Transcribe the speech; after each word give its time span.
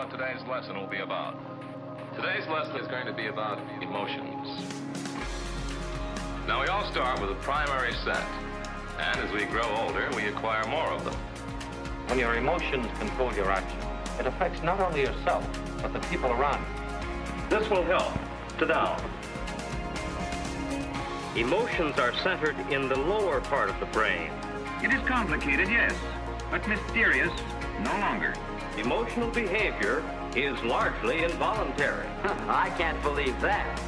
what 0.00 0.10
today's 0.10 0.40
lesson 0.48 0.78
will 0.78 0.86
be 0.86 1.00
about. 1.00 1.36
Today's 2.16 2.48
lesson 2.48 2.74
is 2.76 2.86
going 2.86 3.04
to 3.04 3.12
be 3.12 3.26
about 3.26 3.60
emotions. 3.82 4.48
Now, 6.48 6.62
we 6.62 6.68
all 6.68 6.90
start 6.90 7.20
with 7.20 7.30
a 7.30 7.34
primary 7.42 7.92
set, 8.02 8.24
and 8.98 9.20
as 9.20 9.30
we 9.30 9.44
grow 9.44 9.68
older, 9.76 10.08
we 10.16 10.24
acquire 10.24 10.66
more 10.68 10.90
of 10.90 11.04
them. 11.04 11.12
When 12.06 12.18
your 12.18 12.34
emotions 12.36 12.86
control 12.98 13.30
your 13.34 13.50
actions, 13.50 13.84
it 14.18 14.26
affects 14.26 14.62
not 14.62 14.80
only 14.80 15.02
yourself, 15.02 15.46
but 15.82 15.92
the 15.92 16.00
people 16.08 16.30
around 16.30 16.64
you. 16.64 17.58
This 17.58 17.68
will 17.68 17.84
help. 17.84 18.10
Sit 18.58 18.68
down. 18.68 18.98
Emotions 21.36 21.98
are 21.98 22.14
centered 22.22 22.58
in 22.72 22.88
the 22.88 22.96
lower 22.98 23.42
part 23.42 23.68
of 23.68 23.78
the 23.78 23.86
brain. 23.86 24.30
It 24.82 24.94
is 24.94 25.06
complicated, 25.06 25.68
yes, 25.68 25.92
but 26.50 26.66
mysterious 26.66 27.32
no 27.82 27.92
longer. 27.98 28.34
Emotional 28.80 29.28
behavior 29.28 30.02
is 30.34 30.58
largely 30.62 31.22
involuntary. 31.22 32.06
I 32.48 32.70
can't 32.78 33.00
believe 33.02 33.38
that. 33.42 33.78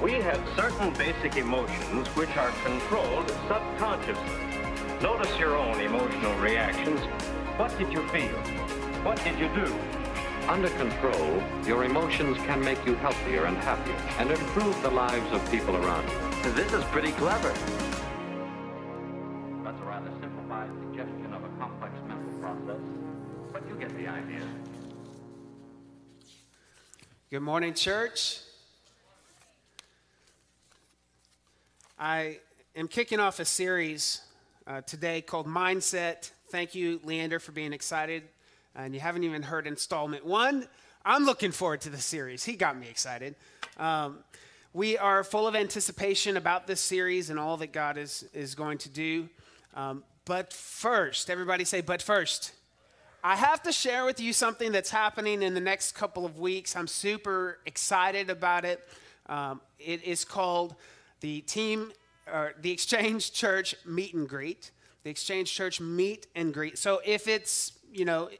We 0.00 0.12
have 0.12 0.40
certain 0.54 0.92
basic 0.92 1.36
emotions 1.36 2.06
which 2.14 2.36
are 2.36 2.52
controlled 2.64 3.28
subconsciously. 3.48 4.22
Notice 5.02 5.36
your 5.40 5.56
own 5.56 5.80
emotional 5.80 6.32
reactions. 6.36 7.00
What 7.56 7.76
did 7.78 7.92
you 7.92 8.06
feel? 8.10 8.38
What 9.02 9.16
did 9.24 9.40
you 9.40 9.48
do? 9.48 9.74
Under 10.46 10.70
control, 10.70 11.42
your 11.66 11.82
emotions 11.82 12.36
can 12.46 12.60
make 12.60 12.86
you 12.86 12.94
healthier 12.94 13.46
and 13.46 13.56
happier 13.56 13.96
and 14.20 14.30
improve 14.30 14.80
the 14.82 14.90
lives 14.90 15.32
of 15.32 15.50
people 15.50 15.76
around 15.76 16.08
you. 16.08 16.52
This 16.52 16.72
is 16.72 16.84
pretty 16.84 17.10
clever. 17.12 17.52
Good 27.30 27.40
morning, 27.40 27.74
church. 27.74 28.40
I 31.98 32.38
am 32.74 32.88
kicking 32.88 33.20
off 33.20 33.38
a 33.38 33.44
series 33.44 34.22
uh, 34.66 34.80
today 34.80 35.20
called 35.20 35.46
Mindset. 35.46 36.30
Thank 36.48 36.74
you, 36.74 37.00
Leander, 37.04 37.38
for 37.38 37.52
being 37.52 37.74
excited. 37.74 38.22
And 38.74 38.94
you 38.94 39.00
haven't 39.00 39.24
even 39.24 39.42
heard 39.42 39.66
installment 39.66 40.24
one. 40.24 40.68
I'm 41.04 41.26
looking 41.26 41.52
forward 41.52 41.82
to 41.82 41.90
the 41.90 41.98
series. 41.98 42.44
He 42.44 42.54
got 42.56 42.78
me 42.78 42.88
excited. 42.88 43.34
Um, 43.76 44.20
we 44.72 44.96
are 44.96 45.22
full 45.22 45.46
of 45.46 45.54
anticipation 45.54 46.38
about 46.38 46.66
this 46.66 46.80
series 46.80 47.28
and 47.28 47.38
all 47.38 47.58
that 47.58 47.74
God 47.74 47.98
is, 47.98 48.24
is 48.32 48.54
going 48.54 48.78
to 48.78 48.88
do. 48.88 49.28
Um, 49.74 50.02
but 50.24 50.54
first, 50.54 51.28
everybody 51.28 51.66
say, 51.66 51.82
but 51.82 52.00
first. 52.00 52.52
I 53.22 53.34
have 53.34 53.64
to 53.64 53.72
share 53.72 54.04
with 54.04 54.20
you 54.20 54.32
something 54.32 54.70
that's 54.70 54.90
happening 54.90 55.42
in 55.42 55.52
the 55.52 55.60
next 55.60 55.92
couple 55.92 56.24
of 56.24 56.38
weeks. 56.38 56.76
I'm 56.76 56.86
super 56.86 57.58
excited 57.66 58.30
about 58.30 58.64
it. 58.64 58.80
Um, 59.26 59.60
it 59.80 60.04
is 60.04 60.24
called 60.24 60.76
the 61.20 61.40
Team, 61.40 61.90
or 62.32 62.54
the 62.60 62.70
Exchange 62.70 63.32
Church 63.32 63.74
Meet 63.84 64.14
and 64.14 64.28
Greet. 64.28 64.70
The 65.02 65.10
Exchange 65.10 65.52
Church 65.52 65.80
Meet 65.80 66.28
and 66.36 66.54
Greet. 66.54 66.78
So 66.78 67.00
if 67.04 67.26
it's, 67.26 67.72
you 67.92 68.04
know, 68.04 68.30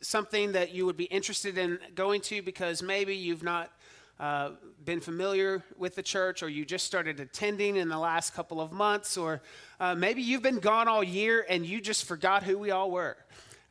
something 0.00 0.50
that 0.52 0.74
you 0.74 0.84
would 0.84 0.96
be 0.96 1.04
interested 1.04 1.56
in 1.56 1.78
going 1.94 2.20
to 2.22 2.42
because 2.42 2.82
maybe 2.82 3.14
you've 3.14 3.44
not 3.44 3.70
uh, 4.18 4.50
been 4.84 5.00
familiar 5.00 5.62
with 5.78 5.94
the 5.94 6.02
church 6.02 6.42
or 6.42 6.48
you 6.48 6.64
just 6.64 6.86
started 6.86 7.20
attending 7.20 7.76
in 7.76 7.88
the 7.88 7.98
last 7.98 8.34
couple 8.34 8.60
of 8.60 8.72
months, 8.72 9.16
or 9.16 9.42
uh, 9.78 9.94
maybe 9.94 10.22
you've 10.22 10.42
been 10.42 10.58
gone 10.58 10.88
all 10.88 11.04
year 11.04 11.46
and 11.48 11.64
you 11.64 11.80
just 11.80 12.04
forgot 12.04 12.42
who 12.42 12.58
we 12.58 12.72
all 12.72 12.90
were. 12.90 13.16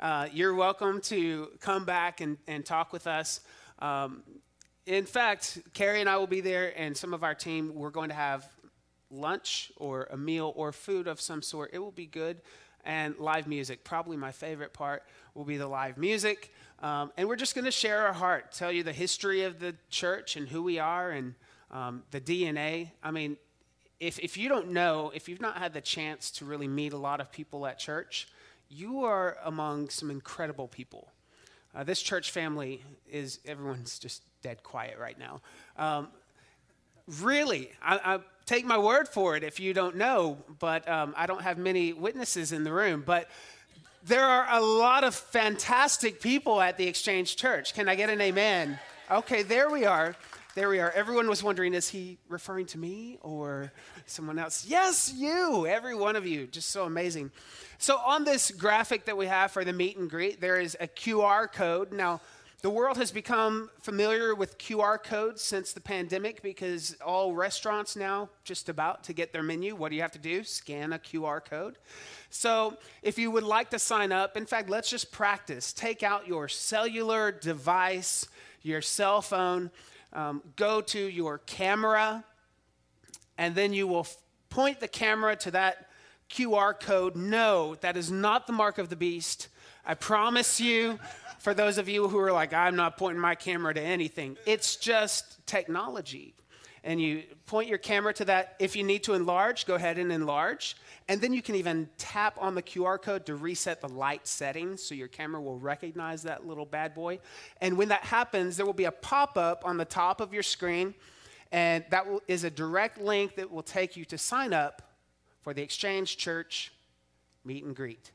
Uh, 0.03 0.27
you're 0.33 0.53
welcome 0.53 0.99
to 0.99 1.47
come 1.61 1.85
back 1.85 2.19
and, 2.19 2.37
and 2.45 2.65
talk 2.65 2.91
with 2.91 3.07
us. 3.07 3.39
Um, 3.79 4.21
in 4.85 5.05
fact, 5.05 5.59
Carrie 5.73 6.01
and 6.01 6.09
I 6.09 6.17
will 6.17 6.27
be 6.27 6.41
there, 6.41 6.77
and 6.77 6.95
some 6.97 7.13
of 7.13 7.23
our 7.23 7.33
team, 7.33 7.73
we're 7.73 7.89
going 7.89 8.09
to 8.09 8.15
have 8.15 8.45
lunch 9.09 9.71
or 9.77 10.09
a 10.11 10.17
meal 10.17 10.51
or 10.57 10.73
food 10.73 11.07
of 11.07 11.21
some 11.21 11.41
sort. 11.41 11.69
It 11.71 11.79
will 11.79 11.93
be 11.93 12.05
good. 12.05 12.41
And 12.83 13.17
live 13.17 13.47
music, 13.47 13.85
probably 13.85 14.17
my 14.17 14.33
favorite 14.33 14.73
part, 14.73 15.03
will 15.35 15.45
be 15.45 15.55
the 15.55 15.67
live 15.67 15.97
music. 15.97 16.53
Um, 16.81 17.13
and 17.15 17.29
we're 17.29 17.37
just 17.37 17.55
going 17.55 17.63
to 17.63 17.71
share 17.71 18.05
our 18.05 18.11
heart, 18.11 18.51
tell 18.51 18.73
you 18.73 18.83
the 18.83 18.91
history 18.91 19.43
of 19.43 19.61
the 19.61 19.73
church 19.89 20.35
and 20.35 20.49
who 20.49 20.61
we 20.63 20.79
are 20.79 21.11
and 21.11 21.33
um, 21.71 22.03
the 22.11 22.19
DNA. 22.19 22.91
I 23.01 23.11
mean, 23.11 23.37
if, 24.01 24.19
if 24.19 24.35
you 24.35 24.49
don't 24.49 24.71
know, 24.71 25.13
if 25.15 25.29
you've 25.29 25.39
not 25.39 25.59
had 25.59 25.73
the 25.73 25.79
chance 25.79 26.29
to 26.31 26.45
really 26.45 26.67
meet 26.67 26.91
a 26.91 26.97
lot 26.97 27.21
of 27.21 27.31
people 27.31 27.65
at 27.65 27.79
church, 27.79 28.27
you 28.73 29.03
are 29.03 29.37
among 29.43 29.89
some 29.89 30.09
incredible 30.09 30.67
people. 30.67 31.11
Uh, 31.75 31.83
this 31.83 32.01
church 32.01 32.31
family 32.31 32.83
is, 33.09 33.39
everyone's 33.45 33.99
just 33.99 34.23
dead 34.41 34.63
quiet 34.63 34.97
right 34.99 35.17
now. 35.17 35.41
Um, 35.77 36.07
really, 37.19 37.71
I, 37.81 38.15
I, 38.15 38.19
take 38.45 38.65
my 38.65 38.77
word 38.77 39.07
for 39.07 39.37
it 39.37 39.43
if 39.43 39.59
you 39.59 39.73
don't 39.73 39.95
know, 39.95 40.37
but 40.59 40.87
um, 40.89 41.13
I 41.15 41.27
don't 41.27 41.41
have 41.41 41.57
many 41.57 41.93
witnesses 41.93 42.51
in 42.51 42.65
the 42.65 42.73
room. 42.73 43.01
But 43.05 43.29
there 44.03 44.25
are 44.25 44.45
a 44.49 44.59
lot 44.59 45.05
of 45.05 45.15
fantastic 45.15 46.19
people 46.19 46.61
at 46.61 46.77
the 46.77 46.85
Exchange 46.85 47.37
Church. 47.37 47.73
Can 47.73 47.87
I 47.87 47.95
get 47.95 48.09
an 48.09 48.19
amen? 48.19 48.79
Okay, 49.09 49.43
there 49.43 49.69
we 49.69 49.85
are. 49.85 50.15
There 50.55 50.69
we 50.69 50.79
are. 50.79 50.91
Everyone 50.91 51.27
was 51.27 51.41
wondering, 51.41 51.73
is 51.73 51.89
he 51.89 52.19
referring 52.29 52.67
to 52.67 52.77
me 52.77 53.17
or 53.21 53.71
someone 54.05 54.37
else? 54.37 54.67
Yes, 54.67 55.11
you, 55.11 55.65
every 55.65 55.95
one 55.95 56.15
of 56.15 56.27
you. 56.27 56.45
Just 56.45 56.69
so 56.69 56.83
amazing. 56.83 57.31
So, 57.79 57.97
on 57.97 58.23
this 58.23 58.51
graphic 58.51 59.05
that 59.05 59.17
we 59.17 59.25
have 59.25 59.49
for 59.49 59.65
the 59.65 59.73
meet 59.73 59.97
and 59.97 60.07
greet, 60.07 60.39
there 60.39 60.59
is 60.59 60.77
a 60.79 60.85
QR 60.85 61.51
code. 61.51 61.91
Now, 61.91 62.21
the 62.61 62.69
world 62.69 62.97
has 62.97 63.11
become 63.11 63.71
familiar 63.81 64.35
with 64.35 64.59
QR 64.59 65.01
codes 65.03 65.41
since 65.41 65.73
the 65.73 65.81
pandemic 65.81 66.43
because 66.43 66.95
all 67.03 67.33
restaurants 67.33 67.95
now, 67.95 68.29
just 68.43 68.69
about 68.69 69.03
to 69.05 69.13
get 69.13 69.33
their 69.33 69.41
menu, 69.41 69.75
what 69.75 69.89
do 69.89 69.95
you 69.95 70.03
have 70.03 70.11
to 70.11 70.19
do? 70.19 70.43
Scan 70.43 70.93
a 70.93 70.99
QR 70.99 71.43
code. 71.43 71.79
So, 72.29 72.77
if 73.01 73.17
you 73.17 73.31
would 73.31 73.43
like 73.43 73.71
to 73.71 73.79
sign 73.79 74.11
up, 74.11 74.37
in 74.37 74.45
fact, 74.45 74.69
let's 74.69 74.91
just 74.91 75.11
practice. 75.11 75.73
Take 75.73 76.03
out 76.03 76.27
your 76.27 76.47
cellular 76.47 77.31
device, 77.31 78.27
your 78.61 78.83
cell 78.83 79.23
phone, 79.23 79.71
um, 80.13 80.41
go 80.55 80.81
to 80.81 80.99
your 80.99 81.39
camera, 81.39 82.23
and 83.37 83.55
then 83.55 83.73
you 83.73 83.87
will 83.87 84.01
f- 84.01 84.15
point 84.49 84.79
the 84.79 84.87
camera 84.87 85.35
to 85.37 85.51
that 85.51 85.89
QR 86.29 86.79
code. 86.79 87.15
No, 87.15 87.75
that 87.81 87.97
is 87.97 88.11
not 88.11 88.47
the 88.47 88.53
mark 88.53 88.77
of 88.77 88.89
the 88.89 88.95
beast. 88.95 89.49
I 89.85 89.95
promise 89.95 90.59
you, 90.59 90.99
for 91.39 91.53
those 91.53 91.77
of 91.77 91.89
you 91.89 92.07
who 92.07 92.17
are 92.19 92.31
like, 92.31 92.53
I'm 92.53 92.75
not 92.75 92.97
pointing 92.97 93.19
my 93.19 93.35
camera 93.35 93.73
to 93.73 93.81
anything, 93.81 94.37
it's 94.45 94.75
just 94.75 95.45
technology. 95.45 96.35
And 96.83 97.01
you 97.01 97.23
point 97.45 97.69
your 97.69 97.77
camera 97.77 98.13
to 98.15 98.25
that. 98.25 98.55
If 98.59 98.75
you 98.75 98.83
need 98.83 99.03
to 99.03 99.13
enlarge, 99.13 99.65
go 99.65 99.75
ahead 99.75 99.97
and 99.97 100.11
enlarge. 100.11 100.75
And 101.07 101.21
then 101.21 101.33
you 101.33 101.41
can 101.41 101.55
even 101.55 101.89
tap 101.97 102.37
on 102.39 102.55
the 102.55 102.61
QR 102.61 103.01
code 103.01 103.25
to 103.27 103.35
reset 103.35 103.79
the 103.79 103.87
light 103.87 104.27
settings 104.27 104.83
so 104.83 104.93
your 104.93 105.07
camera 105.07 105.41
will 105.41 105.57
recognize 105.57 106.23
that 106.23 106.45
little 106.45 106.65
bad 106.65 106.93
boy. 106.93 107.19
And 107.61 107.77
when 107.77 107.89
that 107.89 108.03
happens, 108.03 108.57
there 108.57 108.65
will 108.65 108.73
be 108.73 108.85
a 108.85 108.91
pop 108.91 109.37
up 109.37 109.63
on 109.65 109.77
the 109.77 109.85
top 109.85 110.19
of 110.19 110.33
your 110.33 110.43
screen. 110.43 110.93
And 111.51 111.85
that 111.89 112.07
will, 112.09 112.21
is 112.27 112.43
a 112.43 112.49
direct 112.49 112.99
link 112.99 113.35
that 113.35 113.49
will 113.49 113.63
take 113.63 113.95
you 113.95 114.03
to 114.05 114.17
sign 114.17 114.53
up 114.53 114.81
for 115.41 115.53
the 115.53 115.61
Exchange 115.61 116.17
Church 116.17 116.71
meet 117.45 117.63
and 117.63 117.75
greet. 117.75 118.11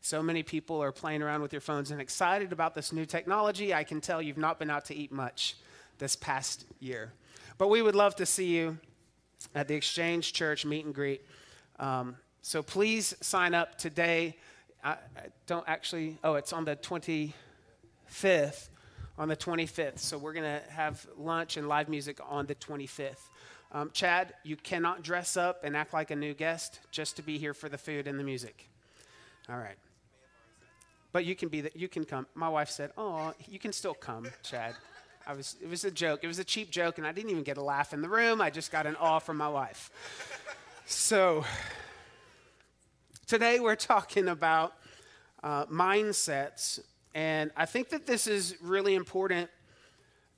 So 0.00 0.22
many 0.22 0.42
people 0.42 0.82
are 0.82 0.92
playing 0.92 1.22
around 1.22 1.40
with 1.40 1.52
your 1.52 1.62
phones 1.62 1.90
and 1.90 2.00
excited 2.00 2.52
about 2.52 2.74
this 2.74 2.92
new 2.92 3.06
technology. 3.06 3.72
I 3.72 3.84
can 3.84 4.00
tell 4.00 4.20
you've 4.20 4.36
not 4.36 4.58
been 4.58 4.70
out 4.70 4.84
to 4.86 4.94
eat 4.94 5.10
much 5.10 5.56
this 5.98 6.14
past 6.14 6.66
year. 6.78 7.12
But 7.56 7.68
we 7.68 7.82
would 7.82 7.94
love 7.94 8.16
to 8.16 8.26
see 8.26 8.46
you 8.46 8.78
at 9.54 9.68
the 9.68 9.74
Exchange 9.74 10.32
Church 10.32 10.64
meet 10.64 10.84
and 10.84 10.94
greet. 10.94 11.22
Um, 11.78 12.16
so 12.42 12.62
please 12.62 13.14
sign 13.20 13.54
up 13.54 13.78
today. 13.78 14.36
I, 14.82 14.90
I 14.90 14.98
don't 15.46 15.64
actually, 15.68 16.18
oh, 16.24 16.34
it's 16.34 16.52
on 16.52 16.64
the 16.64 16.74
25th. 16.76 18.68
On 19.16 19.28
the 19.28 19.36
25th. 19.36 20.00
So 20.00 20.18
we're 20.18 20.32
going 20.32 20.60
to 20.60 20.72
have 20.72 21.06
lunch 21.16 21.56
and 21.56 21.68
live 21.68 21.88
music 21.88 22.18
on 22.28 22.46
the 22.46 22.56
25th. 22.56 23.28
Um, 23.70 23.90
Chad, 23.92 24.34
you 24.42 24.56
cannot 24.56 25.02
dress 25.02 25.36
up 25.36 25.62
and 25.62 25.76
act 25.76 25.92
like 25.92 26.10
a 26.10 26.16
new 26.16 26.34
guest 26.34 26.80
just 26.90 27.16
to 27.16 27.22
be 27.22 27.38
here 27.38 27.54
for 27.54 27.68
the 27.68 27.78
food 27.78 28.08
and 28.08 28.18
the 28.18 28.24
music. 28.24 28.68
All 29.48 29.58
right. 29.58 29.76
But 31.12 31.24
you 31.24 31.36
can 31.36 31.48
be 31.48 31.60
that. 31.60 31.76
You 31.76 31.86
can 31.86 32.04
come. 32.04 32.26
My 32.34 32.48
wife 32.48 32.70
said, 32.70 32.90
"Oh, 32.98 33.32
you 33.48 33.60
can 33.60 33.72
still 33.72 33.94
come, 33.94 34.26
Chad." 34.42 34.74
I 35.26 35.32
was. 35.32 35.56
It 35.62 35.68
was 35.68 35.84
a 35.84 35.90
joke. 35.90 36.20
It 36.22 36.26
was 36.26 36.38
a 36.38 36.44
cheap 36.44 36.70
joke, 36.70 36.98
and 36.98 37.06
I 37.06 37.12
didn't 37.12 37.30
even 37.30 37.44
get 37.44 37.56
a 37.56 37.62
laugh 37.62 37.94
in 37.94 38.02
the 38.02 38.08
room. 38.08 38.40
I 38.40 38.50
just 38.50 38.70
got 38.70 38.86
an 38.86 38.94
awe 38.96 39.18
from 39.18 39.38
my 39.38 39.48
wife. 39.48 39.90
So 40.84 41.44
today 43.26 43.58
we're 43.58 43.74
talking 43.74 44.28
about 44.28 44.74
uh, 45.42 45.64
mindsets, 45.66 46.80
and 47.14 47.50
I 47.56 47.64
think 47.64 47.88
that 47.88 48.06
this 48.06 48.26
is 48.26 48.56
really 48.60 48.94
important 48.94 49.48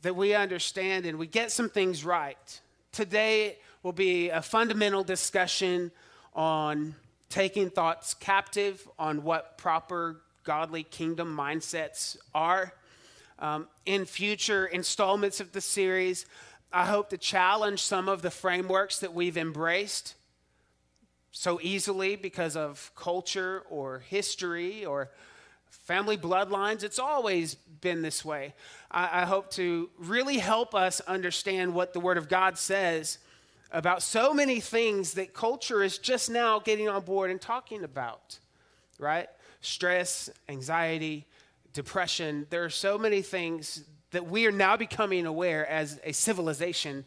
that 0.03 0.15
we 0.15 0.35
understand 0.35 1.05
and 1.05 1.19
we 1.19 1.27
get 1.27 1.50
some 1.50 1.69
things 1.69 2.05
right. 2.05 2.61
Today 2.93 3.59
will 3.83 3.93
be 3.93 4.29
a 4.29 4.41
fundamental 4.41 5.03
discussion 5.03 5.91
on 6.33 6.94
taking 7.29 7.71
thoughts 7.71 8.15
captive, 8.15 8.88
on 9.00 9.25
what 9.25 9.59
proper 9.59 10.21
godly 10.44 10.85
kingdom 10.85 11.37
mindsets 11.37 12.17
are. 12.33 12.73
Um, 13.38 13.69
in 13.85 14.05
future 14.05 14.67
installments 14.67 15.41
of 15.41 15.53
the 15.53 15.61
series. 15.61 16.27
I 16.73 16.85
hope 16.87 17.11
to 17.11 17.19
challenge 17.19 17.83
some 17.83 18.09
of 18.09 18.23
the 18.23 18.31
frameworks 18.31 18.99
that 19.00 19.15
we've 19.15 19.37
embraced 19.37 20.15
so 21.31 21.61
easily 21.62 22.17
because 22.17 22.56
of 22.56 22.91
culture 22.97 23.62
or 23.69 23.99
history 23.99 24.85
or 24.85 25.11
family 25.71 26.17
bloodlines. 26.17 26.83
It's 26.83 26.99
always 26.99 27.55
been 27.55 28.03
this 28.03 28.25
way. 28.25 28.55
I, 28.91 29.23
I, 29.23 29.25
hope 29.27 29.50
to 29.53 29.91
really 29.99 30.38
help 30.38 30.75
us 30.75 31.00
understand 31.00 31.75
what 31.75 31.93
the 31.93 32.00
Word 32.00 32.17
of 32.17 32.29
God 32.29 32.56
says 32.56 33.19
about 33.71 34.03
so 34.03 34.33
many 34.33 34.61
things 34.61 35.15
that 35.15 35.35
culture 35.35 35.83
is 35.83 35.99
just 35.99 36.31
now 36.31 36.59
getting 36.59 36.88
on 36.88 37.03
board 37.03 37.31
and 37.31 37.41
talking 37.41 37.85
about, 37.85 38.38
right? 38.99 39.29
Stress, 39.61 40.31
anxiety, 40.49 41.27
depression. 41.76 42.46
There 42.50 42.64
are 42.64 42.70
so 42.70 42.99
many 42.99 43.23
things 43.23 43.84
that 44.11 44.26
we 44.26 44.46
are 44.46 44.52
now 44.52 44.76
becoming 44.76 45.26
aware 45.26 45.64
as 45.69 46.00
a 46.02 46.12
civilization 46.12 47.05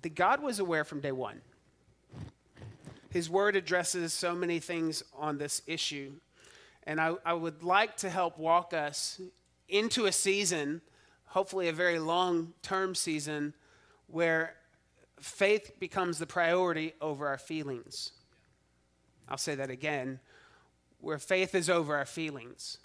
that 0.00 0.14
God 0.14 0.42
was 0.42 0.58
aware 0.58 0.84
from 0.84 1.00
day 1.00 1.12
one. 1.12 1.42
His 3.10 3.28
word 3.28 3.56
addresses 3.56 4.12
so 4.12 4.34
many 4.34 4.58
things 4.58 5.02
on 5.18 5.36
this 5.36 5.60
issue. 5.66 6.12
And 6.84 7.00
I, 7.00 7.14
I 7.26 7.34
would 7.34 7.62
like 7.62 7.96
to 7.98 8.08
help 8.08 8.38
walk 8.38 8.72
us 8.72 9.20
into 9.68 10.06
a 10.06 10.12
season, 10.12 10.80
hopefully 11.26 11.68
a 11.68 11.72
very 11.72 11.98
long 11.98 12.54
term 12.62 12.94
season, 12.94 13.52
where 14.06 14.54
faith 15.20 15.72
becomes 15.78 16.18
the 16.18 16.26
priority 16.26 16.94
over 17.00 17.26
our 17.26 17.38
feelings. 17.38 18.12
I'll 19.28 19.36
say 19.36 19.56
that 19.56 19.70
again 19.70 20.20
where 21.00 21.18
faith 21.18 21.54
is 21.54 21.68
over 21.68 21.96
our 21.96 22.06
feelings. 22.06 22.78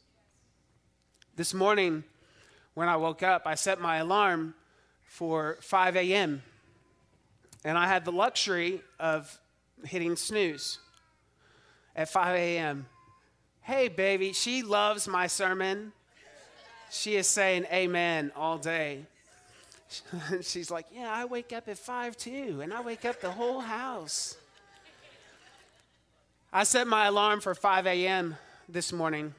This 1.38 1.54
morning, 1.54 2.04
when 2.74 2.90
I 2.90 2.96
woke 2.96 3.22
up, 3.22 3.44
I 3.46 3.54
set 3.54 3.80
my 3.80 3.98
alarm 3.98 4.56
for 5.04 5.60
5 5.62 5.96
a.m. 5.96 6.42
And 7.64 7.78
I 7.78 7.86
had 7.86 8.06
the 8.06 8.12
luxury 8.12 8.82
of 9.00 9.40
hitting 9.86 10.16
snooze 10.16 10.80
at 11.96 12.10
5 12.10 12.36
a.m. 12.36 12.88
Hey, 13.62 13.88
baby, 13.88 14.34
she 14.34 14.64
loves 14.64 15.08
my 15.08 15.28
sermon. 15.28 15.92
She 16.90 17.16
is 17.18 17.28
saying 17.28 17.68
amen 17.72 18.32
all 18.36 18.58
day. 18.58 19.06
She's 20.42 20.72
like, 20.72 20.88
Yeah, 20.92 21.12
I 21.14 21.26
wake 21.26 21.54
up 21.54 21.68
at 21.68 21.78
5 21.78 22.18
too, 22.18 22.62
and 22.64 22.74
I 22.74 22.82
wake 22.82 23.06
up 23.06 23.22
the 23.22 23.30
whole 23.30 23.60
house. 23.60 24.38
I 26.52 26.64
set 26.64 26.88
my 26.88 27.06
alarm 27.06 27.42
for 27.42 27.54
5 27.54 27.86
a.m. 27.86 28.38
this 28.68 28.92
morning, 28.92 29.36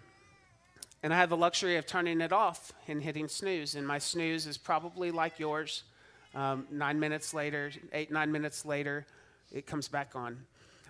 and 1.03 1.15
I 1.15 1.17
had 1.17 1.29
the 1.29 1.37
luxury 1.37 1.77
of 1.77 1.87
turning 1.87 2.21
it 2.21 2.33
off 2.33 2.73
and 2.89 3.03
hitting 3.03 3.29
snooze. 3.29 3.75
And 3.75 3.87
my 3.87 3.99
snooze 3.99 4.47
is 4.47 4.59
probably 4.59 5.11
like 5.11 5.39
yours. 5.39 5.85
Um, 6.35 6.67
nine 6.71 6.99
minutes 6.99 7.33
later, 7.33 7.71
eight, 7.93 8.11
nine 8.11 8.33
minutes 8.33 8.65
later, 8.65 9.07
it 9.53 9.67
comes 9.67 9.89
back 9.89 10.15
on. 10.15 10.45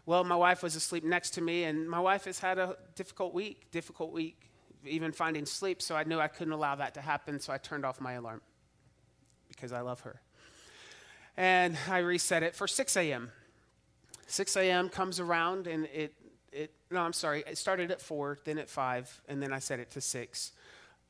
Well, 0.07 0.25
my 0.25 0.37
wife 0.37 0.63
was 0.63 0.75
asleep 0.75 1.05
next 1.05 1.31
to 1.31 1.43
me, 1.43 1.65
and 1.65 1.89
my 1.89 2.01
wife 2.01 2.25
has 2.25 2.39
had 2.39 2.59
a 2.59 2.77
difficult 2.95 3.35
week, 3.35 3.71
difficult 3.71 4.11
week, 4.11 4.51
even 4.87 5.13
finding 5.13 5.45
sleep, 5.45 5.83
so 5.83 5.95
I 5.95 6.05
knew 6.05 6.19
I 6.19 6.29
couldn't 6.29 6.55
allow 6.55 6.75
that 6.77 6.95
to 6.95 7.03
happen, 7.03 7.39
so 7.41 7.53
I 7.53 7.59
turned 7.59 7.85
off 7.85 8.01
my 8.01 8.15
alarm 8.15 8.41
because 9.49 9.71
I 9.71 9.81
love 9.81 10.01
her. 10.01 10.21
And 11.37 11.77
I 11.91 11.99
reset 11.99 12.43
it 12.43 12.57
for 12.57 12.67
6 12.67 12.97
a.m. 12.97 13.31
6 14.27 14.57
a.m. 14.57 14.89
comes 14.89 15.21
around, 15.21 15.67
and 15.67 15.87
it, 15.87 16.15
it, 16.53 16.73
no, 16.91 17.01
I'm 17.01 17.13
sorry, 17.13 17.45
it 17.47 17.59
started 17.59 17.91
at 17.91 18.01
4, 18.01 18.39
then 18.45 18.59
at 18.59 18.69
5, 18.69 19.23
and 19.29 19.43
then 19.43 19.53
I 19.53 19.59
set 19.59 19.81
it 19.81 19.91
to 19.93 20.01
6. 20.01 20.53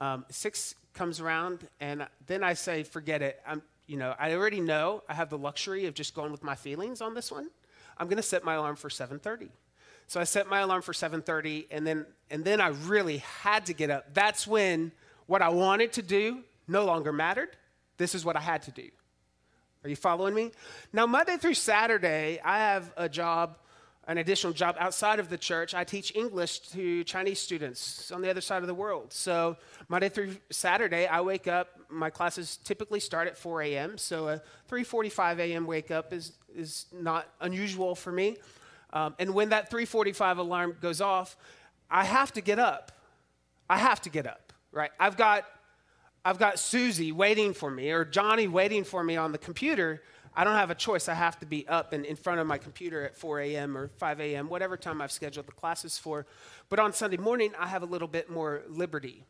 Um, 0.01 0.25
6 0.31 0.75
comes 0.95 1.21
around, 1.21 1.67
and 1.81 2.07
then 2.27 2.43
I 2.43 2.55
say, 2.55 2.83
forget 2.83 3.23
it. 3.23 3.41
I'm, 3.47 3.63
you 3.87 3.97
know, 3.97 4.15
I 4.19 4.35
already 4.35 4.61
know 4.61 5.03
I 5.09 5.15
have 5.15 5.31
the 5.31 5.39
luxury 5.39 5.87
of 5.87 5.95
just 5.95 6.15
going 6.15 6.31
with 6.31 6.45
my 6.45 6.55
feelings 6.55 7.01
on 7.01 7.15
this 7.15 7.33
one. 7.33 7.49
I'm 7.97 8.07
going 8.07 8.19
to 8.19 8.23
set 8.23 8.45
my 8.45 8.55
alarm 8.55 8.77
for 8.77 8.89
7:30. 8.89 9.49
So 10.07 10.21
I 10.21 10.25
set 10.25 10.47
my 10.47 10.61
alarm 10.61 10.83
for 10.83 10.93
7:30 10.93 11.67
and 11.71 11.87
then 11.87 12.07
and 12.31 12.45
then 12.45 12.61
I 12.61 12.69
really 12.69 13.19
had 13.19 13.67
to 13.67 13.73
get 13.73 13.91
up. 13.91 14.15
That's 14.15 14.47
when 14.47 14.93
what 15.27 15.43
I 15.43 15.49
wanted 15.49 15.93
to 15.95 16.03
do 16.03 16.45
no 16.67 16.85
longer 16.85 17.13
mattered. 17.13 17.57
This 17.97 18.15
is 18.15 18.25
what 18.25 18.37
I 18.37 18.41
had 18.41 18.63
to 18.63 18.71
do. 18.71 18.89
Are 19.85 19.91
you 19.91 19.97
following 19.97 20.35
me? 20.35 20.53
Now 20.93 21.07
Monday 21.07 21.37
through 21.37 21.55
Saturday, 21.55 22.41
I 22.45 22.59
have 22.59 22.93
a 22.97 23.09
job 23.09 23.59
an 24.09 24.17
additional 24.17 24.55
job 24.55 24.75
outside 24.81 25.21
of 25.21 25.29
the 25.29 25.37
church. 25.37 25.75
I 25.75 25.85
teach 25.85 26.17
English 26.17 26.61
to 26.71 27.05
Chinese 27.05 27.39
students 27.39 28.11
on 28.11 28.23
the 28.23 28.31
other 28.31 28.41
side 28.41 28.63
of 28.63 28.67
the 28.67 28.75
world. 28.75 29.13
So 29.13 29.59
Monday 29.89 30.09
through 30.09 30.37
Saturday, 30.51 31.07
I 31.07 31.21
wake 31.21 31.47
up. 31.47 31.69
My 31.91 32.09
classes 32.09 32.59
typically 32.65 33.01
start 33.01 33.29
at 33.29 33.37
4 33.37 33.63
a.m. 33.63 33.99
So 33.99 34.29
a 34.29 34.43
3:45 34.71 35.39
a.m. 35.39 35.67
wake 35.67 35.91
up 35.91 36.13
is 36.15 36.33
is 36.57 36.87
not 36.91 37.29
unusual 37.43 37.95
for 37.95 38.11
me. 38.11 38.39
Um, 38.95 39.15
and 39.19 39.35
when 39.35 39.51
that 39.51 39.71
3:45 39.71 40.39
alarm 40.39 40.77
goes 40.81 41.03
off, 41.03 41.37
I 41.91 42.05
have 42.05 42.33
to 42.33 42.41
get 42.41 42.59
up. 42.59 42.93
I 43.69 43.77
have 43.77 44.01
to 44.03 44.11
get 44.11 44.27
up. 44.27 44.55
Right? 44.73 44.91
I've 44.99 45.19
got 45.19 45.45
I've 46.25 46.39
got 46.39 46.59
Susie 46.59 47.13
waiting 47.13 47.53
for 47.53 47.71
me 47.71 47.91
or 47.91 48.07
Johnny 48.07 48.49
waiting 48.49 48.85
for 48.85 49.05
me 49.05 49.17
on 49.17 49.33
the 49.33 49.39
computer 49.39 50.03
I 50.37 50.45
don't 50.45 50.55
have 50.55 50.71
a 50.71 50.75
choice. 50.75 51.09
I 51.09 51.15
have 51.15 51.39
to 51.41 51.47
be 51.47 51.67
up 51.69 51.93
and 51.93 52.05
in 52.05 52.17
front 52.17 52.41
of 52.41 52.47
my 52.47 52.59
computer 52.59 53.05
at 53.05 53.17
4 53.17 53.41
a.m. 53.41 53.77
or 53.77 53.89
5 53.97 54.21
a.m., 54.21 54.49
whatever 54.49 54.77
time 54.77 55.01
I've 55.01 55.13
scheduled 55.13 55.47
the 55.47 55.53
classes 55.53 55.99
for. 55.99 56.27
But 56.69 56.79
on 56.79 56.93
Sunday 56.93 57.17
morning, 57.17 57.53
I 57.59 57.67
have 57.67 57.83
a 57.83 57.87
little 57.87 58.09
bit 58.09 58.31
more 58.31 58.63
liberty. 58.69 59.25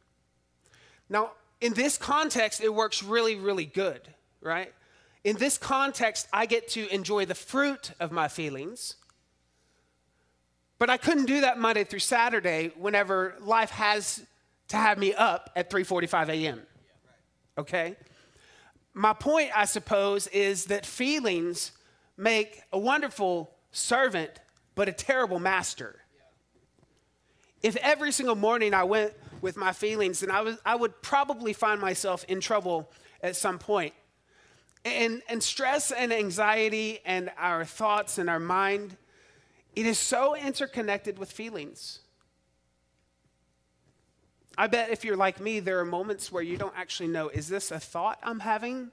Now, 1.08 1.32
in 1.60 1.74
this 1.74 1.98
context, 1.98 2.62
it 2.62 2.72
works 2.72 3.02
really, 3.02 3.36
really 3.36 3.64
good, 3.64 4.00
right? 4.40 4.72
In 5.24 5.36
this 5.36 5.58
context, 5.58 6.28
I 6.32 6.46
get 6.46 6.68
to 6.70 6.92
enjoy 6.94 7.24
the 7.24 7.34
fruit 7.34 7.92
of 7.98 8.12
my 8.12 8.28
feelings. 8.28 8.94
But 10.78 10.90
I 10.90 10.96
couldn't 10.96 11.26
do 11.26 11.40
that 11.40 11.58
Monday 11.58 11.84
through 11.84 11.98
Saturday 11.98 12.72
whenever 12.76 13.34
life 13.40 13.70
has 13.70 14.24
to 14.68 14.76
have 14.76 14.98
me 14.98 15.12
up 15.14 15.50
at 15.56 15.70
3:45 15.70 16.28
a.m. 16.28 16.62
Okay? 17.56 17.96
My 18.94 19.12
point, 19.12 19.50
I 19.55 19.64
suppose, 19.64 20.26
is 20.29 20.67
that 20.67 20.85
feelings 20.85 21.73
make 22.17 22.62
a 22.73 22.79
wonderful 22.79 23.55
servant, 23.70 24.31
but 24.75 24.88
a 24.88 24.93
terrible 24.93 25.38
master. 25.38 26.00
If 27.62 27.76
every 27.76 28.12
single 28.12 28.37
morning 28.37 28.75
I 28.75 28.85
went 28.85 29.12
with 29.40 29.57
my 29.57 29.73
feelings, 29.73 30.21
then 30.21 30.30
I, 30.30 30.40
was, 30.42 30.59
I 30.64 30.76
would 30.76 31.00
probably 31.02 31.52
find 31.52 31.80
myself 31.80 32.25
in 32.28 32.40
trouble 32.40 32.90
at 33.23 33.37
some 33.37 33.59
point. 33.59 33.95
And, 34.85 35.23
and 35.28 35.42
stress 35.42 35.90
and 35.90 36.12
anxiety 36.12 37.00
and 37.04 37.30
our 37.37 37.64
thoughts 37.64 38.18
and 38.18 38.30
our 38.30 38.40
mind, 38.40 38.97
it 39.75 39.87
is 39.87 39.99
so 39.99 40.35
interconnected 40.35 41.18
with 41.18 41.30
feelings. 41.30 42.00
I 44.58 44.66
bet 44.66 44.90
if 44.90 45.04
you're 45.04 45.16
like 45.16 45.40
me, 45.40 45.60
there 45.60 45.78
are 45.78 45.84
moments 45.84 46.32
where 46.32 46.42
you 46.42 46.56
don't 46.56 46.74
actually 46.76 47.10
know 47.10 47.28
is 47.28 47.46
this 47.46 47.70
a 47.70 47.78
thought 47.78 48.18
I'm 48.24 48.40
having 48.40 48.90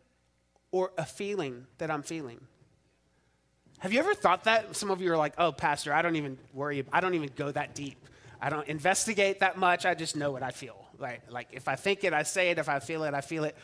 or 0.71 0.91
a 0.95 1.05
feeling 1.05 1.65
that 1.79 1.89
I'm 1.89 2.03
feeling? 2.03 2.39
Have 3.79 3.91
you 3.91 3.99
ever 3.99 4.13
thought 4.13 4.43
that? 4.43 4.75
Some 4.75 4.91
of 4.91 5.01
you 5.01 5.11
are 5.11 5.17
like, 5.17 5.33
oh, 5.39 5.51
Pastor, 5.51 5.91
I 5.91 6.03
don't 6.03 6.17
even 6.17 6.37
worry, 6.53 6.85
I 6.93 7.01
don't 7.01 7.15
even 7.15 7.31
go 7.35 7.51
that 7.51 7.73
deep. 7.73 7.97
I 8.39 8.49
don't 8.49 8.67
investigate 8.67 9.39
that 9.39 9.57
much. 9.57 9.87
I 9.87 9.95
just 9.95 10.15
know 10.15 10.29
what 10.29 10.43
I 10.43 10.51
feel. 10.51 10.85
Right? 10.99 11.21
Like 11.31 11.47
if 11.51 11.67
I 11.67 11.75
think 11.75 12.03
it, 12.03 12.13
I 12.13 12.21
say 12.23 12.51
it. 12.51 12.59
If 12.59 12.69
I 12.69 12.79
feel 12.79 13.03
it, 13.03 13.15
I 13.15 13.21
feel 13.21 13.43
it. 13.43 13.55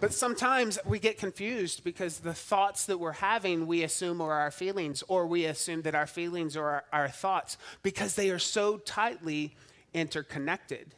But 0.00 0.12
sometimes 0.12 0.80
we 0.84 0.98
get 0.98 1.18
confused 1.18 1.84
because 1.84 2.18
the 2.18 2.34
thoughts 2.34 2.86
that 2.86 2.98
we're 2.98 3.12
having, 3.12 3.68
we 3.68 3.84
assume 3.84 4.20
are 4.20 4.32
our 4.32 4.50
feelings, 4.50 5.04
or 5.06 5.28
we 5.28 5.44
assume 5.44 5.82
that 5.82 5.94
our 5.94 6.08
feelings 6.08 6.56
are 6.56 6.66
our, 6.66 6.84
our 6.92 7.08
thoughts 7.08 7.56
because 7.84 8.16
they 8.16 8.30
are 8.30 8.40
so 8.40 8.78
tightly 8.78 9.54
interconnected. 9.94 10.94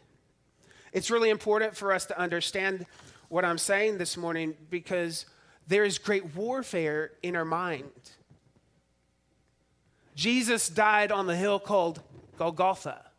It's 0.97 1.11
really 1.11 1.29
important 1.29 1.77
for 1.77 1.93
us 1.93 2.07
to 2.07 2.19
understand 2.19 2.87
what 3.29 3.45
I'm 3.45 3.59
saying 3.59 3.99
this 3.99 4.17
morning 4.17 4.55
because 4.71 5.27
there 5.67 5.85
is 5.85 5.99
great 5.99 6.35
warfare 6.35 7.11
in 7.23 7.37
our 7.37 7.45
mind. 7.45 7.91
Jesus 10.15 10.71
died 10.71 11.13
on 11.13 11.27
the 11.27 11.37
hill 11.37 11.59
called 11.61 12.01
Golgotha, 12.39 13.11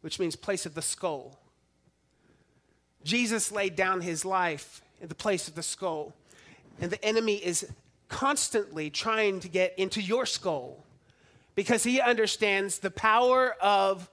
which 0.00 0.18
means 0.18 0.34
place 0.34 0.66
of 0.66 0.74
the 0.74 0.82
skull. 0.82 1.38
Jesus 3.04 3.52
laid 3.52 3.76
down 3.76 4.00
his 4.00 4.24
life 4.24 4.82
in 5.00 5.06
the 5.06 5.14
place 5.14 5.46
of 5.46 5.54
the 5.54 5.62
skull, 5.62 6.12
and 6.80 6.90
the 6.90 7.04
enemy 7.04 7.36
is 7.36 7.64
constantly 8.08 8.90
trying 8.90 9.38
to 9.38 9.48
get 9.48 9.72
into 9.78 10.02
your 10.02 10.26
skull 10.26 10.84
because 11.54 11.84
he 11.84 12.00
understands 12.00 12.80
the 12.80 12.90
power 12.90 13.54
of 13.62 14.10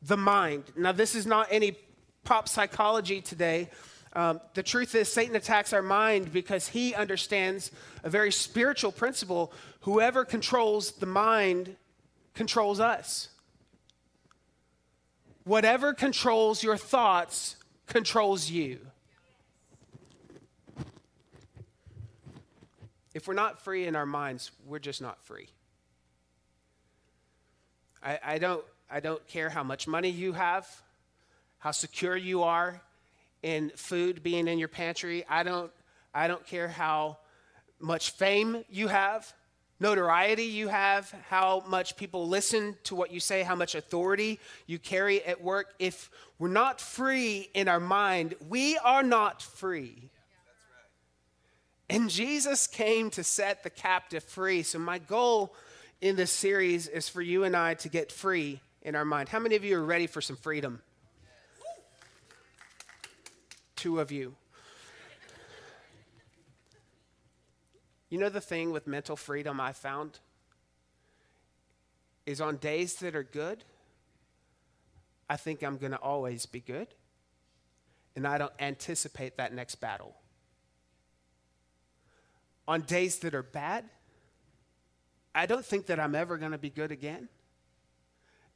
the 0.00 0.16
mind. 0.16 0.62
Now, 0.76 0.92
this 0.92 1.16
is 1.16 1.26
not 1.26 1.48
any 1.50 1.76
pop 2.24 2.48
psychology 2.48 3.20
today, 3.20 3.68
um, 4.14 4.40
the 4.54 4.62
truth 4.62 4.94
is, 4.94 5.12
Satan 5.12 5.34
attacks 5.34 5.72
our 5.72 5.82
mind 5.82 6.32
because 6.32 6.68
he 6.68 6.94
understands 6.94 7.72
a 8.04 8.10
very 8.10 8.30
spiritual 8.30 8.92
principle. 8.92 9.52
Whoever 9.80 10.24
controls 10.24 10.92
the 10.92 11.06
mind 11.06 11.76
controls 12.34 12.78
us. 12.78 13.28
Whatever 15.42 15.92
controls 15.92 16.62
your 16.62 16.76
thoughts 16.76 17.56
controls 17.86 18.48
you. 18.50 18.78
If 23.14 23.28
we're 23.28 23.34
not 23.34 23.62
free 23.62 23.86
in 23.86 23.94
our 23.94 24.06
minds, 24.06 24.52
we're 24.66 24.78
just 24.78 25.02
not 25.02 25.22
free. 25.22 25.48
I, 28.02 28.18
I 28.24 28.38
don't, 28.38 28.64
I 28.90 29.00
don't 29.00 29.26
care 29.26 29.50
how 29.50 29.62
much 29.62 29.86
money 29.86 30.08
you 30.08 30.32
have 30.32 30.68
how 31.64 31.70
secure 31.70 32.14
you 32.14 32.42
are 32.42 32.78
in 33.42 33.70
food 33.74 34.22
being 34.22 34.48
in 34.48 34.58
your 34.58 34.68
pantry. 34.68 35.24
I 35.30 35.42
don't, 35.42 35.72
I 36.14 36.28
don't 36.28 36.46
care 36.46 36.68
how 36.68 37.16
much 37.80 38.10
fame 38.10 38.62
you 38.68 38.88
have, 38.88 39.32
notoriety 39.80 40.42
you 40.42 40.68
have, 40.68 41.10
how 41.30 41.64
much 41.66 41.96
people 41.96 42.28
listen 42.28 42.76
to 42.84 42.94
what 42.94 43.10
you 43.10 43.18
say, 43.18 43.42
how 43.42 43.54
much 43.54 43.74
authority 43.74 44.38
you 44.66 44.78
carry 44.78 45.24
at 45.24 45.40
work. 45.40 45.72
If 45.78 46.10
we're 46.38 46.48
not 46.48 46.82
free 46.82 47.48
in 47.54 47.66
our 47.66 47.80
mind, 47.80 48.34
we 48.46 48.76
are 48.76 49.02
not 49.02 49.40
free. 49.40 50.10
And 51.88 52.10
Jesus 52.10 52.66
came 52.66 53.08
to 53.12 53.24
set 53.24 53.62
the 53.62 53.70
captive 53.70 54.22
free. 54.22 54.64
So, 54.64 54.78
my 54.78 54.98
goal 54.98 55.54
in 56.02 56.16
this 56.16 56.30
series 56.30 56.88
is 56.88 57.08
for 57.08 57.22
you 57.22 57.44
and 57.44 57.56
I 57.56 57.72
to 57.72 57.88
get 57.88 58.12
free 58.12 58.60
in 58.82 58.94
our 58.94 59.06
mind. 59.06 59.30
How 59.30 59.38
many 59.38 59.56
of 59.56 59.64
you 59.64 59.78
are 59.78 59.84
ready 59.84 60.06
for 60.06 60.20
some 60.20 60.36
freedom? 60.36 60.82
Two 63.84 64.00
of 64.00 64.10
you. 64.10 64.34
You 68.08 68.16
know 68.16 68.30
the 68.30 68.40
thing 68.40 68.72
with 68.72 68.86
mental 68.86 69.14
freedom 69.14 69.60
I 69.60 69.72
found? 69.72 70.20
Is 72.24 72.40
on 72.40 72.56
days 72.56 72.94
that 73.00 73.14
are 73.14 73.22
good, 73.22 73.62
I 75.28 75.36
think 75.36 75.62
I'm 75.62 75.76
going 75.76 75.92
to 75.92 75.98
always 75.98 76.46
be 76.46 76.60
good. 76.60 76.88
And 78.16 78.26
I 78.26 78.38
don't 78.38 78.54
anticipate 78.58 79.36
that 79.36 79.52
next 79.52 79.74
battle 79.74 80.14
on 82.66 82.80
days 82.80 83.18
that 83.18 83.34
are 83.34 83.42
bad, 83.42 83.84
I 85.34 85.44
don't 85.44 85.62
think 85.62 85.84
that 85.88 86.00
I'm 86.00 86.14
ever 86.14 86.38
going 86.38 86.52
to 86.52 86.58
be 86.58 86.70
good 86.70 86.90
again, 86.90 87.28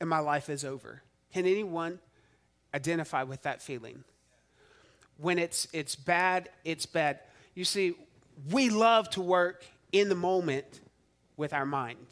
and 0.00 0.08
my 0.08 0.20
life 0.20 0.49
is 0.49 0.64
over. 0.64 1.02
Can 1.35 1.44
anyone 1.44 1.99
identify 2.75 3.25
with 3.25 3.42
that 3.42 3.61
feeling? 3.61 4.04
When 5.19 5.39
it's, 5.39 5.69
it's 5.73 5.95
bad, 5.95 6.49
it's 6.65 6.87
bad. 6.87 7.21
You 7.55 7.65
see, 7.65 7.95
we 8.51 8.71
love 8.71 9.11
to 9.11 9.21
work 9.21 9.65
in 9.93 10.09
the 10.09 10.15
moment 10.15 10.81
with 11.37 11.53
our 11.53 11.67
mind. 11.67 12.07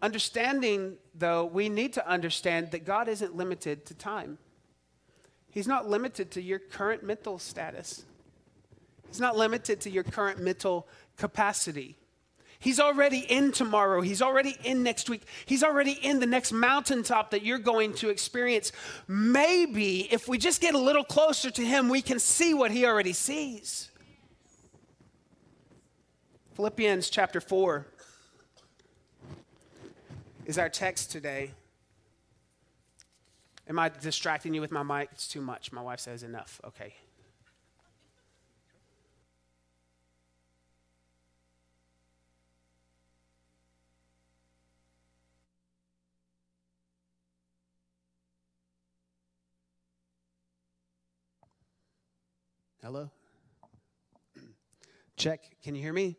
Understanding, 0.00 0.96
though, 1.14 1.44
we 1.44 1.68
need 1.68 1.92
to 1.94 2.08
understand 2.08 2.70
that 2.70 2.84
God 2.84 3.08
isn't 3.08 3.36
limited 3.36 3.84
to 3.86 3.94
time. 3.94 4.38
He's 5.50 5.66
not 5.66 5.88
limited 5.88 6.30
to 6.32 6.42
your 6.42 6.60
current 6.60 7.02
mental 7.02 7.38
status. 7.38 8.04
He's 9.08 9.20
not 9.20 9.36
limited 9.36 9.80
to 9.82 9.90
your 9.90 10.04
current 10.04 10.40
mental 10.40 10.86
capacity. 11.16 11.96
He's 12.60 12.80
already 12.80 13.20
in 13.20 13.52
tomorrow. 13.52 14.00
He's 14.00 14.20
already 14.20 14.56
in 14.64 14.82
next 14.82 15.08
week. 15.08 15.22
He's 15.46 15.62
already 15.62 15.92
in 15.92 16.18
the 16.18 16.26
next 16.26 16.50
mountaintop 16.50 17.30
that 17.30 17.44
you're 17.44 17.58
going 17.58 17.94
to 17.94 18.08
experience. 18.08 18.72
Maybe 19.06 20.12
if 20.12 20.26
we 20.26 20.38
just 20.38 20.60
get 20.60 20.74
a 20.74 20.78
little 20.78 21.04
closer 21.04 21.50
to 21.52 21.64
Him, 21.64 21.88
we 21.88 22.02
can 22.02 22.18
see 22.18 22.54
what 22.54 22.72
He 22.72 22.84
already 22.84 23.12
sees. 23.12 23.90
Philippians 26.54 27.08
chapter 27.10 27.40
4 27.40 27.86
is 30.44 30.58
our 30.58 30.68
text 30.68 31.12
today. 31.12 31.52
Am 33.68 33.78
I 33.78 33.90
distracting 33.90 34.52
you 34.52 34.60
with 34.60 34.72
my 34.72 34.82
mic? 34.82 35.10
It's 35.12 35.28
too 35.28 35.42
much. 35.42 35.70
My 35.70 35.82
wife 35.82 36.00
says 36.00 36.24
enough. 36.24 36.60
Okay. 36.64 36.94
Hello? 52.88 53.10
Check. 55.18 55.42
Can 55.62 55.74
you 55.74 55.82
hear 55.82 55.92
me? 55.92 56.16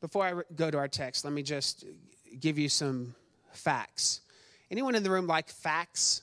Before 0.00 0.24
I 0.24 0.32
go 0.56 0.70
to 0.70 0.78
our 0.78 0.88
text, 0.88 1.22
let 1.22 1.34
me 1.34 1.42
just 1.42 1.84
give 2.40 2.56
you 2.58 2.70
some 2.70 3.14
facts. 3.52 4.22
Anyone 4.70 4.94
in 4.94 5.02
the 5.02 5.10
room 5.10 5.26
like 5.26 5.50
facts? 5.50 6.22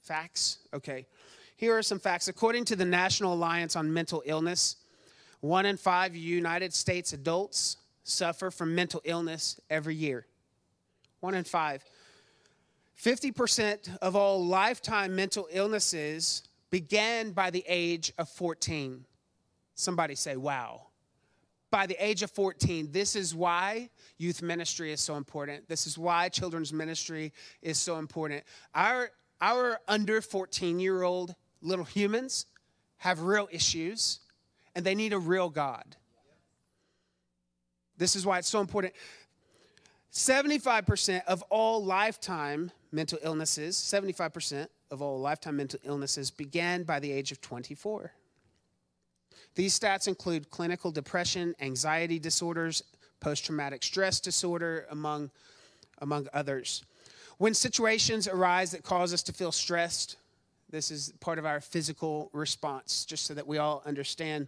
Facts? 0.00 0.60
Okay. 0.72 1.06
Here 1.54 1.76
are 1.76 1.82
some 1.82 1.98
facts. 1.98 2.28
According 2.28 2.64
to 2.64 2.76
the 2.76 2.86
National 2.86 3.34
Alliance 3.34 3.76
on 3.76 3.92
Mental 3.92 4.22
Illness, 4.24 4.76
one 5.40 5.66
in 5.66 5.76
five 5.76 6.16
United 6.16 6.72
States 6.72 7.12
adults 7.12 7.76
suffer 8.04 8.50
from 8.50 8.74
mental 8.74 9.02
illness 9.04 9.60
every 9.68 9.96
year. 9.96 10.24
One 11.20 11.34
in 11.34 11.44
five. 11.44 11.84
50% 12.98 13.98
of 13.98 14.16
all 14.16 14.46
lifetime 14.46 15.14
mental 15.14 15.46
illnesses 15.52 16.44
began 16.70 17.32
by 17.32 17.50
the 17.50 17.64
age 17.66 18.12
of 18.18 18.28
14. 18.28 19.04
Somebody 19.74 20.14
say, 20.14 20.36
wow. 20.36 20.86
By 21.70 21.86
the 21.86 21.96
age 22.04 22.22
of 22.22 22.30
14, 22.30 22.90
this 22.90 23.14
is 23.14 23.34
why 23.34 23.90
youth 24.18 24.42
ministry 24.42 24.92
is 24.92 25.00
so 25.00 25.16
important. 25.16 25.68
This 25.68 25.86
is 25.86 25.96
why 25.96 26.28
children's 26.28 26.72
ministry 26.72 27.32
is 27.62 27.78
so 27.78 27.98
important. 27.98 28.42
Our, 28.74 29.10
our 29.40 29.78
under 29.86 30.20
14 30.20 30.80
year 30.80 31.02
old 31.02 31.34
little 31.62 31.84
humans 31.84 32.46
have 32.98 33.22
real 33.22 33.48
issues 33.52 34.20
and 34.74 34.84
they 34.84 34.94
need 34.94 35.12
a 35.12 35.18
real 35.18 35.48
God. 35.48 35.96
This 37.96 38.16
is 38.16 38.26
why 38.26 38.38
it's 38.38 38.48
so 38.48 38.60
important. 38.60 38.94
75% 40.12 41.22
of 41.26 41.42
all 41.50 41.84
lifetime 41.84 42.72
mental 42.90 43.18
illnesses, 43.22 43.76
75% 43.76 44.66
of 44.90 45.02
all 45.02 45.20
lifetime 45.20 45.56
mental 45.56 45.80
illnesses 45.84 46.30
began 46.30 46.82
by 46.82 46.98
the 46.98 47.12
age 47.12 47.32
of 47.32 47.40
24. 47.40 48.12
These 49.54 49.78
stats 49.78 50.08
include 50.08 50.50
clinical 50.50 50.90
depression, 50.90 51.54
anxiety 51.60 52.18
disorders, 52.18 52.82
post 53.20 53.44
traumatic 53.44 53.82
stress 53.82 54.20
disorder, 54.20 54.86
among, 54.90 55.30
among 55.98 56.28
others. 56.32 56.84
When 57.38 57.54
situations 57.54 58.28
arise 58.28 58.72
that 58.72 58.82
cause 58.82 59.12
us 59.12 59.22
to 59.24 59.32
feel 59.32 59.52
stressed, 59.52 60.16
this 60.70 60.90
is 60.90 61.12
part 61.20 61.38
of 61.38 61.46
our 61.46 61.60
physical 61.60 62.30
response, 62.32 63.04
just 63.04 63.26
so 63.26 63.34
that 63.34 63.46
we 63.46 63.58
all 63.58 63.82
understand. 63.84 64.46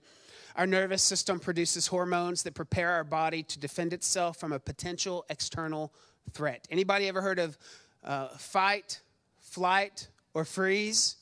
Our 0.56 0.66
nervous 0.66 1.02
system 1.02 1.40
produces 1.40 1.86
hormones 1.86 2.42
that 2.42 2.54
prepare 2.54 2.90
our 2.90 3.04
body 3.04 3.42
to 3.44 3.58
defend 3.58 3.92
itself 3.92 4.36
from 4.36 4.52
a 4.52 4.58
potential 4.58 5.24
external 5.30 5.92
threat. 6.32 6.68
Anybody 6.70 7.08
ever 7.08 7.22
heard 7.22 7.38
of 7.38 7.58
uh, 8.04 8.28
fight, 8.36 9.00
flight, 9.40 10.08
or 10.34 10.44
freeze? 10.44 11.16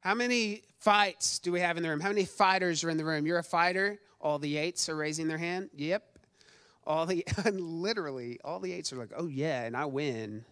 How 0.00 0.14
many 0.14 0.62
fights 0.80 1.38
do 1.38 1.52
we 1.52 1.60
have 1.60 1.76
in 1.76 1.82
the 1.82 1.88
room? 1.88 2.00
How 2.00 2.08
many 2.08 2.24
fighters 2.24 2.82
are 2.84 2.90
in 2.90 2.96
the 2.96 3.04
room? 3.04 3.26
You're 3.26 3.38
a 3.38 3.44
fighter? 3.44 3.98
All 4.20 4.38
the 4.38 4.56
eights 4.56 4.88
are 4.88 4.96
raising 4.96 5.28
their 5.28 5.38
hand? 5.38 5.70
Yep. 5.76 6.02
All 6.86 7.06
the, 7.06 7.24
literally, 7.52 8.40
all 8.44 8.58
the 8.58 8.72
eights 8.72 8.92
are 8.92 8.96
like, 8.96 9.12
oh 9.16 9.26
yeah, 9.26 9.62
and 9.62 9.76
I 9.76 9.84
win. 9.84 10.44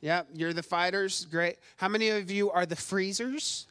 Yep, 0.00 0.28
you're 0.34 0.52
the 0.52 0.62
fighters. 0.62 1.26
Great. 1.30 1.56
How 1.76 1.88
many 1.88 2.10
of 2.10 2.30
you 2.30 2.50
are 2.50 2.66
the 2.66 2.76
freezers? 2.76 3.66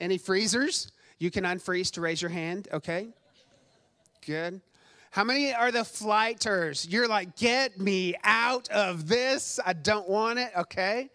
Any 0.00 0.18
freezers? 0.18 0.92
You 1.18 1.30
can 1.30 1.44
unfreeze 1.44 1.90
to 1.92 2.00
raise 2.00 2.20
your 2.20 2.30
hand, 2.30 2.68
okay? 2.72 3.08
Good. 4.26 4.60
How 5.10 5.24
many 5.24 5.54
are 5.54 5.72
the 5.72 5.84
flighters? 5.84 6.86
You're 6.88 7.08
like, 7.08 7.36
get 7.36 7.78
me 7.78 8.14
out 8.24 8.68
of 8.70 9.08
this. 9.08 9.58
I 9.64 9.72
don't 9.72 10.08
want 10.08 10.38
it, 10.38 10.50
okay? 10.56 11.08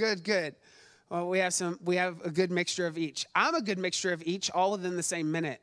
Good, 0.00 0.24
good. 0.24 0.54
Well, 1.10 1.28
we 1.28 1.40
have 1.40 1.52
some 1.52 1.78
we 1.84 1.96
have 1.96 2.24
a 2.24 2.30
good 2.30 2.50
mixture 2.50 2.86
of 2.86 2.96
each. 2.96 3.26
I'm 3.34 3.54
a 3.54 3.60
good 3.60 3.78
mixture 3.78 4.14
of 4.14 4.22
each, 4.24 4.50
all 4.50 4.70
within 4.70 4.96
the 4.96 5.02
same 5.02 5.30
minute. 5.30 5.60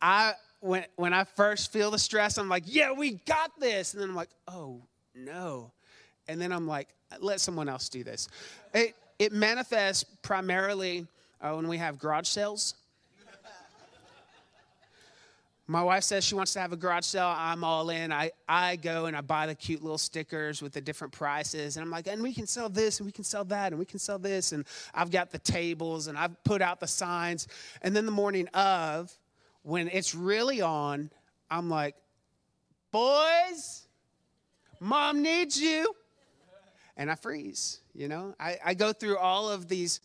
I 0.00 0.32
when 0.60 0.86
when 0.96 1.12
I 1.12 1.24
first 1.24 1.70
feel 1.70 1.90
the 1.90 1.98
stress, 1.98 2.38
I'm 2.38 2.48
like, 2.48 2.62
yeah, 2.64 2.92
we 2.92 3.20
got 3.26 3.50
this. 3.60 3.92
And 3.92 4.02
then 4.02 4.08
I'm 4.08 4.16
like, 4.16 4.30
oh 4.48 4.80
no. 5.14 5.70
And 6.28 6.40
then 6.40 6.50
I'm 6.50 6.66
like, 6.66 6.88
let 7.20 7.42
someone 7.42 7.68
else 7.68 7.90
do 7.90 8.02
this. 8.02 8.26
It 8.72 8.96
it 9.18 9.32
manifests 9.32 10.04
primarily 10.22 11.06
uh, 11.42 11.52
when 11.52 11.68
we 11.68 11.76
have 11.76 11.98
garage 11.98 12.26
sales. 12.26 12.72
My 15.70 15.84
wife 15.84 16.02
says 16.02 16.24
she 16.24 16.34
wants 16.34 16.52
to 16.54 16.60
have 16.60 16.72
a 16.72 16.76
garage 16.76 17.04
sale. 17.04 17.32
I'm 17.36 17.62
all 17.62 17.90
in. 17.90 18.12
I, 18.12 18.32
I 18.48 18.74
go 18.74 19.06
and 19.06 19.16
I 19.16 19.20
buy 19.20 19.46
the 19.46 19.54
cute 19.54 19.82
little 19.82 19.98
stickers 19.98 20.60
with 20.60 20.72
the 20.72 20.80
different 20.80 21.12
prices. 21.12 21.76
And 21.76 21.84
I'm 21.84 21.90
like, 21.92 22.08
and 22.08 22.20
we 22.24 22.34
can 22.34 22.48
sell 22.48 22.68
this 22.68 22.98
and 22.98 23.06
we 23.06 23.12
can 23.12 23.22
sell 23.22 23.44
that 23.44 23.70
and 23.70 23.78
we 23.78 23.84
can 23.84 24.00
sell 24.00 24.18
this. 24.18 24.50
And 24.50 24.64
I've 24.92 25.12
got 25.12 25.30
the 25.30 25.38
tables 25.38 26.08
and 26.08 26.18
I've 26.18 26.42
put 26.42 26.60
out 26.60 26.80
the 26.80 26.88
signs. 26.88 27.46
And 27.82 27.94
then 27.94 28.04
the 28.04 28.10
morning 28.10 28.48
of, 28.48 29.16
when 29.62 29.86
it's 29.86 30.12
really 30.12 30.60
on, 30.60 31.08
I'm 31.48 31.70
like, 31.70 31.94
boys, 32.90 33.86
mom 34.80 35.22
needs 35.22 35.60
you. 35.60 35.94
And 36.96 37.08
I 37.08 37.14
freeze, 37.14 37.78
you 37.94 38.08
know? 38.08 38.34
I, 38.40 38.58
I 38.64 38.74
go 38.74 38.92
through 38.92 39.18
all 39.18 39.48
of 39.48 39.68
these 39.68 40.00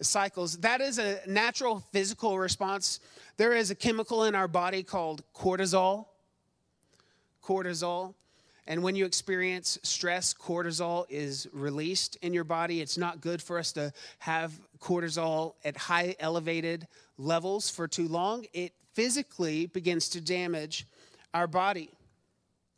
cycles. 0.00 0.58
That 0.58 0.80
is 0.80 0.98
a 0.98 1.20
natural 1.26 1.80
physical 1.92 2.38
response. 2.38 3.00
There 3.36 3.52
is 3.52 3.70
a 3.70 3.74
chemical 3.74 4.24
in 4.24 4.34
our 4.34 4.48
body 4.48 4.82
called 4.82 5.22
cortisol. 5.34 6.06
Cortisol. 7.44 8.14
And 8.66 8.82
when 8.82 8.94
you 8.94 9.04
experience 9.04 9.78
stress, 9.82 10.32
cortisol 10.32 11.06
is 11.08 11.48
released 11.52 12.16
in 12.22 12.32
your 12.32 12.44
body. 12.44 12.80
It's 12.80 12.96
not 12.96 13.20
good 13.20 13.42
for 13.42 13.58
us 13.58 13.72
to 13.72 13.92
have 14.20 14.52
cortisol 14.80 15.54
at 15.64 15.76
high 15.76 16.14
elevated 16.20 16.86
levels 17.18 17.68
for 17.68 17.88
too 17.88 18.06
long. 18.06 18.46
It 18.52 18.72
physically 18.94 19.66
begins 19.66 20.08
to 20.10 20.20
damage 20.20 20.86
our 21.34 21.46
body. 21.46 21.90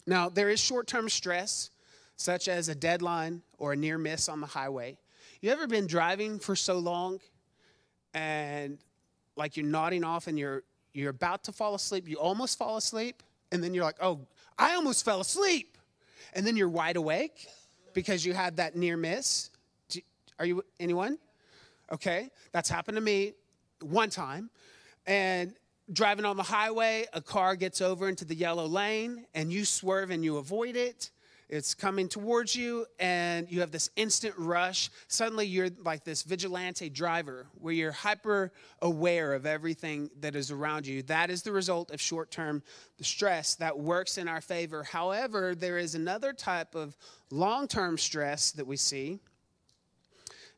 Now, 0.06 0.28
there 0.28 0.48
is 0.48 0.60
short 0.60 0.86
term 0.86 1.08
stress, 1.08 1.70
such 2.16 2.48
as 2.48 2.68
a 2.68 2.74
deadline 2.74 3.42
or 3.58 3.72
a 3.72 3.76
near 3.76 3.98
miss 3.98 4.28
on 4.28 4.40
the 4.40 4.46
highway. 4.46 4.96
You 5.42 5.50
ever 5.50 5.66
been 5.66 5.88
driving 5.88 6.38
for 6.38 6.54
so 6.54 6.78
long 6.78 7.18
and 8.14 8.78
like 9.34 9.56
you're 9.56 9.66
nodding 9.66 10.04
off 10.04 10.28
and 10.28 10.38
you're 10.38 10.62
you're 10.92 11.10
about 11.10 11.42
to 11.44 11.52
fall 11.52 11.74
asleep, 11.74 12.08
you 12.08 12.16
almost 12.16 12.56
fall 12.56 12.76
asleep, 12.76 13.24
and 13.50 13.64
then 13.64 13.74
you're 13.74 13.82
like, 13.82 13.96
"Oh, 14.00 14.20
I 14.56 14.74
almost 14.74 15.04
fell 15.04 15.20
asleep." 15.20 15.76
And 16.34 16.46
then 16.46 16.56
you're 16.56 16.68
wide 16.68 16.96
awake 16.96 17.48
because 17.92 18.24
you 18.24 18.34
had 18.34 18.56
that 18.58 18.76
near 18.76 18.96
miss. 18.96 19.50
Are 20.38 20.46
you 20.46 20.64
anyone? 20.78 21.18
Okay, 21.90 22.30
that's 22.52 22.68
happened 22.68 22.94
to 22.96 23.00
me 23.00 23.32
one 23.80 24.10
time. 24.10 24.48
And 25.06 25.54
driving 25.92 26.24
on 26.24 26.36
the 26.36 26.44
highway, 26.44 27.06
a 27.12 27.20
car 27.20 27.56
gets 27.56 27.80
over 27.80 28.08
into 28.08 28.24
the 28.24 28.36
yellow 28.36 28.66
lane 28.66 29.26
and 29.34 29.52
you 29.52 29.64
swerve 29.64 30.10
and 30.10 30.24
you 30.24 30.36
avoid 30.36 30.76
it. 30.76 31.10
It's 31.52 31.74
coming 31.74 32.08
towards 32.08 32.56
you, 32.56 32.86
and 32.98 33.46
you 33.52 33.60
have 33.60 33.70
this 33.70 33.90
instant 33.94 34.34
rush. 34.38 34.88
Suddenly, 35.08 35.48
you're 35.48 35.68
like 35.84 36.02
this 36.02 36.22
vigilante 36.22 36.88
driver 36.88 37.46
where 37.60 37.74
you're 37.74 37.92
hyper 37.92 38.50
aware 38.80 39.34
of 39.34 39.44
everything 39.44 40.08
that 40.20 40.34
is 40.34 40.50
around 40.50 40.86
you. 40.86 41.02
That 41.02 41.28
is 41.28 41.42
the 41.42 41.52
result 41.52 41.90
of 41.90 42.00
short 42.00 42.30
term 42.30 42.62
stress 43.02 43.54
that 43.56 43.78
works 43.78 44.16
in 44.16 44.28
our 44.28 44.40
favor. 44.40 44.82
However, 44.82 45.54
there 45.54 45.76
is 45.76 45.94
another 45.94 46.32
type 46.32 46.74
of 46.74 46.96
long 47.30 47.68
term 47.68 47.98
stress 47.98 48.52
that 48.52 48.66
we 48.66 48.78
see, 48.78 49.18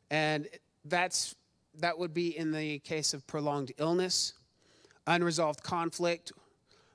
and 0.09 0.47
that's, 0.85 1.35
that 1.79 1.99
would 1.99 2.13
be 2.13 2.37
in 2.37 2.53
the 2.53 2.79
case 2.79 3.13
of 3.13 3.27
prolonged 3.27 3.73
illness, 3.79 4.31
unresolved 5.07 5.61
conflict, 5.61 6.31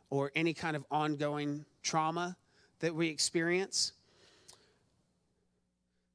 or 0.08 0.32
any 0.34 0.54
kind 0.54 0.74
of 0.74 0.86
ongoing 0.90 1.66
trauma 1.82 2.38
that 2.80 2.94
we 2.94 3.08
experience. 3.08 3.92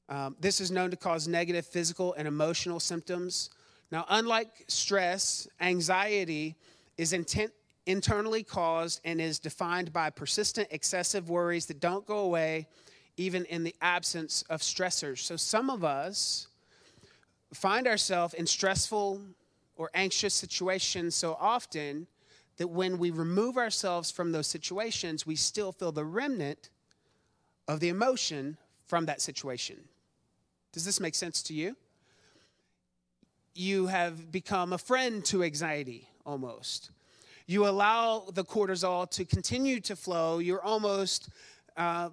Um, 0.08 0.36
this 0.40 0.62
is 0.62 0.70
known 0.70 0.92
to 0.92 0.98
cause 0.98 1.28
negative 1.28 1.66
physical 1.66 2.14
and 2.14 2.28
emotional 2.28 2.80
symptoms. 2.80 3.50
Now, 3.92 4.06
unlike 4.10 4.66
stress, 4.68 5.48
anxiety 5.60 6.56
is 6.98 7.14
intent, 7.14 7.52
internally 7.86 8.44
caused 8.44 9.02
and 9.04 9.20
is 9.20 9.40
defined 9.40 9.94
by 9.94 10.10
persistent 10.10 10.68
excessive 10.72 11.30
worries 11.30 11.66
that 11.68 11.80
don't 11.80 12.06
go 12.06 12.20
away 12.20 12.68
even 13.18 13.46
in 13.46 13.64
the 13.64 13.76
absence 13.82 14.44
of 14.50 14.62
stressors. 14.62 15.20
So, 15.20 15.38
some 15.38 15.70
of 15.70 15.84
us 15.84 16.48
find 17.54 17.88
ourselves 17.88 18.34
in 18.34 18.46
stressful 18.46 19.22
or 19.78 19.90
anxious 19.94 20.34
situations 20.34 21.16
so 21.16 21.38
often 21.40 22.08
that 22.58 22.68
when 22.68 22.98
we 22.98 23.12
remove 23.12 23.58
ourselves 23.58 24.12
from 24.12 24.32
those 24.32 24.48
situations, 24.48 25.26
we 25.26 25.36
still 25.36 25.72
feel 25.72 25.92
the 25.92 26.06
remnant 26.06 26.70
of 27.68 27.80
the 27.80 27.90
emotion 27.90 28.58
from 28.88 29.06
that 29.06 29.22
situation. 29.22 29.78
Does 30.72 30.86
this 30.86 31.00
make 31.00 31.16
sense 31.16 31.42
to 31.44 31.54
you? 31.54 31.76
You 33.54 33.88
have 33.88 34.32
become 34.32 34.74
a 34.74 34.78
friend 34.78 35.24
to 35.26 35.44
anxiety 35.44 36.10
almost. 36.26 36.92
You 37.48 37.68
allow 37.68 38.26
the 38.34 38.44
cortisol 38.44 39.10
to 39.12 39.26
continue 39.26 39.80
to 39.82 39.96
flow. 39.96 40.40
You're 40.40 40.64
almost 40.64 41.30
uh, 41.78 42.10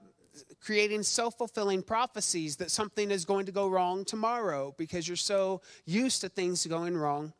creating 0.60 1.02
self 1.02 1.36
fulfilling 1.36 1.82
prophecies 1.82 2.56
that 2.56 2.70
something 2.70 3.10
is 3.10 3.24
going 3.24 3.46
to 3.46 3.52
go 3.52 3.68
wrong 3.68 4.04
tomorrow 4.04 4.74
because 4.76 5.08
you're 5.08 5.16
so 5.16 5.60
used 5.84 6.20
to 6.20 6.28
things 6.28 6.66
going 6.66 6.96
wrong 6.96 7.32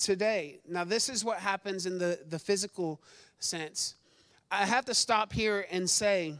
today. 0.00 0.60
Now, 0.68 0.84
this 0.84 1.08
is 1.08 1.24
what 1.24 1.38
happens 1.38 1.86
in 1.86 1.98
the, 1.98 2.18
the 2.28 2.38
physical 2.38 3.00
sense. 3.38 3.94
I 4.50 4.66
have 4.66 4.84
to 4.86 4.94
stop 4.94 5.32
here 5.32 5.66
and 5.70 5.88
say 5.88 6.34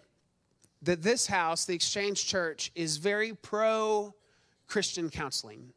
that 0.83 1.03
this 1.03 1.27
house, 1.27 1.67
the 1.67 1.75
Exchange 1.75 2.27
Church, 2.27 2.73
is 2.75 2.97
very 2.97 3.35
pro 3.35 4.15
Christian 4.67 5.11
counseling. 5.11 5.73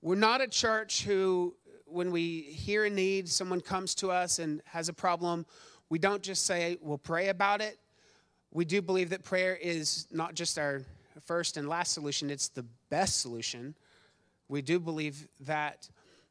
We're 0.00 0.14
not 0.14 0.40
a 0.40 0.48
church 0.48 1.02
who, 1.02 1.54
when 1.84 2.10
we 2.10 2.40
hear 2.40 2.84
a 2.84 2.90
need, 2.90 3.28
someone 3.28 3.60
comes 3.60 3.94
to 3.96 4.10
us 4.10 4.38
and 4.38 4.62
has 4.64 4.88
a 4.88 4.94
problem, 4.94 5.44
we 5.90 5.98
don't 5.98 6.22
just 6.22 6.46
say, 6.46 6.78
we'll 6.80 6.98
pray 6.98 7.28
about 7.28 7.60
it. 7.60 7.78
We 8.52 8.64
do 8.64 8.80
believe 8.80 9.10
that 9.10 9.24
prayer 9.24 9.56
is 9.56 10.06
not 10.10 10.34
just 10.34 10.58
our 10.58 10.82
first 11.26 11.56
and 11.56 11.68
last 11.68 11.92
solution, 11.92 12.30
it's 12.30 12.48
the 12.48 12.64
best 12.88 13.20
solution. 13.20 13.74
We 14.50 14.62
do 14.62 14.80
believe 14.80 15.28
that. 15.40 15.88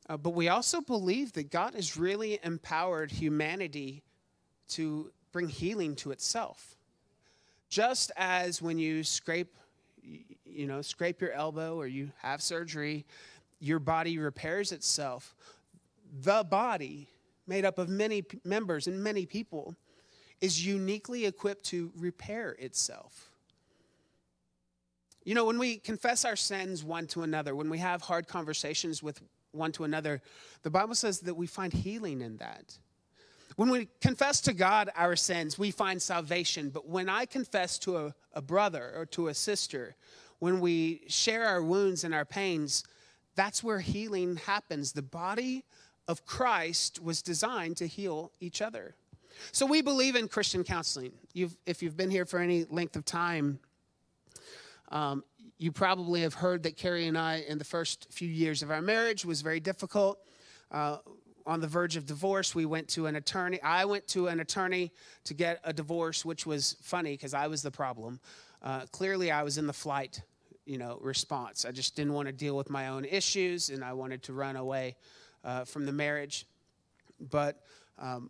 Uh, 0.10 0.18
but 0.18 0.32
we 0.32 0.50
also 0.50 0.82
believe 0.82 1.34
that 1.34 1.52
God 1.52 1.74
has 1.74 1.96
really 1.96 2.38
empowered 2.44 3.12
humanity 3.12 4.04
to 4.70 5.12
bring 5.32 5.48
healing 5.48 5.96
to 5.98 6.12
itself. 6.12 6.76
Just 7.70 8.12
as 8.18 8.62
when 8.62 8.78
you 8.78 9.04
scrape, 9.04 9.56
you 10.44 10.68
know, 10.68 10.82
scrape 10.82 11.22
your 11.22 11.32
elbow 11.32 11.78
or 11.78 11.88
you 11.88 12.12
have 12.18 12.42
surgery, 12.42 13.06
your 13.60 13.80
body 13.80 14.18
repairs 14.18 14.72
itself. 14.74 15.34
The 16.22 16.44
body, 16.44 17.08
made 17.48 17.64
up 17.64 17.78
of 17.78 17.88
many 17.88 18.24
members 18.44 18.88
and 18.88 19.02
many 19.02 19.26
people, 19.26 19.76
is 20.42 20.66
uniquely 20.66 21.26
equipped 21.26 21.66
to 21.66 21.92
repair 21.96 22.52
itself. 22.60 23.29
You 25.30 25.36
know, 25.36 25.46
when 25.46 25.60
we 25.60 25.78
confess 25.78 26.26
our 26.26 26.36
sins 26.36 26.84
one 26.84 27.06
to 27.10 27.22
another, 27.22 27.56
when 27.56 27.70
we 27.70 27.78
have 27.78 28.02
hard 28.02 28.28
conversations 28.28 29.04
with 29.04 29.22
one 29.52 29.72
to 29.74 29.84
another, 29.84 30.24
the 30.64 30.72
Bible 30.72 30.96
says 30.96 31.20
that 31.20 31.36
we 31.36 31.46
find 31.46 31.72
healing 31.72 32.22
in 32.22 32.38
that. 32.38 32.76
When 33.56 33.70
we 33.70 33.90
confess 34.02 34.42
to 34.42 34.54
God 34.54 34.90
our 34.96 35.16
sins, 35.16 35.60
we 35.60 35.70
find 35.70 36.02
salvation. 36.02 36.72
But 36.72 36.90
when 36.90 37.10
I 37.10 37.26
confess 37.26 37.78
to 37.78 37.98
a, 37.98 38.16
a 38.34 38.42
brother 38.42 38.92
or 38.96 39.06
to 39.06 39.28
a 39.28 39.36
sister, 39.36 39.96
when 40.40 40.62
we 40.62 41.04
share 41.08 41.46
our 41.46 41.62
wounds 41.62 42.04
and 42.04 42.16
our 42.16 42.26
pains, 42.26 42.84
that's 43.36 43.64
where 43.64 43.82
healing 43.82 44.38
happens. 44.38 44.94
The 44.94 45.04
body 45.04 45.64
of 46.08 46.26
Christ 46.26 47.04
was 47.04 47.22
designed 47.22 47.78
to 47.78 47.86
heal 47.86 48.32
each 48.40 48.64
other. 48.64 48.96
So 49.52 49.68
we 49.68 49.84
believe 49.84 50.16
in 50.16 50.28
Christian 50.28 50.64
counseling. 50.64 51.12
You've, 51.36 51.56
if 51.68 51.84
you've 51.84 51.96
been 51.96 52.10
here 52.10 52.26
for 52.26 52.40
any 52.40 52.66
length 52.66 52.96
of 52.96 53.06
time, 53.06 53.60
um, 54.90 55.24
you 55.58 55.72
probably 55.72 56.22
have 56.22 56.34
heard 56.34 56.64
that 56.64 56.78
Carrie 56.78 57.08
and 57.08 57.18
I, 57.18 57.44
in 57.48 57.58
the 57.58 57.66
first 57.66 58.08
few 58.12 58.30
years 58.30 58.64
of 58.64 58.72
our 58.72 58.82
marriage, 58.82 59.26
was 59.26 59.42
very 59.42 59.60
difficult. 59.60 60.20
Uh, 60.72 60.98
on 61.46 61.60
the 61.60 61.68
verge 61.68 61.96
of 61.96 62.06
divorce, 62.06 62.54
we 62.56 62.66
went 62.66 62.88
to 62.90 63.08
an 63.08 63.16
attorney. 63.16 63.62
I 63.62 63.86
went 63.86 64.08
to 64.10 64.28
an 64.28 64.40
attorney 64.40 64.92
to 65.26 65.34
get 65.34 65.60
a 65.64 65.74
divorce, 65.74 66.24
which 66.24 66.46
was 66.46 66.78
funny 66.82 67.14
because 67.14 67.34
I 67.34 67.48
was 67.48 67.62
the 67.62 67.72
problem. 67.72 68.20
Uh, 68.62 68.82
clearly, 68.92 69.32
I 69.32 69.44
was 69.44 69.58
in 69.58 69.68
the 69.68 69.74
flight, 69.74 70.22
you 70.66 70.78
know, 70.78 71.00
response. 71.02 71.66
I 71.66 71.72
just 71.72 71.96
didn't 71.96 72.14
want 72.14 72.28
to 72.28 72.32
deal 72.32 72.56
with 72.56 72.70
my 72.70 72.90
own 72.90 73.04
issues, 73.04 73.70
and 73.70 73.84
I 73.84 73.94
wanted 73.94 74.24
to 74.24 74.34
run 74.34 74.56
away 74.56 74.96
uh, 75.44 75.66
from 75.66 75.86
the 75.86 75.92
marriage. 75.92 76.46
But 77.32 77.62
um, 77.98 78.30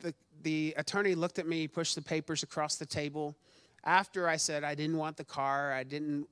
the 0.00 0.14
the 0.42 0.74
attorney 0.76 1.14
looked 1.14 1.38
at 1.38 1.46
me, 1.46 1.66
pushed 1.68 1.94
the 1.94 2.02
papers 2.02 2.42
across 2.42 2.76
the 2.76 2.86
table 2.86 3.36
after 3.84 4.28
I 4.28 4.36
said 4.36 4.64
I 4.64 4.74
didn't 4.74 4.96
want 4.96 5.16
the 5.16 5.24
car, 5.24 5.72
I 5.72 5.84
didn't, 5.84 6.26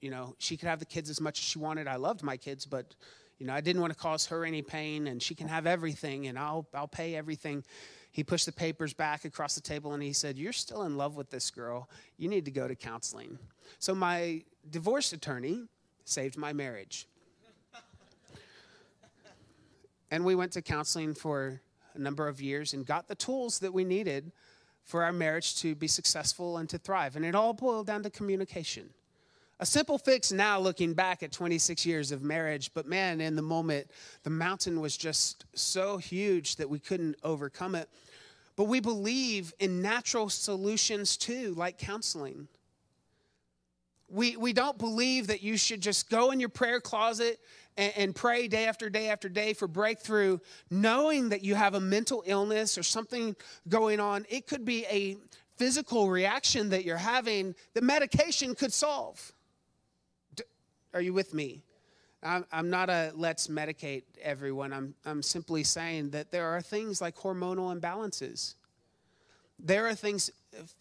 you 0.00 0.10
know, 0.10 0.34
she 0.38 0.56
could 0.56 0.68
have 0.68 0.78
the 0.78 0.86
kids 0.86 1.10
as 1.10 1.20
much 1.20 1.38
as 1.38 1.44
she 1.44 1.58
wanted. 1.58 1.86
I 1.86 1.96
loved 1.96 2.22
my 2.22 2.36
kids, 2.36 2.66
but, 2.66 2.94
you 3.38 3.46
know, 3.46 3.52
I 3.52 3.60
didn't 3.60 3.80
want 3.80 3.92
to 3.92 3.98
cause 3.98 4.26
her 4.26 4.44
any 4.44 4.62
pain, 4.62 5.06
and 5.06 5.22
she 5.22 5.34
can 5.34 5.48
have 5.48 5.66
everything, 5.66 6.26
and 6.26 6.38
I'll, 6.38 6.66
I'll 6.74 6.88
pay 6.88 7.16
everything. 7.16 7.64
He 8.14 8.22
pushed 8.22 8.46
the 8.46 8.52
papers 8.52 8.94
back 8.94 9.24
across 9.24 9.56
the 9.56 9.60
table 9.60 9.92
and 9.92 10.00
he 10.00 10.12
said, 10.12 10.38
You're 10.38 10.52
still 10.52 10.84
in 10.84 10.96
love 10.96 11.16
with 11.16 11.30
this 11.30 11.50
girl. 11.50 11.90
You 12.16 12.28
need 12.28 12.44
to 12.44 12.52
go 12.52 12.68
to 12.68 12.76
counseling. 12.76 13.40
So 13.80 13.92
my 13.92 14.44
divorce 14.70 15.12
attorney 15.12 15.64
saved 16.04 16.38
my 16.38 16.52
marriage. 16.52 17.08
and 20.12 20.24
we 20.24 20.36
went 20.36 20.52
to 20.52 20.62
counseling 20.62 21.12
for 21.12 21.60
a 21.94 21.98
number 21.98 22.28
of 22.28 22.40
years 22.40 22.72
and 22.72 22.86
got 22.86 23.08
the 23.08 23.16
tools 23.16 23.58
that 23.58 23.74
we 23.74 23.82
needed 23.82 24.30
for 24.84 25.02
our 25.02 25.12
marriage 25.12 25.56
to 25.56 25.74
be 25.74 25.88
successful 25.88 26.58
and 26.58 26.68
to 26.68 26.78
thrive. 26.78 27.16
And 27.16 27.24
it 27.24 27.34
all 27.34 27.52
boiled 27.52 27.86
down 27.86 28.02
to 28.02 28.10
communication. 28.10 28.90
A 29.60 29.66
simple 29.66 29.98
fix 29.98 30.32
now, 30.32 30.58
looking 30.58 30.94
back 30.94 31.22
at 31.22 31.32
26 31.32 31.86
years 31.86 32.10
of 32.10 32.22
marriage, 32.22 32.72
but 32.74 32.86
man, 32.86 33.20
in 33.20 33.36
the 33.36 33.42
moment, 33.42 33.88
the 34.24 34.30
mountain 34.30 34.80
was 34.80 34.96
just 34.96 35.44
so 35.54 35.96
huge 35.96 36.56
that 36.56 36.68
we 36.68 36.78
couldn't 36.78 37.16
overcome 37.22 37.74
it. 37.74 37.88
But 38.56 38.64
we 38.64 38.80
believe 38.80 39.54
in 39.60 39.80
natural 39.80 40.28
solutions 40.28 41.16
too, 41.16 41.54
like 41.56 41.78
counseling. 41.78 42.48
We, 44.08 44.36
we 44.36 44.52
don't 44.52 44.78
believe 44.78 45.28
that 45.28 45.42
you 45.42 45.56
should 45.56 45.80
just 45.80 46.10
go 46.10 46.30
in 46.30 46.40
your 46.40 46.48
prayer 46.48 46.80
closet 46.80 47.40
and, 47.76 47.92
and 47.96 48.14
pray 48.14 48.48
day 48.48 48.66
after 48.66 48.88
day 48.90 49.08
after 49.08 49.28
day 49.28 49.54
for 49.54 49.66
breakthrough, 49.66 50.38
knowing 50.70 51.30
that 51.30 51.42
you 51.42 51.54
have 51.54 51.74
a 51.74 51.80
mental 51.80 52.22
illness 52.26 52.78
or 52.78 52.82
something 52.82 53.34
going 53.68 54.00
on. 54.00 54.26
It 54.28 54.46
could 54.46 54.64
be 54.64 54.84
a 54.86 55.16
physical 55.56 56.10
reaction 56.10 56.70
that 56.70 56.84
you're 56.84 56.96
having 56.96 57.54
that 57.74 57.82
medication 57.82 58.54
could 58.54 58.72
solve. 58.72 59.32
Are 60.92 61.00
you 61.00 61.12
with 61.12 61.34
me? 61.34 61.62
I'm, 62.22 62.46
I'm 62.52 62.70
not 62.70 62.88
a 62.88 63.12
let's 63.14 63.48
medicate 63.48 64.04
everyone. 64.22 64.72
I'm, 64.72 64.94
I'm 65.04 65.22
simply 65.22 65.62
saying 65.62 66.10
that 66.10 66.30
there 66.30 66.46
are 66.46 66.62
things 66.62 67.00
like 67.00 67.16
hormonal 67.16 67.78
imbalances. 67.78 68.54
There 69.58 69.86
are 69.86 69.94
things 69.94 70.30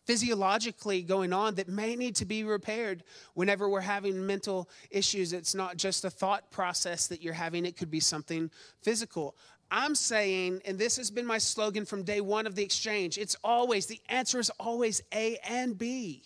physiologically 0.05 1.01
going 1.01 1.33
on 1.33 1.55
that 1.55 1.67
may 1.67 1.95
need 1.95 2.15
to 2.17 2.25
be 2.25 2.43
repaired 2.43 3.03
whenever 3.33 3.67
we're 3.69 3.81
having 3.81 4.25
mental 4.25 4.69
issues. 4.89 5.33
It's 5.33 5.55
not 5.55 5.77
just 5.77 6.05
a 6.05 6.09
thought 6.09 6.51
process 6.51 7.07
that 7.07 7.21
you're 7.21 7.33
having, 7.33 7.65
it 7.65 7.77
could 7.77 7.91
be 7.91 7.99
something 7.99 8.49
physical. 8.81 9.35
I'm 9.71 9.95
saying, 9.95 10.61
and 10.65 10.77
this 10.77 10.97
has 10.97 11.09
been 11.09 11.25
my 11.25 11.39
slogan 11.39 11.85
from 11.85 12.03
day 12.03 12.21
one 12.21 12.45
of 12.45 12.55
the 12.55 12.63
exchange 12.63 13.17
it's 13.17 13.35
always, 13.43 13.87
the 13.87 13.99
answer 14.09 14.39
is 14.39 14.49
always 14.59 15.01
A 15.13 15.37
and 15.47 15.77
B. 15.77 16.23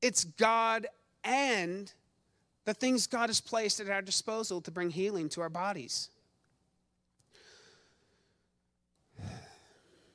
It's 0.00 0.24
God 0.24 0.86
and 1.24 1.92
the 2.64 2.74
things 2.74 3.06
God 3.06 3.28
has 3.28 3.40
placed 3.40 3.80
at 3.80 3.90
our 3.90 4.02
disposal 4.02 4.60
to 4.62 4.70
bring 4.70 4.90
healing 4.90 5.28
to 5.30 5.40
our 5.40 5.48
bodies. 5.48 6.08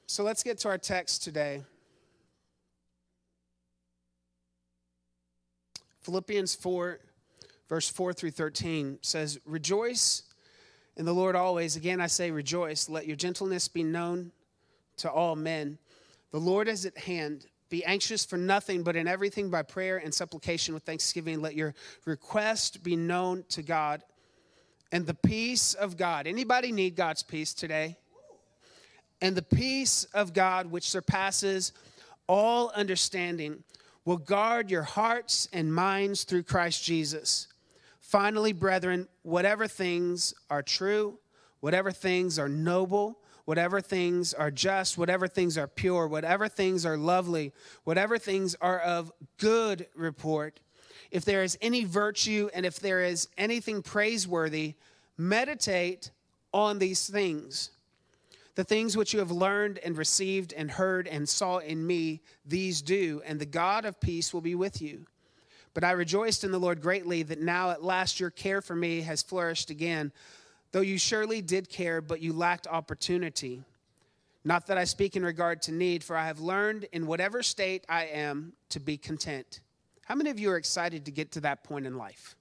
So 0.08 0.24
let's 0.24 0.44
get 0.44 0.60
to 0.60 0.68
our 0.68 0.78
text 0.78 1.24
today. 1.24 1.64
Philippians 6.02 6.54
4, 6.54 7.00
verse 7.68 7.90
4 7.90 8.14
through 8.14 8.32
13 8.32 9.00
says, 9.02 9.40
Rejoice 9.46 10.22
in 10.96 11.06
the 11.06 11.14
Lord 11.14 11.36
always. 11.36 11.76
Again, 11.76 12.00
I 12.00 12.06
say 12.06 12.30
rejoice. 12.30 12.88
Let 12.88 13.08
your 13.08 13.16
gentleness 13.16 13.68
be 13.68 13.82
known 13.82 14.32
to 14.98 15.10
all 15.10 15.36
men. 15.36 15.80
The 16.32 16.40
Lord 16.40 16.68
is 16.68 16.86
at 16.86 16.98
hand. 17.00 17.48
Be 17.70 17.84
anxious 17.84 18.24
for 18.24 18.38
nothing, 18.38 18.84
but 18.84 18.96
in 18.96 19.08
everything 19.08 19.50
by 19.50 19.64
prayer 19.64 19.98
and 19.98 20.14
supplication 20.14 20.76
with 20.76 20.84
thanksgiving, 20.84 21.42
let 21.42 21.56
your 21.56 21.74
request 22.06 22.84
be 22.84 22.96
known 22.96 23.44
to 23.50 23.64
God. 23.64 24.04
And 24.92 25.08
the 25.08 25.16
peace 25.16 25.74
of 25.74 25.98
God. 25.98 26.28
Anybody 26.28 26.72
need 26.72 26.96
God's 26.96 27.24
peace 27.24 27.56
today? 27.56 27.98
And 29.26 29.36
the 29.36 29.42
peace 29.42 30.04
of 30.14 30.34
God, 30.34 30.70
which 30.70 30.88
surpasses 30.88 31.74
all 32.28 32.70
understanding, 32.76 33.64
will 34.06 34.18
guard 34.18 34.70
your 34.70 34.84
hearts 34.84 35.50
and 35.52 35.74
minds 35.74 36.26
through 36.26 36.44
Christ 36.44 36.84
Jesus. 36.84 37.48
Finally, 38.00 38.54
brethren, 38.54 39.08
whatever 39.24 39.68
things 39.68 40.36
are 40.52 40.62
true, 40.62 41.18
whatever 41.60 41.92
things 41.92 42.38
are 42.38 42.48
noble, 42.48 43.18
whatever 43.46 43.82
things 43.82 44.32
are 44.32 44.52
just, 44.52 44.96
whatever 44.96 45.28
things 45.28 45.58
are 45.58 45.68
pure, 45.68 46.08
whatever 46.08 46.48
things 46.48 46.86
are 46.86 46.96
lovely, 46.96 47.52
whatever 47.84 48.20
things 48.20 48.54
are 48.62 48.80
of 48.82 49.12
good 49.40 49.88
report, 49.96 50.60
if 51.10 51.26
there 51.26 51.42
is 51.42 51.58
any 51.62 51.84
virtue 51.84 52.48
and 52.54 52.64
if 52.64 52.80
there 52.80 53.02
is 53.02 53.28
anything 53.40 53.82
praiseworthy, 53.82 54.76
meditate 55.18 56.12
on 56.54 56.78
these 56.78 57.10
things. 57.10 57.72
The 58.56 58.64
things 58.64 58.96
which 58.96 59.14
you 59.14 59.20
have 59.20 59.32
learned 59.32 59.80
and 59.80 59.98
received 59.98 60.54
and 60.54 60.72
heard 60.72 61.08
and 61.08 61.28
saw 61.28 61.58
in 61.58 61.86
me, 61.86 62.22
these 62.46 62.82
do, 62.82 63.22
and 63.26 63.40
the 63.40 63.46
God 63.46 63.86
of 63.86 64.00
peace 64.00 64.34
will 64.34 64.42
be 64.42 64.56
with 64.56 64.82
you. 64.82 65.06
But 65.74 65.84
I 65.84 65.92
rejoiced 65.92 66.46
in 66.46 66.52
the 66.52 66.60
Lord 66.60 66.82
greatly 66.82 67.22
that 67.24 67.42
now 67.42 67.72
at 67.72 67.84
last 67.84 68.18
your 68.18 68.30
care 68.30 68.62
for 68.62 68.76
me 68.76 69.02
has 69.02 69.22
flourished 69.22 69.70
again, 69.70 70.14
though 70.72 70.82
you 70.82 70.98
surely 70.98 71.42
did 71.42 71.70
care, 71.70 72.02
but 72.02 72.22
you 72.22 72.32
lacked 72.32 72.66
opportunity. 72.66 73.62
Not 74.46 74.68
that 74.68 74.78
I 74.78 74.86
speak 74.86 75.18
in 75.18 75.26
regard 75.26 75.62
to 75.64 75.74
need, 75.74 76.02
for 76.02 76.16
I 76.16 76.28
have 76.28 76.40
learned 76.40 76.86
in 76.94 77.08
whatever 77.08 77.44
state 77.44 77.84
I 77.90 78.06
am 78.06 78.54
to 78.70 78.80
be 78.80 78.96
content. 78.96 79.60
How 80.06 80.16
many 80.16 80.30
of 80.30 80.40
you 80.40 80.50
are 80.52 80.58
excited 80.58 81.06
to 81.06 81.12
get 81.12 81.34
to 81.34 81.42
that 81.42 81.64
point 81.66 81.86
in 81.86 81.98
life? 81.98 82.38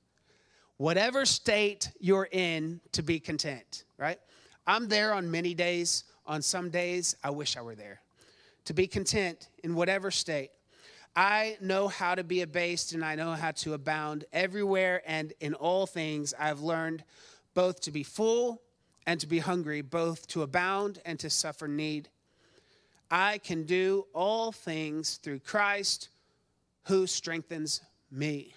Whatever 0.77 1.25
state 1.25 1.91
you're 1.99 2.29
in, 2.31 2.81
to 2.93 3.03
be 3.03 3.19
content, 3.19 3.85
right? 3.99 4.21
I'm 4.67 4.89
there 4.89 5.15
on 5.15 5.31
many 5.31 5.55
days. 5.55 6.05
On 6.27 6.41
some 6.41 6.71
days, 6.71 7.17
I 7.23 7.31
wish 7.31 7.57
I 7.57 7.63
were 7.63 7.75
there. 7.75 8.01
To 8.65 8.75
be 8.75 8.87
content 8.87 9.49
in 9.63 9.75
whatever 9.75 10.11
state. 10.11 10.51
I 11.15 11.59
know 11.61 11.87
how 11.87 12.15
to 12.15 12.25
be 12.25 12.41
abased 12.41 12.93
and 12.93 13.05
I 13.05 13.15
know 13.15 13.33
how 13.33 13.53
to 13.53 13.75
abound. 13.75 14.25
Everywhere 14.33 15.03
and 15.07 15.33
in 15.41 15.55
all 15.55 15.87
things, 15.87 16.35
I've 16.39 16.61
learned 16.61 17.05
both 17.53 17.81
to 17.83 17.91
be 17.91 18.03
full 18.03 18.63
and 19.07 19.21
to 19.21 19.27
be 19.27 19.39
hungry, 19.39 19.83
both 19.83 20.27
to 20.29 20.43
abound 20.43 21.01
and 21.05 21.21
to 21.21 21.31
suffer 21.31 21.69
need. 21.69 22.09
I 23.11 23.39
can 23.39 23.65
do 23.65 24.07
all 24.13 24.51
things 24.51 25.19
through 25.19 25.41
Christ 25.41 26.09
who 26.85 27.07
strengthens 27.07 27.81
me. 28.11 28.55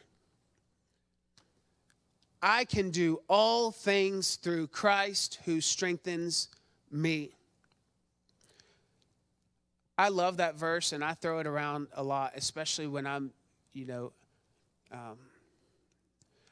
I 2.50 2.64
can 2.64 2.92
do 2.92 3.20
all 3.28 3.72
things 3.72 4.38
through 4.38 4.68
Christ 4.68 5.40
who 5.44 5.60
strengthens 5.60 6.48
me. 6.90 7.36
I 9.98 10.08
love 10.08 10.38
that 10.38 10.56
verse 10.56 10.94
and 10.94 11.04
I 11.04 11.14
throw 11.14 11.40
it 11.40 11.46
around 11.46 11.88
a 11.94 12.02
lot, 12.02 12.32
especially 12.38 12.88
when 12.88 13.06
I'm, 13.06 13.32
you 13.74 13.86
know, 13.86 14.14
um, 14.94 15.18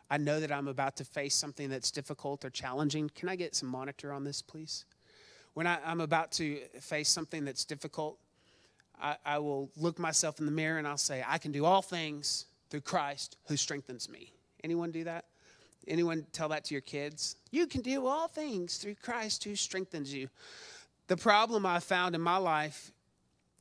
I 0.09 0.17
know 0.17 0.41
that 0.41 0.51
I'm 0.51 0.67
about 0.67 0.97
to 0.97 1.05
face 1.05 1.33
something 1.33 1.69
that's 1.69 1.91
difficult 1.91 2.43
or 2.43 2.49
challenging. 2.49 3.09
Can 3.15 3.29
I 3.29 3.37
get 3.37 3.55
some 3.55 3.69
monitor 3.69 4.11
on 4.11 4.25
this, 4.25 4.41
please? 4.41 4.83
When 5.53 5.65
I, 5.65 5.79
am 5.89 6.01
about 6.01 6.33
to 6.33 6.57
face 6.81 7.07
something 7.07 7.45
that's 7.45 7.63
difficult, 7.63 8.17
I, 9.01 9.15
I 9.25 9.39
will 9.39 9.71
look 9.77 9.97
myself 9.97 10.41
in 10.41 10.45
the 10.45 10.51
mirror 10.51 10.77
and 10.77 10.85
I'll 10.85 10.97
say, 10.97 11.23
I 11.25 11.37
can 11.37 11.53
do 11.53 11.63
all 11.63 11.81
things 11.81 12.47
through 12.69 12.81
Christ 12.81 13.37
who 13.47 13.55
strengthens 13.55 14.09
me. 14.09 14.33
Anyone 14.61 14.91
do 14.91 15.05
that? 15.05 15.23
Anyone 15.87 16.25
tell 16.31 16.49
that 16.49 16.65
to 16.65 16.73
your 16.73 16.81
kids? 16.81 17.35
You 17.51 17.67
can 17.67 17.81
do 17.81 18.07
all 18.07 18.27
things 18.27 18.77
through 18.77 18.95
Christ 18.95 19.43
who 19.43 19.55
strengthens 19.55 20.13
you. 20.13 20.29
The 21.07 21.17
problem 21.17 21.65
I 21.65 21.79
found 21.79 22.15
in 22.15 22.21
my 22.21 22.37
life, 22.37 22.91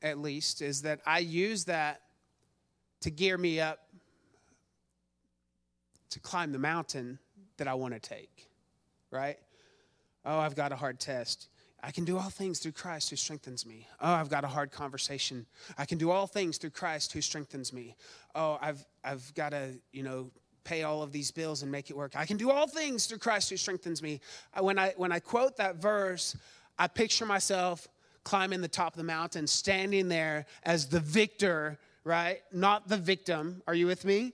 at 0.02 0.18
least, 0.18 0.62
is 0.62 0.82
that 0.82 1.00
I 1.06 1.18
use 1.18 1.64
that 1.66 2.00
to 3.00 3.10
gear 3.10 3.36
me 3.36 3.60
up 3.60 3.80
to 6.10 6.20
climb 6.20 6.52
the 6.52 6.58
mountain 6.58 7.18
that 7.56 7.68
I 7.68 7.74
want 7.74 7.92
to 7.92 8.00
take, 8.00 8.48
right? 9.10 9.36
Oh, 10.24 10.38
I've 10.38 10.54
got 10.54 10.72
a 10.72 10.76
hard 10.76 11.00
test. 11.00 11.48
I 11.82 11.90
can 11.90 12.06
do 12.06 12.16
all 12.16 12.30
things 12.30 12.60
through 12.60 12.72
Christ 12.72 13.10
who 13.10 13.16
strengthens 13.16 13.66
me. 13.66 13.86
Oh, 14.00 14.12
I've 14.12 14.30
got 14.30 14.42
a 14.42 14.48
hard 14.48 14.70
conversation. 14.70 15.44
I 15.76 15.84
can 15.84 15.98
do 15.98 16.10
all 16.10 16.26
things 16.26 16.56
through 16.56 16.70
Christ 16.70 17.12
who 17.12 17.20
strengthens 17.20 17.74
me. 17.74 17.94
Oh, 18.34 18.58
I've 18.62 18.86
I've 19.04 19.34
got 19.34 19.52
a, 19.52 19.72
you 19.92 20.02
know, 20.02 20.30
pay 20.64 20.82
all 20.82 21.02
of 21.02 21.12
these 21.12 21.30
bills 21.30 21.62
and 21.62 21.70
make 21.70 21.90
it 21.90 21.96
work. 21.96 22.16
I 22.16 22.26
can 22.26 22.36
do 22.36 22.50
all 22.50 22.66
things 22.66 23.06
through 23.06 23.18
Christ 23.18 23.50
who 23.50 23.56
strengthens 23.56 24.02
me. 24.02 24.20
When 24.58 24.78
I, 24.78 24.94
when 24.96 25.12
I 25.12 25.20
quote 25.20 25.56
that 25.58 25.76
verse, 25.76 26.36
I 26.78 26.88
picture 26.88 27.26
myself 27.26 27.86
climbing 28.24 28.62
the 28.62 28.68
top 28.68 28.94
of 28.94 28.96
the 28.96 29.04
mountain, 29.04 29.46
standing 29.46 30.08
there 30.08 30.46
as 30.64 30.86
the 30.86 31.00
victor, 31.00 31.78
right? 32.04 32.40
Not 32.52 32.88
the 32.88 32.96
victim. 32.96 33.62
Are 33.66 33.74
you 33.74 33.86
with 33.86 34.04
me? 34.04 34.32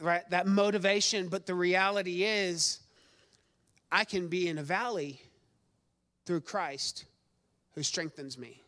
Right? 0.00 0.28
That 0.30 0.46
motivation. 0.46 1.28
But 1.28 1.44
the 1.46 1.54
reality 1.54 2.24
is, 2.24 2.78
I 3.90 4.04
can 4.04 4.28
be 4.28 4.48
in 4.48 4.58
a 4.58 4.62
valley 4.62 5.20
through 6.26 6.42
Christ 6.42 7.06
who 7.74 7.82
strengthens 7.82 8.38
me. 8.38 8.62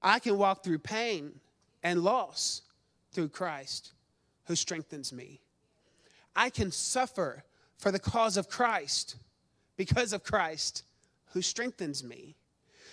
I 0.00 0.18
can 0.18 0.38
walk 0.38 0.62
through 0.62 0.78
pain 0.78 1.40
and 1.82 2.02
loss 2.02 2.62
through 3.12 3.28
Christ 3.28 3.92
who 4.44 4.54
strengthens 4.54 5.12
me. 5.12 5.40
I 6.36 6.50
can 6.50 6.70
suffer 6.70 7.44
for 7.78 7.90
the 7.90 7.98
cause 7.98 8.36
of 8.36 8.48
Christ 8.48 9.16
because 9.76 10.12
of 10.12 10.24
Christ 10.24 10.84
who 11.32 11.42
strengthens 11.42 12.02
me. 12.04 12.36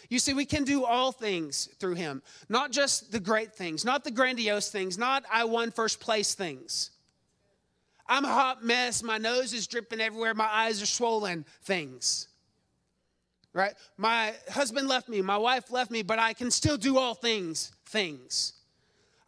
You 0.09 0.19
see, 0.19 0.33
we 0.33 0.45
can 0.45 0.65
do 0.65 0.83
all 0.83 1.11
things 1.11 1.69
through 1.79 1.95
him, 1.95 2.21
not 2.49 2.71
just 2.71 3.11
the 3.11 3.19
great 3.19 3.53
things, 3.53 3.85
not 3.85 4.03
the 4.03 4.11
grandiose 4.11 4.69
things, 4.69 4.97
not 4.97 5.23
I 5.31 5.45
won 5.45 5.71
first 5.71 6.01
place 6.01 6.33
things. 6.33 6.91
I'm 8.07 8.25
a 8.25 8.33
hot 8.33 8.61
mess, 8.61 9.03
my 9.03 9.17
nose 9.17 9.53
is 9.53 9.67
dripping 9.67 10.01
everywhere, 10.01 10.33
my 10.33 10.49
eyes 10.51 10.81
are 10.81 10.87
swollen 10.87 11.45
things. 11.63 12.27
Right? 13.53 13.73
My 13.95 14.33
husband 14.49 14.89
left 14.89 15.07
me, 15.07 15.21
my 15.21 15.37
wife 15.37 15.71
left 15.71 15.91
me, 15.91 16.01
but 16.01 16.19
I 16.19 16.33
can 16.33 16.51
still 16.51 16.77
do 16.77 16.97
all 16.97 17.13
things, 17.13 17.71
things. 17.85 18.53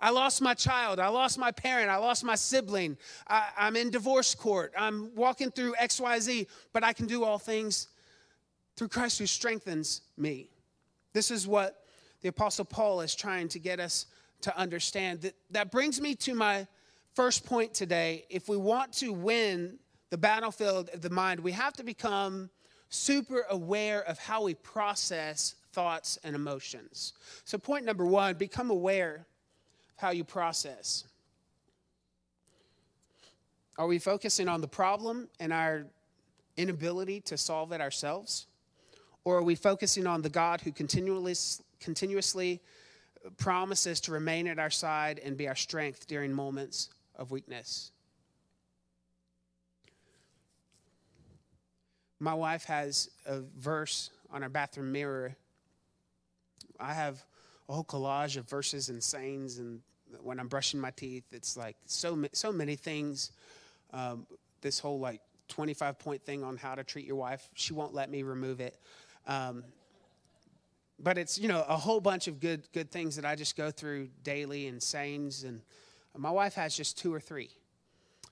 I 0.03 0.09
lost 0.09 0.41
my 0.41 0.53
child. 0.53 0.99
I 0.99 1.07
lost 1.07 1.39
my 1.39 1.51
parent. 1.51 1.89
I 1.89 1.95
lost 1.95 2.25
my 2.25 2.35
sibling. 2.35 2.97
I, 3.25 3.47
am 3.57 3.77
in 3.77 3.89
divorce 3.89 4.35
court. 4.35 4.73
I'm 4.77 5.15
walking 5.15 5.49
through 5.49 5.75
XYZ, 5.81 6.47
but 6.73 6.83
I 6.83 6.91
can 6.91 7.07
do 7.07 7.23
all 7.23 7.39
things 7.39 7.87
through 8.75 8.89
Christ 8.89 9.17
who 9.17 9.25
strengthens 9.25 10.01
me. 10.17 10.49
This 11.13 11.31
is 11.31 11.47
what 11.47 11.85
the 12.19 12.27
Apostle 12.27 12.65
Paul 12.65 12.99
is 12.99 13.15
trying 13.15 13.47
to 13.47 13.59
get 13.59 13.79
us 13.79 14.07
to 14.41 14.55
understand. 14.57 15.21
That, 15.21 15.35
that 15.51 15.71
brings 15.71 16.01
me 16.01 16.15
to 16.15 16.35
my 16.35 16.67
first 17.13 17.45
point 17.45 17.73
today. 17.73 18.25
If 18.29 18.49
we 18.49 18.57
want 18.57 18.91
to 18.95 19.13
win 19.13 19.79
the 20.09 20.17
battlefield 20.17 20.89
of 20.93 20.99
the 20.99 21.11
mind, 21.11 21.39
we 21.39 21.53
have 21.53 21.71
to 21.75 21.83
become 21.83 22.49
super 22.89 23.45
aware 23.49 24.03
of 24.03 24.19
how 24.19 24.43
we 24.43 24.53
process 24.53 25.55
thoughts 25.71 26.19
and 26.25 26.35
emotions. 26.35 27.13
So, 27.45 27.57
point 27.57 27.85
number 27.85 28.05
one 28.05 28.35
become 28.35 28.69
aware 28.69 29.27
how 30.03 30.11
you 30.11 30.25
process. 30.25 31.05
Are 33.77 33.87
we 33.87 33.99
focusing 33.99 34.49
on 34.49 34.59
the 34.59 34.67
problem 34.67 35.29
and 35.39 35.53
our 35.53 35.85
inability 36.57 37.21
to 37.21 37.37
solve 37.37 37.71
it 37.71 37.79
ourselves? 37.79 38.47
Or 39.23 39.37
are 39.37 39.43
we 39.43 39.55
focusing 39.55 40.05
on 40.05 40.21
the 40.21 40.29
God 40.29 40.59
who 40.59 40.73
continually, 40.73 41.35
continuously 41.79 42.59
promises 43.37 44.01
to 44.01 44.11
remain 44.11 44.47
at 44.47 44.59
our 44.59 44.69
side 44.69 45.21
and 45.23 45.37
be 45.37 45.47
our 45.47 45.55
strength 45.55 46.05
during 46.05 46.33
moments 46.33 46.89
of 47.15 47.31
weakness? 47.31 47.91
My 52.19 52.33
wife 52.33 52.65
has 52.65 53.09
a 53.25 53.39
verse 53.57 54.09
on 54.29 54.43
our 54.43 54.49
bathroom 54.49 54.91
mirror. 54.91 55.37
I 56.77 56.93
have 56.93 57.23
a 57.69 57.73
whole 57.73 57.85
collage 57.85 58.35
of 58.35 58.49
verses 58.49 58.89
and 58.89 59.01
sayings, 59.01 59.59
and 59.59 59.79
when 60.21 60.39
I'm 60.39 60.47
brushing 60.47 60.79
my 60.79 60.91
teeth, 60.91 61.25
it's 61.31 61.57
like 61.57 61.75
so 61.85 62.23
so 62.33 62.51
many 62.51 62.75
things. 62.75 63.31
Um, 63.91 64.25
this 64.61 64.79
whole 64.79 64.99
like 64.99 65.21
25 65.49 65.99
point 65.99 66.25
thing 66.25 66.43
on 66.43 66.57
how 66.57 66.75
to 66.75 66.83
treat 66.83 67.05
your 67.05 67.15
wife. 67.15 67.49
She 67.53 67.73
won't 67.73 67.93
let 67.93 68.09
me 68.09 68.23
remove 68.23 68.59
it. 68.59 68.79
Um, 69.27 69.63
but 70.99 71.17
it's 71.17 71.37
you 71.37 71.47
know 71.47 71.63
a 71.67 71.77
whole 71.77 71.99
bunch 71.99 72.27
of 72.27 72.39
good 72.39 72.63
good 72.71 72.91
things 72.91 73.15
that 73.15 73.25
I 73.25 73.35
just 73.35 73.55
go 73.55 73.71
through 73.71 74.09
daily 74.23 74.67
and 74.67 74.81
sayings 74.81 75.43
and 75.43 75.61
my 76.15 76.31
wife 76.31 76.53
has 76.53 76.75
just 76.75 76.97
two 76.97 77.13
or 77.13 77.19
three 77.19 77.49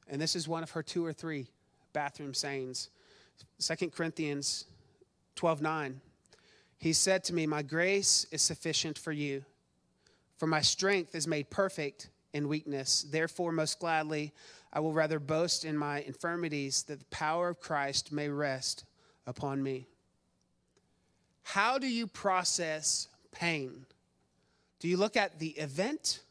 and 0.07 0.21
this 0.21 0.35
is 0.35 0.47
one 0.47 0.63
of 0.63 0.71
her 0.71 0.83
two 0.83 1.05
or 1.05 1.13
three 1.13 1.47
bathroom 1.93 2.33
sayings 2.33 2.89
Second 3.57 3.91
Corinthians 3.91 4.65
12 5.35 5.61
9 5.61 6.01
he 6.77 6.93
said 6.93 7.23
to 7.25 7.33
me 7.33 7.45
my 7.45 7.61
grace 7.61 8.25
is 8.31 8.41
sufficient 8.41 8.97
for 8.97 9.11
you 9.11 9.43
for 10.41 10.47
my 10.47 10.59
strength 10.59 11.13
is 11.13 11.27
made 11.27 11.51
perfect 11.51 12.09
in 12.33 12.47
weakness 12.47 13.05
therefore 13.11 13.51
most 13.51 13.79
gladly 13.79 14.33
I 14.73 14.79
will 14.79 14.91
rather 14.91 15.19
boast 15.19 15.65
in 15.65 15.77
my 15.77 16.01
infirmities 16.01 16.81
that 16.87 16.97
the 16.97 17.05
power 17.05 17.49
of 17.49 17.59
Christ 17.59 18.11
may 18.11 18.27
rest 18.27 18.85
upon 19.27 19.61
me 19.61 19.85
how 21.43 21.77
do 21.77 21.87
you 21.87 22.07
process 22.07 23.07
pain? 23.31 23.85
Do 24.79 24.87
you 24.87 24.97
look 24.97 25.15
at 25.15 25.37
the 25.37 25.49
event 25.49 26.21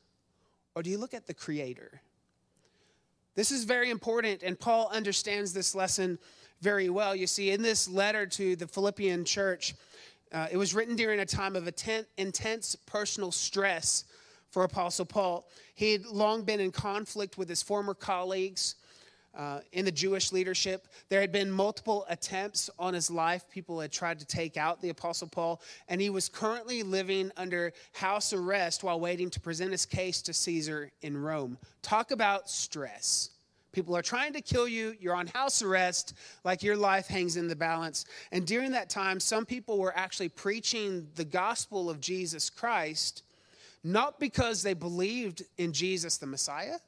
or 0.75 0.83
do 0.83 0.91
you 0.91 0.99
look 0.99 1.15
at 1.15 1.29
the 1.29 1.35
creator? 1.35 2.01
This 3.37 3.53
is 3.53 3.65
very 3.65 3.91
important, 3.91 4.43
and 4.43 4.59
Paul 4.59 4.91
understands 4.93 5.53
this 5.53 5.75
lesson 5.75 6.19
very 6.61 6.91
well. 6.91 7.15
You 7.15 7.27
see, 7.27 7.51
in 7.51 7.63
this 7.63 7.89
letter 7.89 8.27
to 8.27 8.57
the 8.57 8.67
Philippian 8.67 9.25
church, 9.25 9.75
uh, 10.33 10.47
it 10.51 10.57
was 10.57 10.75
written 10.75 10.97
during 10.97 11.21
a 11.21 11.27
time 11.27 11.57
of 11.57 11.69
intense 12.17 12.77
personal 12.87 13.33
stress 13.33 14.05
for 14.51 14.65
Apostle 14.65 15.05
Paul. 15.05 15.49
He 15.75 15.93
had 15.93 16.07
long 16.07 16.43
been 16.43 16.61
in 16.61 16.73
conflict 16.73 17.39
with 17.39 17.49
his 17.49 17.63
former 17.63 17.95
colleagues 17.95 18.77
uh, 19.37 19.61
in 19.73 19.85
the 19.85 19.93
Jewish 19.93 20.33
leadership. 20.33 20.89
There 21.09 21.21
had 21.21 21.33
been 21.33 21.51
multiple 21.51 22.05
attempts 22.09 22.69
on 22.79 22.95
his 22.95 23.11
life. 23.11 23.49
People 23.51 23.81
had 23.81 23.93
tried 23.93 24.19
to 24.19 24.27
take 24.27 24.57
out 24.57 24.83
the 24.83 24.89
Apostle 24.89 25.29
Paul, 25.29 25.63
and 25.89 26.01
he 26.01 26.11
was 26.11 26.29
currently 26.29 26.83
living 26.83 27.31
under 27.37 27.73
house 27.93 28.33
arrest 28.33 28.83
while 28.83 28.99
waiting 28.99 29.31
to 29.31 29.41
present 29.41 29.73
his 29.73 29.87
case 29.87 30.21
to 30.23 30.33
Caesar 30.33 30.91
in 31.03 31.17
Rome. 31.17 31.59
Talk 31.83 32.11
about 32.11 32.51
stress. 32.51 33.31
People 33.73 33.97
are 33.97 34.03
trying 34.03 34.33
to 34.33 34.41
kill 34.41 34.67
you. 34.67 34.95
You're 34.99 35.15
on 35.15 35.29
house 35.29 35.63
arrest, 35.63 36.15
like 36.45 36.63
your 36.63 36.77
life 36.77 37.07
hangs 37.07 37.37
in 37.37 37.49
the 37.49 37.57
balance. 37.57 38.05
And 38.33 38.47
during 38.47 38.73
that 38.73 38.91
time, 38.91 39.21
some 39.21 39.47
people 39.47 39.79
were 39.79 39.97
actually 39.97 40.29
preaching 40.29 41.09
the 41.15 41.25
gospel 41.25 41.89
of 41.89 42.01
Jesus 42.01 42.51
Christ, 42.51 43.23
not 43.85 44.19
because 44.19 44.63
they 44.63 44.75
believed 44.75 45.45
in 45.59 45.73
Jesus 45.73 46.17
the 46.19 46.27
Messiah 46.27 46.79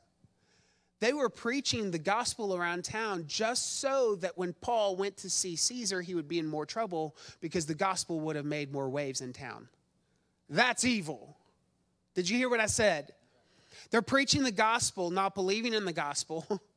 they 1.03 1.13
were 1.13 1.29
preaching 1.29 1.91
the 1.91 1.99
gospel 1.99 2.55
around 2.55 2.85
town 2.85 3.25
just 3.27 3.81
so 3.81 4.15
that 4.21 4.39
when 4.39 4.53
Paul 4.53 4.95
went 4.95 5.17
to 5.17 5.31
see 5.31 5.57
Caesar, 5.57 6.01
he 6.01 6.15
would 6.15 6.29
be 6.29 6.39
in 6.39 6.47
more 6.47 6.65
trouble 6.65 7.17
because 7.41 7.67
the 7.67 7.75
gospel 7.75 8.21
would 8.21 8.37
have 8.37 8.45
made 8.45 8.73
more 8.73 8.89
waves 8.89 9.21
in 9.21 9.33
town. 9.33 9.67
That's 10.49 10.85
evil. 10.85 11.37
Did 12.15 12.31
you 12.31 12.39
hear 12.39 12.49
what 12.49 12.61
I 12.61 12.67
said? 12.67 13.15
They're 13.91 14.01
preaching 14.01 14.45
the 14.45 14.53
gospel, 14.53 15.11
not 15.11 15.35
believing 15.35 15.75
in 15.75 15.85
the 15.85 15.93
gospel. 15.93 16.47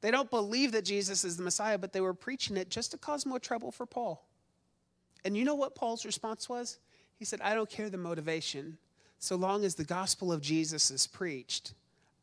they 0.00 0.10
don't 0.10 0.30
believe 0.30 0.72
that 0.72 0.84
Jesus 0.84 1.24
is 1.24 1.36
the 1.36 1.42
Messiah, 1.42 1.78
but 1.78 1.92
they 1.92 2.00
were 2.00 2.14
preaching 2.14 2.56
it 2.56 2.70
just 2.70 2.92
to 2.92 2.98
cause 2.98 3.26
more 3.26 3.38
trouble 3.38 3.70
for 3.70 3.86
Paul. 3.86 4.26
And 5.24 5.36
you 5.36 5.44
know 5.44 5.54
what 5.54 5.74
Paul's 5.74 6.06
response 6.06 6.48
was? 6.48 6.78
He 7.18 7.24
said, 7.24 7.40
I 7.42 7.54
don't 7.54 7.68
care 7.68 7.90
the 7.90 7.98
motivation. 7.98 8.78
So 9.18 9.36
long 9.36 9.64
as 9.64 9.74
the 9.74 9.84
gospel 9.84 10.32
of 10.32 10.40
Jesus 10.40 10.90
is 10.90 11.06
preached, 11.06 11.74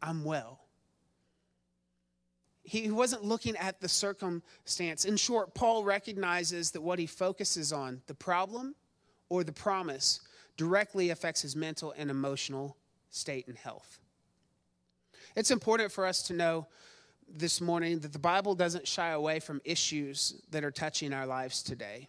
I'm 0.01 0.23
well 0.23 0.59
he 2.67 2.91
wasn't 2.91 3.23
looking 3.23 3.55
at 3.55 3.79
the 3.79 3.87
circumstance. 3.87 5.05
In 5.05 5.15
short, 5.15 5.53
Paul 5.53 5.85
recognizes 5.85 6.71
that 6.71 6.81
what 6.81 6.99
he 6.99 7.05
focuses 7.05 7.71
on, 7.71 8.01
the 8.07 8.13
problem 8.13 8.75
or 9.29 9.45
the 9.45 9.53
promise, 9.53 10.19
directly 10.57 11.09
affects 11.09 11.41
his 11.41 11.55
mental 11.55 11.93
and 11.97 12.11
emotional 12.11 12.75
state 13.09 13.47
and 13.47 13.57
health. 13.57 13.99
It's 15.33 15.49
important 15.49 15.93
for 15.93 16.05
us 16.05 16.21
to 16.23 16.33
know 16.33 16.67
this 17.35 17.61
morning 17.61 17.99
that 17.99 18.13
the 18.13 18.19
Bible 18.19 18.55
doesn't 18.55 18.87
shy 18.87 19.09
away 19.09 19.39
from 19.39 19.61
issues 19.65 20.41
that 20.51 20.63
are 20.63 20.71
touching 20.71 21.13
our 21.13 21.25
lives 21.25 21.61
today. 21.61 22.07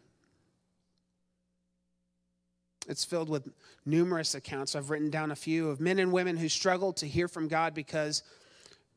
It's 2.88 3.04
filled 3.04 3.28
with 3.28 3.48
numerous 3.84 4.34
accounts. 4.34 4.74
I've 4.74 4.90
written 4.90 5.10
down 5.10 5.30
a 5.30 5.36
few 5.36 5.68
of 5.68 5.80
men 5.80 5.98
and 5.98 6.12
women 6.12 6.36
who 6.36 6.48
struggled 6.48 6.96
to 6.98 7.06
hear 7.06 7.28
from 7.28 7.48
God 7.48 7.74
because 7.74 8.22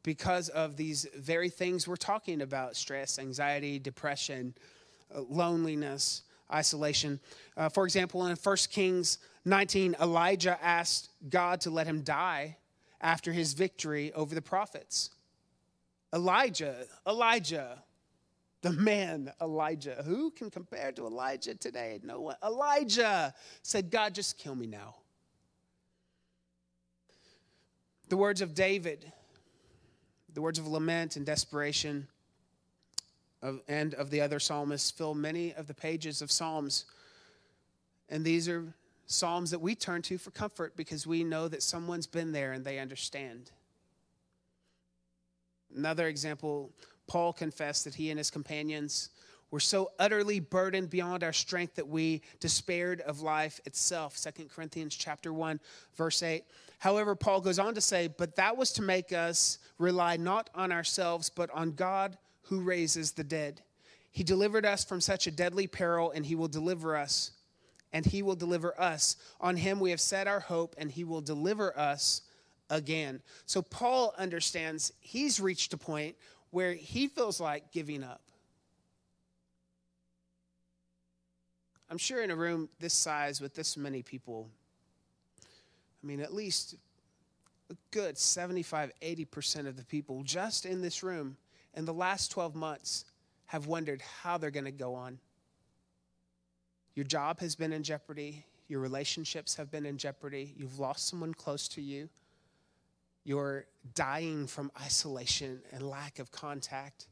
because 0.04 0.50
of 0.50 0.78
these 0.78 1.06
very 1.16 1.50
things 1.50 1.88
we're 1.88 1.96
talking 1.96 2.42
about 2.42 2.76
stress, 2.76 3.20
anxiety, 3.20 3.78
depression, 3.78 4.56
uh, 5.16 5.22
loneliness, 5.30 6.24
isolation. 6.52 7.20
Uh, 7.56 7.70
for 7.70 7.84
example, 7.84 8.26
in 8.26 8.36
1 8.36 8.58
Kings 8.72 9.20
19, 9.46 9.96
Elijah 10.02 10.58
asked 10.62 11.10
God 11.30 11.62
to 11.62 11.70
let 11.70 11.86
him 11.86 12.02
die 12.02 12.58
after 13.00 13.32
his 13.32 13.54
victory 13.54 14.12
over 14.14 14.34
the 14.36 14.42
prophets. 14.42 15.12
Elijah, 16.14 16.86
Elijah, 17.08 17.82
the 18.62 18.72
man 18.72 19.32
Elijah. 19.42 20.04
Who 20.06 20.32
can 20.32 20.50
compare 20.50 20.92
to 20.92 21.06
Elijah 21.06 21.56
today? 21.56 22.00
No 22.04 22.20
one. 22.22 22.36
Elijah 22.44 23.34
said, 23.64 23.90
God, 23.90 24.14
just 24.14 24.38
kill 24.38 24.56
me 24.56 24.68
now. 24.68 24.96
The 28.10 28.18
words 28.18 28.42
of 28.42 28.54
David 28.54 29.12
the 30.34 30.42
words 30.42 30.60
of 30.60 30.68
lament 30.68 31.16
and 31.16 31.26
desperation 31.26 32.08
of, 33.42 33.62
and 33.68 33.94
of 33.96 34.10
the 34.10 34.22
other 34.22 34.40
psalmists 34.40 34.92
fill 34.92 35.14
many 35.14 35.54
of 35.54 35.68
the 35.68 35.74
pages 35.74 36.22
of 36.22 36.32
Psalms. 36.32 36.86
And 38.10 38.24
these 38.24 38.48
are 38.48 38.74
Psalms 39.08 39.52
that 39.52 39.60
we 39.60 39.76
turn 39.76 40.02
to 40.04 40.18
for 40.18 40.32
comfort 40.32 40.76
because 40.78 41.06
we 41.06 41.24
know 41.24 41.48
that 41.48 41.64
someone's 41.64 42.08
been 42.08 42.32
there 42.32 42.54
and 42.54 42.64
they 42.64 42.80
understand. 42.80 43.52
Another 45.76 46.08
example, 46.08 46.72
Paul 47.08 47.34
confessed 47.34 47.86
that 47.86 47.96
he 47.96 48.10
and 48.10 48.18
his 48.18 48.32
companions 48.32 49.10
were 49.52 49.60
so 49.60 49.92
utterly 50.00 50.40
burdened 50.40 50.90
beyond 50.90 51.24
our 51.24 51.34
strength 51.34 51.76
that 51.76 51.88
we 51.88 52.22
despaired 52.40 53.02
of 53.02 53.22
life 53.22 53.60
itself. 53.66 54.18
2 54.18 54.46
Corinthians 54.46 54.96
chapter 54.96 55.34
1 55.34 55.60
verse 55.96 56.24
8. 56.24 56.46
However, 56.80 57.16
Paul 57.16 57.42
goes 57.42 57.60
on 57.60 57.76
to 57.76 57.82
say, 57.82 58.08
"But 58.08 58.38
that 58.38 58.56
was 58.56 58.72
to 58.74 58.82
make 58.82 59.12
us 59.12 59.60
rely 59.78 60.16
not 60.16 60.50
on 60.56 60.72
ourselves, 60.72 61.30
but 61.30 61.50
on 61.52 61.74
God 61.74 62.18
who 62.44 62.62
raises 62.62 63.14
the 63.14 63.24
dead. 63.24 63.62
He 64.12 64.24
delivered 64.24 64.66
us 64.66 64.84
from 64.84 65.00
such 65.00 65.26
a 65.26 65.32
deadly 65.32 65.68
peril 65.68 66.12
and 66.12 66.26
he 66.26 66.36
will 66.36 66.50
deliver 66.50 66.98
us, 66.98 67.32
and 67.94 68.06
he 68.06 68.22
will 68.22 68.36
deliver 68.36 68.80
us. 68.80 69.16
On 69.40 69.56
him 69.56 69.80
we 69.80 69.92
have 69.92 70.02
set 70.02 70.28
our 70.28 70.42
hope 70.42 70.76
and 70.78 70.92
he 70.92 71.04
will 71.04 71.22
deliver 71.22 71.78
us 71.78 72.22
again." 72.72 73.22
So 73.46 73.62
Paul 73.62 74.16
understands 74.18 74.92
he's 75.00 75.40
reached 75.40 75.74
a 75.74 75.78
point 75.78 76.16
where 76.50 76.74
he 76.74 77.08
feels 77.08 77.40
like 77.40 77.72
giving 77.72 78.04
up 78.04 78.22
I'm 81.92 81.98
sure 81.98 82.24
in 82.24 82.32
a 82.32 82.36
room 82.38 82.70
this 82.80 82.94
size 82.94 83.42
with 83.42 83.54
this 83.54 83.76
many 83.76 84.02
people, 84.02 84.50
I 86.02 86.08
mean, 86.08 86.22
at 86.22 86.34
least 86.34 86.76
a 87.70 87.76
good 87.92 88.18
75, 88.18 88.94
80% 89.02 89.68
of 89.68 89.76
the 89.76 89.84
people 89.84 90.24
just 90.24 90.66
in 90.66 90.82
this 90.82 91.04
room 91.04 91.36
in 91.74 91.84
the 91.84 91.94
last 91.94 92.32
12 92.32 92.56
months 92.56 93.04
have 93.48 93.68
wondered 93.68 94.02
how 94.22 94.38
they're 94.38 94.52
going 94.52 94.64
to 94.64 94.72
go 94.72 94.96
on. 94.96 95.20
Your 96.96 97.04
job 97.04 97.42
has 97.42 97.56
been 97.56 97.74
in 97.74 97.84
jeopardy, 97.84 98.46
Your 98.70 98.80
relationships 98.80 99.56
have 99.56 99.70
been 99.70 99.86
in 99.86 99.98
jeopardy. 99.98 100.54
You've 100.56 100.80
lost 100.80 101.10
someone 101.10 101.34
close 101.34 101.68
to 101.68 101.82
you. 101.82 102.08
You're 103.24 103.66
dying 103.94 104.48
from 104.48 104.72
isolation 104.82 105.62
and 105.72 105.88
lack 105.88 106.20
of 106.20 106.32
contact. 106.32 107.08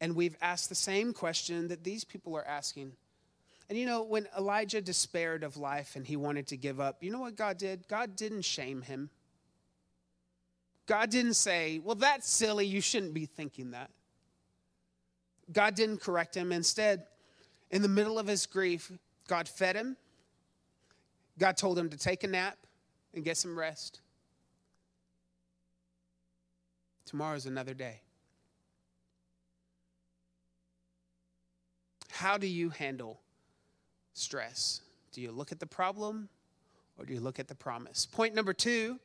And 0.00 0.14
we've 0.14 0.36
asked 0.40 0.68
the 0.68 0.74
same 0.74 1.12
question 1.12 1.68
that 1.68 1.82
these 1.82 2.04
people 2.04 2.36
are 2.36 2.46
asking. 2.46 2.92
And 3.68 3.78
you 3.78 3.86
know, 3.86 4.02
when 4.02 4.28
Elijah 4.36 4.80
despaired 4.80 5.42
of 5.42 5.56
life 5.56 5.96
and 5.96 6.06
he 6.06 6.16
wanted 6.16 6.46
to 6.48 6.56
give 6.56 6.78
up, 6.78 7.02
you 7.02 7.10
know 7.10 7.20
what 7.20 7.36
God 7.36 7.58
did? 7.58 7.88
God 7.88 8.14
didn't 8.14 8.42
shame 8.42 8.82
him. 8.82 9.10
God 10.86 11.10
didn't 11.10 11.34
say, 11.34 11.80
Well, 11.82 11.96
that's 11.96 12.30
silly. 12.30 12.66
You 12.66 12.80
shouldn't 12.80 13.14
be 13.14 13.26
thinking 13.26 13.72
that. 13.72 13.90
God 15.52 15.74
didn't 15.74 16.00
correct 16.00 16.36
him. 16.36 16.52
Instead, 16.52 17.04
in 17.70 17.82
the 17.82 17.88
middle 17.88 18.18
of 18.18 18.26
his 18.26 18.46
grief, 18.46 18.92
God 19.26 19.48
fed 19.48 19.74
him. 19.74 19.96
God 21.38 21.56
told 21.56 21.78
him 21.78 21.90
to 21.90 21.96
take 21.96 22.24
a 22.24 22.28
nap 22.28 22.56
and 23.14 23.24
get 23.24 23.36
some 23.36 23.58
rest. 23.58 24.00
Tomorrow's 27.06 27.46
another 27.46 27.72
day. 27.72 28.00
How 32.10 32.36
do 32.36 32.46
you 32.46 32.70
handle 32.70 33.20
stress? 34.12 34.80
Do 35.12 35.20
you 35.20 35.32
look 35.32 35.52
at 35.52 35.60
the 35.60 35.66
problem 35.66 36.28
or 36.98 37.04
do 37.04 37.14
you 37.14 37.20
look 37.20 37.38
at 37.38 37.48
the 37.48 37.54
promise? 37.54 38.06
Point 38.06 38.34
number 38.34 38.52
two 38.52 38.98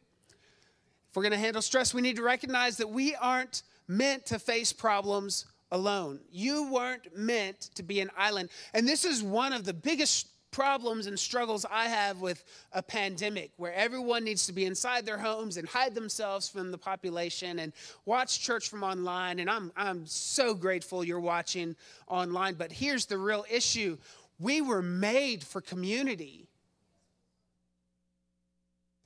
if 1.11 1.17
we're 1.17 1.23
going 1.23 1.33
to 1.33 1.37
handle 1.37 1.61
stress, 1.61 1.93
we 1.93 2.01
need 2.01 2.15
to 2.15 2.23
recognize 2.23 2.77
that 2.77 2.89
we 2.89 3.13
aren't 3.15 3.63
meant 3.85 4.25
to 4.27 4.39
face 4.39 4.71
problems 4.71 5.45
alone. 5.69 6.21
You 6.31 6.71
weren't 6.71 7.17
meant 7.17 7.69
to 7.75 7.83
be 7.83 7.99
an 7.99 8.09
island. 8.17 8.47
And 8.73 8.87
this 8.87 9.03
is 9.03 9.21
one 9.21 9.51
of 9.51 9.65
the 9.65 9.73
biggest 9.73 10.27
problems 10.51 11.07
and 11.07 11.17
struggles 11.17 11.65
I 11.69 11.85
have 11.85 12.19
with 12.21 12.43
a 12.73 12.83
pandemic 12.83 13.51
where 13.57 13.73
everyone 13.73 14.23
needs 14.23 14.45
to 14.47 14.53
be 14.53 14.65
inside 14.65 15.05
their 15.05 15.17
homes 15.17 15.57
and 15.57 15.67
hide 15.67 15.95
themselves 15.95 16.49
from 16.49 16.71
the 16.71 16.77
population 16.77 17.59
and 17.59 17.73
watch 18.05 18.41
church 18.41 18.69
from 18.69 18.83
online. 18.83 19.39
And 19.39 19.49
I'm, 19.49 19.71
I'm 19.75 20.05
so 20.05 20.53
grateful 20.53 21.03
you're 21.03 21.19
watching 21.19 21.75
online. 22.07 22.55
But 22.55 22.71
here's 22.71 23.05
the 23.05 23.17
real 23.17 23.45
issue 23.49 23.97
we 24.39 24.61
were 24.61 24.81
made 24.81 25.43
for 25.43 25.61
community, 25.61 26.47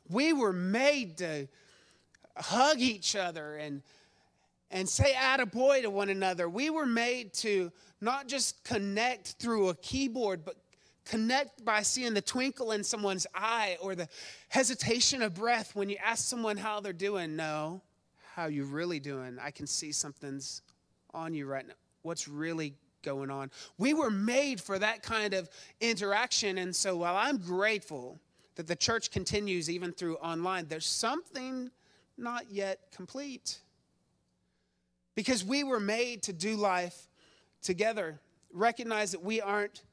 we 0.09 0.33
were 0.33 0.53
made 0.53 1.17
to 1.17 1.47
hug 2.37 2.79
each 2.79 3.15
other 3.15 3.55
and 3.55 3.81
and 4.71 4.89
say 4.89 5.13
attaboy 5.13 5.83
to 5.83 5.89
one 5.89 6.09
another. 6.09 6.49
We 6.49 6.69
were 6.69 6.85
made 6.85 7.33
to 7.35 7.71
not 8.01 8.27
just 8.27 8.63
connect 8.63 9.35
through 9.39 9.69
a 9.69 9.75
keyboard, 9.75 10.43
but 10.43 10.57
connect 11.05 11.63
by 11.63 11.81
seeing 11.81 12.13
the 12.13 12.21
twinkle 12.21 12.71
in 12.71 12.83
someone's 12.83 13.27
eye 13.33 13.77
or 13.81 13.95
the 13.95 14.09
hesitation 14.49 15.21
of 15.21 15.35
breath 15.35 15.75
when 15.75 15.89
you 15.89 15.97
ask 16.03 16.25
someone 16.25 16.57
how 16.57 16.79
they're 16.79 16.93
doing. 16.93 17.35
No, 17.35 17.81
how 18.33 18.47
you 18.47 18.65
really 18.65 18.99
doing? 18.99 19.37
I 19.41 19.51
can 19.51 19.67
see 19.67 19.91
something's 19.91 20.61
on 21.13 21.33
you 21.33 21.45
right 21.45 21.65
now. 21.65 21.75
What's 22.01 22.27
really 22.27 22.73
going 23.03 23.29
on? 23.29 23.51
We 23.77 23.93
were 23.93 24.11
made 24.11 24.59
for 24.59 24.77
that 24.79 25.03
kind 25.03 25.33
of 25.33 25.49
interaction. 25.79 26.57
And 26.57 26.75
so 26.75 26.97
while 26.97 27.15
I'm 27.15 27.37
grateful 27.37 28.19
that 28.55 28.67
the 28.67 28.75
church 28.75 29.11
continues 29.11 29.69
even 29.69 29.91
through 29.91 30.15
online, 30.17 30.67
there's 30.67 30.85
something 30.85 31.71
not 32.17 32.51
yet 32.51 32.79
complete. 32.93 33.59
Because 35.13 35.45
we 35.45 35.63
were 35.63 35.79
made 35.79 36.23
to 36.23 36.33
do 36.33 36.55
life 36.55 37.07
together. 37.61 38.19
Recognize 38.51 39.11
that 39.11 39.23
we 39.23 39.39
aren't 39.39 39.83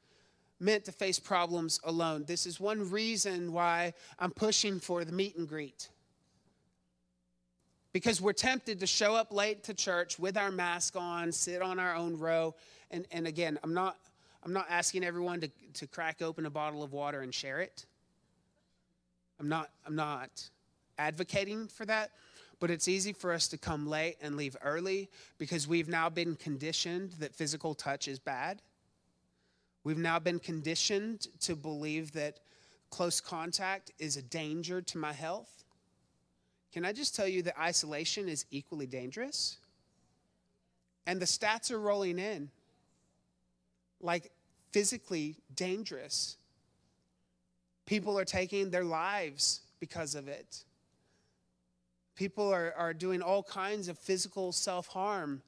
meant 0.63 0.85
to 0.85 0.91
face 0.91 1.19
problems 1.19 1.79
alone. 1.83 2.23
This 2.25 2.45
is 2.45 2.59
one 2.59 2.89
reason 2.89 3.51
why 3.51 3.93
I'm 4.17 4.31
pushing 4.31 4.79
for 4.79 5.03
the 5.03 5.11
meet 5.11 5.35
and 5.35 5.47
greet. 5.47 5.89
Because 7.91 8.19
we're 8.21 8.33
tempted 8.33 8.79
to 8.79 8.87
show 8.87 9.13
up 9.13 9.31
late 9.31 9.63
to 9.65 9.73
church 9.73 10.17
with 10.17 10.37
our 10.37 10.51
mask 10.51 10.95
on, 10.95 11.31
sit 11.31 11.61
on 11.61 11.77
our 11.77 11.95
own 11.95 12.17
row. 12.17 12.55
And, 12.89 13.05
and 13.11 13.27
again, 13.27 13.59
I'm 13.63 13.73
not, 13.73 13.97
I'm 14.43 14.53
not 14.53 14.65
asking 14.69 15.03
everyone 15.03 15.41
to, 15.41 15.49
to 15.75 15.87
crack 15.87 16.21
open 16.21 16.45
a 16.45 16.49
bottle 16.49 16.81
of 16.81 16.93
water 16.93 17.21
and 17.21 17.33
share 17.33 17.59
it. 17.59 17.85
I'm 19.39 19.49
not, 19.49 19.69
I'm 19.85 19.95
not 19.95 20.49
advocating 20.97 21.67
for 21.67 21.85
that, 21.85 22.11
but 22.59 22.71
it's 22.71 22.87
easy 22.87 23.13
for 23.13 23.33
us 23.33 23.47
to 23.49 23.57
come 23.57 23.85
late 23.87 24.15
and 24.21 24.37
leave 24.37 24.55
early 24.63 25.09
because 25.37 25.67
we've 25.67 25.89
now 25.89 26.09
been 26.09 26.35
conditioned 26.35 27.11
that 27.19 27.35
physical 27.35 27.75
touch 27.75 28.07
is 28.07 28.17
bad. 28.17 28.61
We've 29.83 29.97
now 29.97 30.19
been 30.19 30.39
conditioned 30.39 31.27
to 31.41 31.55
believe 31.55 32.13
that 32.13 32.39
close 32.89 33.19
contact 33.19 33.91
is 33.99 34.17
a 34.17 34.21
danger 34.21 34.81
to 34.81 34.97
my 34.97 35.13
health. 35.13 35.65
Can 36.71 36.85
I 36.85 36.93
just 36.93 37.15
tell 37.15 37.27
you 37.27 37.41
that 37.43 37.59
isolation 37.59 38.29
is 38.29 38.45
equally 38.49 38.87
dangerous? 38.87 39.57
And 41.05 41.21
the 41.21 41.25
stats 41.25 41.71
are 41.71 41.79
rolling 41.79 42.17
in 42.17 42.49
like 43.99 44.31
physically 44.71 45.37
dangerous. 45.55 46.37
People 47.85 48.17
are 48.19 48.25
taking 48.25 48.69
their 48.69 48.83
lives 48.83 49.61
because 49.79 50.15
of 50.15 50.27
it. 50.27 50.63
People 52.15 52.53
are, 52.53 52.73
are 52.77 52.93
doing 52.93 53.21
all 53.21 53.43
kinds 53.43 53.87
of 53.87 53.97
physical 53.97 54.51
self 54.51 54.87
harm 54.87 55.41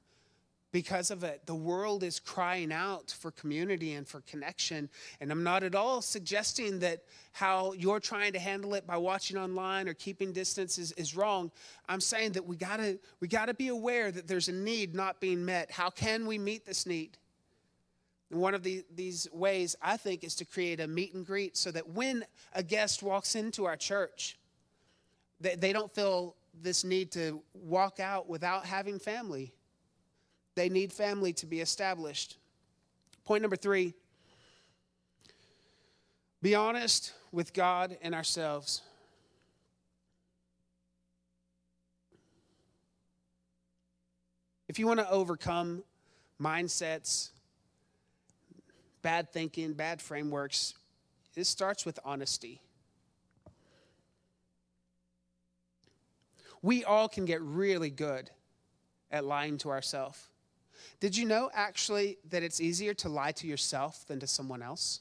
because 0.76 1.10
of 1.10 1.24
it. 1.24 1.40
The 1.46 1.54
world 1.54 2.02
is 2.02 2.20
crying 2.20 2.70
out 2.70 3.10
for 3.10 3.30
community 3.30 3.94
and 3.94 4.06
for 4.06 4.20
connection. 4.20 4.90
And 5.22 5.32
I'm 5.32 5.42
not 5.42 5.62
at 5.62 5.74
all 5.74 6.02
suggesting 6.02 6.80
that 6.80 7.00
how 7.32 7.72
you're 7.72 7.98
trying 7.98 8.34
to 8.34 8.38
handle 8.38 8.74
it 8.74 8.86
by 8.86 8.98
watching 8.98 9.38
online 9.38 9.88
or 9.88 9.94
keeping 9.94 10.34
distance 10.34 10.76
is, 10.76 10.92
is 10.92 11.16
wrong. 11.16 11.50
I'm 11.88 12.02
saying 12.02 12.32
that 12.32 12.44
we 12.44 12.56
gotta, 12.56 12.98
we 13.20 13.26
gotta 13.26 13.54
be 13.54 13.68
aware 13.68 14.12
that 14.12 14.28
there's 14.28 14.48
a 14.48 14.52
need 14.52 14.94
not 14.94 15.18
being 15.18 15.46
met. 15.46 15.70
How 15.70 15.88
can 15.88 16.26
we 16.26 16.36
meet 16.36 16.66
this 16.66 16.84
need? 16.84 17.16
One 18.28 18.52
of 18.52 18.62
the, 18.62 18.84
these 18.94 19.26
ways, 19.32 19.76
I 19.80 19.96
think, 19.96 20.24
is 20.24 20.34
to 20.34 20.44
create 20.44 20.78
a 20.78 20.86
meet 20.86 21.14
and 21.14 21.24
greet 21.24 21.56
so 21.56 21.70
that 21.70 21.88
when 21.88 22.22
a 22.52 22.62
guest 22.62 23.02
walks 23.02 23.34
into 23.34 23.64
our 23.64 23.76
church, 23.76 24.36
they, 25.40 25.54
they 25.54 25.72
don't 25.72 25.94
feel 25.94 26.36
this 26.62 26.84
need 26.84 27.12
to 27.12 27.40
walk 27.54 27.98
out 27.98 28.28
without 28.28 28.66
having 28.66 28.98
family. 28.98 29.54
They 30.56 30.68
need 30.68 30.92
family 30.92 31.32
to 31.34 31.46
be 31.46 31.60
established. 31.60 32.38
Point 33.24 33.42
number 33.42 33.56
three 33.56 33.94
be 36.42 36.54
honest 36.54 37.12
with 37.32 37.52
God 37.52 37.96
and 38.02 38.14
ourselves. 38.14 38.82
If 44.68 44.78
you 44.78 44.86
want 44.86 45.00
to 45.00 45.10
overcome 45.10 45.82
mindsets, 46.40 47.30
bad 49.02 49.32
thinking, 49.32 49.72
bad 49.72 50.00
frameworks, 50.00 50.74
it 51.34 51.44
starts 51.44 51.84
with 51.84 51.98
honesty. 52.04 52.60
We 56.62 56.84
all 56.84 57.08
can 57.08 57.24
get 57.24 57.40
really 57.42 57.90
good 57.90 58.30
at 59.10 59.24
lying 59.24 59.58
to 59.58 59.70
ourselves. 59.70 60.28
Did 61.00 61.16
you 61.16 61.26
know 61.26 61.50
actually 61.52 62.18
that 62.30 62.42
it's 62.42 62.60
easier 62.60 62.94
to 62.94 63.08
lie 63.08 63.32
to 63.32 63.46
yourself 63.46 64.06
than 64.06 64.20
to 64.20 64.26
someone 64.26 64.62
else? 64.62 65.00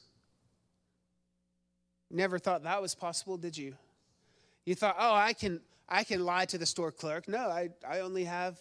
Never 2.12 2.38
thought 2.38 2.64
that 2.64 2.82
was 2.82 2.96
possible, 2.96 3.38
did 3.38 3.58
you? 3.58 3.76
You 4.66 4.76
thought, 4.76 4.96
oh, 5.00 5.14
I 5.14 5.34
can, 5.34 5.62
I 5.88 6.04
can 6.04 6.26
lie 6.26 6.46
to 6.46 6.58
the 6.58 6.66
store 6.66 6.92
clerk. 6.92 7.28
No, 7.28 7.50
I, 7.50 7.70
I 7.88 8.00
only 8.00 8.26
have 8.26 8.60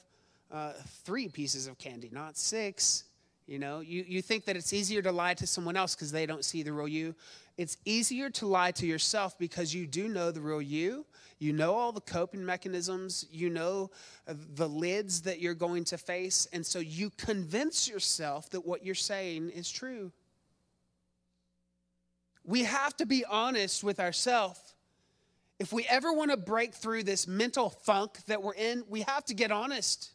uh, 0.51 0.73
three 1.05 1.29
pieces 1.29 1.67
of 1.67 1.79
candy, 1.79 2.11
not 2.13 2.37
six. 2.37 3.05
You 3.47 3.59
know, 3.59 3.81
you, 3.81 4.05
you 4.07 4.23
think 4.23 4.47
that 4.47 4.57
it's 4.57 4.73
easier 4.73 5.03
to 5.03 5.13
lie 5.13 5.35
to 5.35 5.47
someone 5.47 5.77
else 5.77 5.95
because 5.95 6.13
they 6.13 6.27
don't 6.27 6.45
see 6.45 6.63
the 6.63 6.73
real 6.73 6.89
you. 6.89 7.15
It's 7.59 7.77
easier 7.85 8.31
to 8.31 8.47
lie 8.47 8.71
to 8.73 8.87
yourself 8.87 9.39
because 9.39 9.75
you 9.75 9.87
do 9.87 10.09
know 10.09 10.31
the 10.31 10.41
real 10.41 10.63
you. 10.63 11.05
You 11.39 11.53
know 11.53 11.75
all 11.75 11.93
the 11.93 12.01
coping 12.01 12.45
mechanisms. 12.45 13.27
You 13.31 13.51
know 13.51 13.91
uh, 14.27 14.35
the 14.55 14.69
lids 14.69 15.23
that 15.23 15.41
you're 15.41 15.55
going 15.55 15.85
to 15.85 15.99
face. 15.99 16.47
And 16.53 16.65
so 16.65 16.79
you 16.79 17.11
convince 17.17 17.89
yourself 17.89 18.51
that 18.51 18.67
what 18.67 18.85
you're 18.85 18.95
saying 18.95 19.51
is 19.51 19.71
true. 19.71 20.13
We 22.45 22.65
have 22.65 22.97
to 22.99 23.07
be 23.07 23.25
honest 23.25 23.83
with 23.83 24.01
ourselves. 24.01 24.61
If 25.59 25.73
we 25.73 25.87
ever 25.89 26.13
want 26.13 26.31
to 26.31 26.37
break 26.37 26.75
through 26.75 27.05
this 27.05 27.27
mental 27.27 27.71
funk 27.71 28.19
that 28.27 28.43
we're 28.43 28.55
in, 28.55 28.85
we 28.89 29.03
have 29.03 29.25
to 29.27 29.35
get 29.35 29.51
honest. 29.51 30.11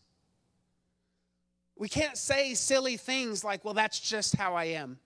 We 1.75 1.87
can't 1.87 2.17
say 2.17 2.53
silly 2.55 2.97
things 2.97 3.43
like, 3.43 3.63
well, 3.63 3.73
that's 3.73 3.99
just 3.99 4.35
how 4.35 4.53
I 4.53 4.65
am. 4.65 4.99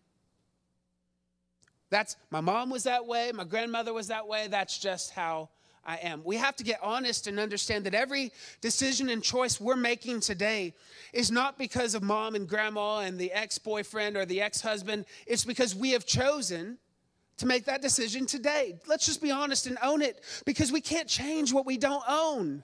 That's 1.91 2.16
my 2.32 2.41
mom 2.41 2.72
was 2.72 2.84
that 2.84 3.05
way, 3.05 3.32
my 3.32 3.43
grandmother 3.43 3.93
was 3.93 4.07
that 4.07 4.28
way, 4.28 4.47
that's 4.47 4.80
just 4.80 5.11
how 5.11 5.49
I 5.86 5.98
am. 5.98 6.24
We 6.24 6.38
have 6.38 6.56
to 6.58 6.64
get 6.64 6.80
honest 6.82 7.28
and 7.28 7.40
understand 7.40 7.86
that 7.86 7.94
every 7.94 8.32
decision 8.62 9.10
and 9.10 9.22
choice 9.22 9.60
we're 9.60 9.76
making 9.76 10.22
today 10.22 10.74
is 11.12 11.30
not 11.30 11.58
because 11.58 11.94
of 11.94 12.04
mom 12.04 12.36
and 12.36 12.48
grandma 12.48 13.00
and 13.00 13.20
the 13.20 13.32
ex 13.34 13.58
boyfriend 13.58 14.16
or 14.16 14.26
the 14.26 14.42
ex 14.42 14.62
husband. 14.62 15.06
It's 15.28 15.44
because 15.44 15.76
we 15.76 15.92
have 15.92 16.06
chosen 16.06 16.78
to 17.38 17.46
make 17.46 17.66
that 17.66 17.82
decision 17.82 18.26
today. 18.26 18.80
Let's 18.88 19.06
just 19.06 19.22
be 19.22 19.32
honest 19.32 19.68
and 19.68 19.78
own 19.84 20.02
it 20.02 20.24
because 20.46 20.72
we 20.72 20.80
can't 20.80 21.08
change 21.08 21.52
what 21.52 21.66
we 21.66 21.78
don't 21.78 22.04
own. 22.08 22.64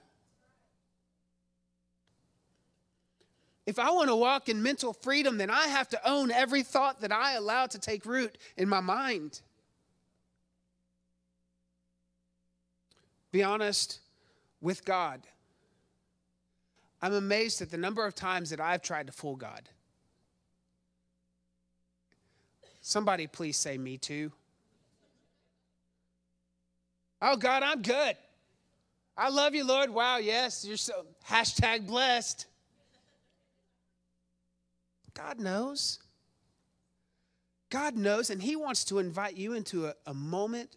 If 3.66 3.78
I 3.78 3.90
want 3.90 4.08
to 4.08 4.16
walk 4.16 4.48
in 4.48 4.62
mental 4.62 4.92
freedom, 4.92 5.36
then 5.36 5.50
I 5.50 5.66
have 5.66 5.88
to 5.90 6.08
own 6.08 6.30
every 6.30 6.62
thought 6.62 7.02
that 7.02 7.12
I 7.12 7.34
allow 7.34 7.66
to 7.66 7.78
take 7.78 8.06
root 8.06 8.36
in 8.56 8.68
my 8.68 8.80
mind. 8.80 9.42
Be 13.32 13.42
honest 13.42 14.00
with 14.60 14.84
God. 14.84 15.22
I'm 17.02 17.14
amazed 17.14 17.62
at 17.62 17.70
the 17.70 17.78
number 17.78 18.04
of 18.04 18.14
times 18.14 18.50
that 18.50 18.60
I've 18.60 18.82
tried 18.82 19.06
to 19.06 19.12
fool 19.12 19.36
God. 19.36 19.68
Somebody 22.80 23.26
please 23.26 23.56
say 23.56 23.78
me 23.78 23.96
too. 23.96 24.32
Oh, 27.22 27.36
God, 27.36 27.62
I'm 27.62 27.82
good. 27.82 28.16
I 29.16 29.28
love 29.28 29.54
you, 29.54 29.66
Lord. 29.66 29.90
Wow, 29.90 30.16
yes, 30.16 30.64
you're 30.64 30.78
so 30.78 31.04
hashtag 31.28 31.86
blessed. 31.86 32.46
God 35.12 35.38
knows. 35.38 35.98
God 37.68 37.96
knows, 37.96 38.30
and 38.30 38.42
He 38.42 38.56
wants 38.56 38.84
to 38.86 38.98
invite 38.98 39.36
you 39.36 39.52
into 39.52 39.86
a, 39.86 39.94
a 40.06 40.14
moment 40.14 40.76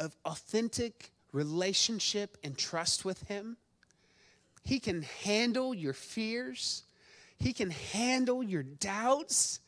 of 0.00 0.16
authentic 0.24 1.10
relationship 1.34 2.38
and 2.42 2.56
trust 2.56 3.04
with 3.04 3.22
Him. 3.24 3.56
He 4.62 4.80
can 4.80 5.02
handle 5.02 5.74
your 5.74 5.92
fears, 5.92 6.84
He 7.36 7.52
can 7.52 7.70
handle 7.70 8.42
your 8.42 8.62
doubts. 8.62 9.60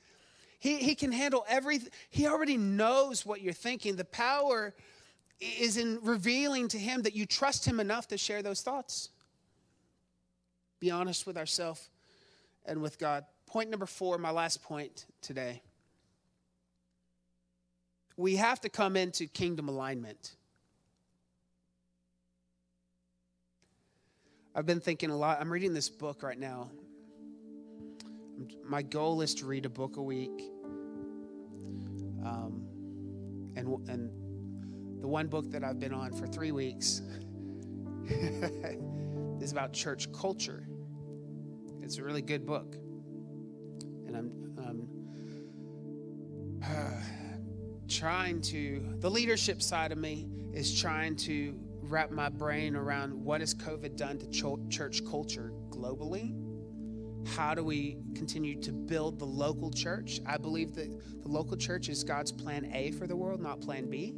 He, 0.59 0.79
he 0.79 0.95
can 0.95 1.13
handle 1.13 1.45
everything. 1.49 1.91
He 2.09 2.27
already 2.27 2.57
knows 2.57 3.27
what 3.27 3.43
you're 3.43 3.53
thinking. 3.53 3.97
The 3.97 4.07
power 4.07 4.75
is 5.39 5.77
in 5.77 6.01
revealing 6.03 6.69
to 6.69 6.79
Him 6.79 7.03
that 7.03 7.15
you 7.15 7.27
trust 7.27 7.67
Him 7.67 7.79
enough 7.79 8.09
to 8.09 8.19
share 8.19 8.43
those 8.43 8.63
thoughts. 8.63 9.11
Be 10.81 10.91
honest 10.91 11.27
with 11.27 11.37
ourselves 11.37 11.89
and 12.65 12.81
with 12.81 12.99
God. 12.99 13.27
Point 13.47 13.71
number 13.71 13.87
four, 13.87 14.19
my 14.19 14.31
last 14.31 14.63
point 14.63 15.05
today. 15.21 15.63
We 18.17 18.37
have 18.37 18.61
to 18.63 18.69
come 18.69 18.97
into 18.97 19.27
kingdom 19.27 19.69
alignment. 19.69 20.37
I've 24.57 24.65
been 24.65 24.81
thinking 24.81 25.11
a 25.11 25.17
lot. 25.17 25.39
I'm 25.39 25.53
reading 25.53 25.75
this 25.75 25.91
book 25.91 26.23
right 26.23 26.39
now. 26.39 26.71
My 28.65 28.81
goal 28.81 29.21
is 29.21 29.35
to 29.35 29.45
read 29.45 29.67
a 29.67 29.69
book 29.69 29.99
a 29.99 30.03
week. 30.03 30.51
Um, 32.25 32.63
and, 33.55 33.69
and 33.91 35.03
the 35.03 35.09
one 35.09 35.27
book 35.27 35.51
that 35.51 35.63
I've 35.63 35.79
been 35.79 35.93
on 35.93 36.11
for 36.15 36.27
three 36.27 36.53
weeks 36.53 37.03
is 39.43 39.53
about 39.53 39.75
church 39.75 40.11
culture. 40.11 40.67
It's 41.83 41.99
a 41.99 42.03
really 42.03 42.23
good 42.23 42.47
book. 42.47 42.77
And 44.07 44.17
I'm, 44.17 44.89
uh, 46.65 46.93
trying 47.89 48.41
to, 48.41 48.95
the 49.01 49.11
leadership 49.11 49.61
side 49.61 49.93
of 49.93 49.99
me 49.99 50.27
is 50.55 50.81
trying 50.81 51.15
to 51.17 51.55
wrap 51.89 52.11
my 52.11 52.29
brain 52.29 52.77
around 52.77 53.13
what 53.13 53.41
has 53.41 53.55
COVID 53.55 53.97
done 53.97 54.19
to 54.19 54.69
church 54.69 55.05
culture 55.05 55.53
globally. 55.71 56.35
How 57.29 57.55
do 57.55 57.65
we 57.65 57.99
continue 58.15 58.61
to 58.63 58.73
build 58.73 59.19
the 59.19 59.25
local 59.25 59.71
church? 59.71 60.21
I 60.27 60.37
believe 60.37 60.75
that 60.75 60.91
the 61.23 61.29
local 61.29 61.57
church 61.57 61.89
is 61.89 62.05
God's 62.05 62.33
plan 62.33 62.71
A 62.73 62.93
for 62.93 63.07
the 63.07 63.17
world, 63.17 63.41
not 63.41 63.61
plan 63.61 63.91
B. 63.91 64.15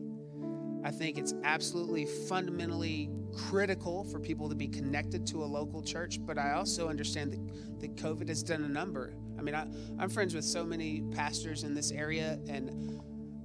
I 0.84 0.90
think 0.90 1.18
it's 1.18 1.34
absolutely 1.42 2.06
fundamentally 2.28 3.10
critical 3.36 4.04
for 4.04 4.20
people 4.20 4.48
to 4.48 4.54
be 4.54 4.68
connected 4.68 5.26
to 5.28 5.42
a 5.42 5.46
local 5.46 5.82
church, 5.82 6.18
but 6.24 6.38
I 6.38 6.52
also 6.52 6.88
understand 6.88 7.32
that, 7.32 7.80
that 7.80 7.96
COVID 7.96 8.28
has 8.28 8.42
done 8.42 8.64
a 8.64 8.68
number. 8.68 9.14
I 9.38 9.42
mean, 9.42 9.54
I, 9.54 9.66
I'm 9.98 10.08
friends 10.08 10.34
with 10.34 10.44
so 10.44 10.64
many 10.64 11.02
pastors 11.12 11.64
in 11.64 11.74
this 11.74 11.90
area, 11.90 12.38
and 12.48 13.00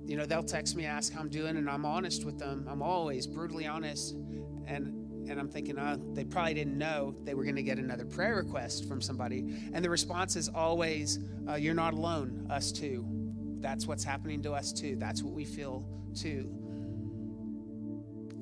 you 0.06 0.18
know, 0.18 0.26
they'll 0.26 0.44
text 0.44 0.76
me, 0.76 0.86
ask 0.86 1.14
how 1.14 1.22
I'm 1.22 1.30
doing, 1.30 1.58
and 1.58 1.70
I'm 1.70 1.86
honest 1.86 2.26
with 2.26 2.38
them. 2.38 2.68
I'm 2.70 2.82
always 2.82 3.26
brutally 3.28 3.68
honest. 3.68 4.16
And 4.68 5.04
and 5.30 5.40
I'm 5.40 5.48
thinking, 5.48 5.80
oh, 5.80 5.98
they 6.14 6.26
probably 6.26 6.54
didn't 6.54 6.78
know 6.78 7.16
they 7.24 7.34
were 7.34 7.44
going 7.44 7.56
to 7.56 7.64
get 7.64 7.78
another 7.78 8.06
prayer 8.06 8.36
request 8.36 8.88
from 8.88 9.02
somebody. 9.02 9.56
And 9.74 9.84
the 9.84 9.90
response 9.90 10.36
is 10.36 10.50
always, 10.50 11.20
uh, 11.48 11.56
You're 11.56 11.74
not 11.74 11.94
alone, 11.94 12.48
us 12.50 12.72
too. 12.72 13.06
That's 13.60 13.88
what's 13.88 14.04
happening 14.04 14.42
to 14.44 14.52
us 14.52 14.74
too. 14.74 14.98
That's 14.98 15.24
what 15.24 15.34
we 15.34 15.46
feel 15.46 15.88
too. 16.14 16.50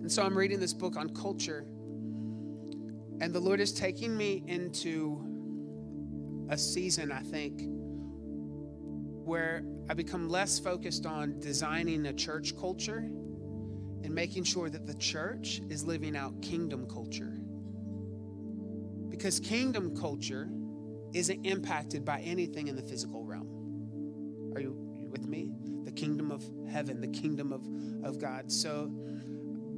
And 0.02 0.12
so 0.12 0.24
I'm 0.24 0.36
reading 0.36 0.60
this 0.60 0.74
book 0.74 0.98
on 0.98 1.10
culture, 1.10 1.66
and 3.22 3.32
the 3.32 3.40
Lord 3.40 3.60
is 3.60 3.72
taking 3.72 4.18
me 4.18 4.44
into 4.48 5.28
a 6.50 6.58
season, 6.58 7.12
I 7.12 7.22
think, 7.22 7.62
where 9.32 9.64
I 9.90 9.94
become 9.94 10.28
less 10.28 10.60
focused 10.60 11.06
on 11.06 11.40
designing 11.40 12.06
a 12.08 12.12
church 12.12 12.54
culture 12.60 12.98
and 12.98 14.10
making 14.10 14.44
sure 14.44 14.70
that 14.70 14.86
the 14.86 14.94
church 14.96 15.62
is 15.70 15.86
living 15.86 16.18
out 16.18 16.42
kingdom 16.42 16.86
culture. 16.86 17.40
Because 19.08 19.40
kingdom 19.40 19.96
culture 19.96 20.50
isn't 21.14 21.46
impacted 21.46 22.04
by 22.04 22.20
anything 22.20 22.68
in 22.68 22.76
the 22.76 22.82
physical 22.82 23.24
realm. 23.24 24.52
Are 24.54 24.60
you, 24.60 24.76
with 25.10 25.26
me? 25.26 25.54
The 25.86 25.94
kingdom 25.94 26.30
of 26.30 26.44
heaven, 26.70 27.00
the 27.00 27.08
kingdom 27.08 27.54
of, 27.54 27.66
of 28.06 28.20
God. 28.20 28.52
So 28.52 28.92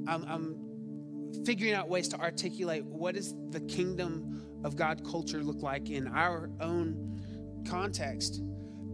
I'm, 0.08 0.24
I'm 0.24 1.44
figuring 1.44 1.74
out 1.74 1.88
ways 1.88 2.08
to 2.08 2.18
articulate 2.18 2.84
what 2.84 3.14
does 3.14 3.36
the 3.50 3.60
kingdom 3.60 4.42
of 4.64 4.74
God 4.74 5.04
culture 5.08 5.44
look 5.44 5.62
like 5.62 5.90
in 5.90 6.08
our 6.08 6.50
own 6.60 7.62
context 7.68 8.42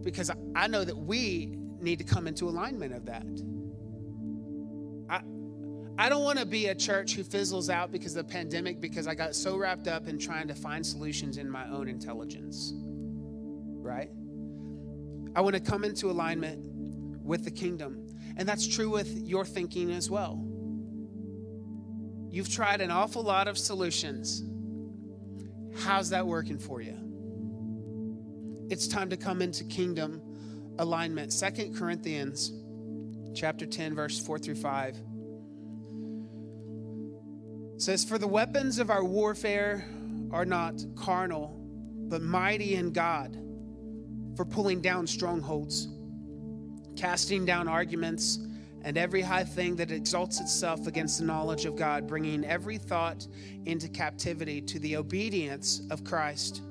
because 0.03 0.31
I 0.55 0.67
know 0.67 0.83
that 0.83 0.97
we 0.97 1.57
need 1.79 1.99
to 1.99 2.03
come 2.03 2.27
into 2.27 2.45
alignment 2.45 2.93
of 2.93 3.05
that. 3.05 3.25
I, 5.09 5.21
I 5.97 6.09
don't 6.09 6.23
want 6.23 6.39
to 6.39 6.45
be 6.45 6.67
a 6.67 6.75
church 6.75 7.15
who 7.15 7.23
fizzles 7.23 7.69
out 7.69 7.91
because 7.91 8.15
of 8.15 8.27
the 8.27 8.31
pandemic 8.31 8.79
because 8.79 9.07
I 9.07 9.15
got 9.15 9.35
so 9.35 9.57
wrapped 9.57 9.87
up 9.87 10.07
in 10.07 10.17
trying 10.17 10.47
to 10.47 10.55
find 10.55 10.85
solutions 10.85 11.37
in 11.37 11.49
my 11.49 11.67
own 11.69 11.87
intelligence. 11.87 12.73
Right? 12.75 14.09
I 15.35 15.41
want 15.41 15.55
to 15.55 15.61
come 15.61 15.83
into 15.83 16.09
alignment 16.09 16.67
with 17.23 17.43
the 17.43 17.51
kingdom. 17.51 18.07
And 18.37 18.47
that's 18.47 18.67
true 18.67 18.89
with 18.89 19.27
your 19.27 19.45
thinking 19.45 19.91
as 19.91 20.09
well. 20.09 20.45
You've 22.29 22.49
tried 22.49 22.81
an 22.81 22.91
awful 22.91 23.23
lot 23.23 23.47
of 23.47 23.57
solutions. 23.57 24.43
How's 25.75 26.09
that 26.09 26.25
working 26.25 26.57
for 26.57 26.81
you? 26.81 27.10
It's 28.71 28.87
time 28.87 29.09
to 29.09 29.17
come 29.17 29.41
into 29.41 29.63
kingdom 29.65 30.21
alignment. 30.79 31.33
Second 31.33 31.75
Corinthians 31.75 32.53
chapter 33.33 33.65
10 33.65 33.95
verse 33.95 34.19
4 34.19 34.39
through 34.39 34.55
5 34.55 34.97
says 37.77 38.03
for 38.03 38.17
the 38.17 38.27
weapons 38.27 38.77
of 38.77 38.89
our 38.89 39.03
warfare 39.03 39.85
are 40.31 40.45
not 40.45 40.83
carnal 40.95 41.57
but 42.09 42.21
mighty 42.21 42.75
in 42.75 42.91
God 42.91 43.37
for 44.35 44.43
pulling 44.43 44.81
down 44.81 45.07
strongholds 45.07 45.87
casting 46.97 47.45
down 47.45 47.69
arguments 47.69 48.39
and 48.83 48.97
every 48.97 49.21
high 49.21 49.45
thing 49.45 49.77
that 49.77 49.91
exalts 49.91 50.41
itself 50.41 50.87
against 50.87 51.19
the 51.19 51.25
knowledge 51.25 51.65
of 51.65 51.75
God 51.77 52.07
bringing 52.07 52.43
every 52.43 52.77
thought 52.77 53.25
into 53.65 53.87
captivity 53.87 54.61
to 54.61 54.79
the 54.79 54.97
obedience 54.97 55.83
of 55.89 56.03
Christ 56.03 56.61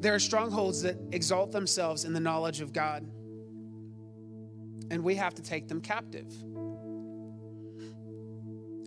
There 0.00 0.14
are 0.14 0.18
strongholds 0.18 0.82
that 0.82 0.96
exalt 1.12 1.52
themselves 1.52 2.06
in 2.06 2.14
the 2.14 2.20
knowledge 2.20 2.62
of 2.62 2.72
God, 2.72 3.06
and 4.90 5.04
we 5.04 5.14
have 5.16 5.34
to 5.34 5.42
take 5.42 5.68
them 5.68 5.82
captive. 5.82 6.32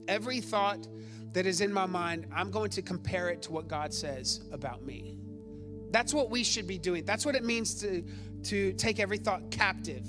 Every 0.07 0.41
thought 0.41 0.87
that 1.33 1.45
is 1.45 1.61
in 1.61 1.71
my 1.71 1.85
mind, 1.85 2.25
I'm 2.33 2.49
going 2.49 2.71
to 2.71 2.81
compare 2.81 3.29
it 3.29 3.43
to 3.43 3.51
what 3.51 3.67
God 3.67 3.93
says 3.93 4.41
about 4.51 4.83
me. 4.83 5.15
That's 5.91 6.15
what 6.15 6.31
we 6.31 6.43
should 6.43 6.65
be 6.65 6.79
doing. 6.79 7.05
That's 7.05 7.27
what 7.27 7.35
it 7.35 7.45
means 7.45 7.75
to, 7.81 8.03
to 8.45 8.73
take 8.73 8.99
every 8.99 9.19
thought 9.19 9.51
captive. 9.51 10.05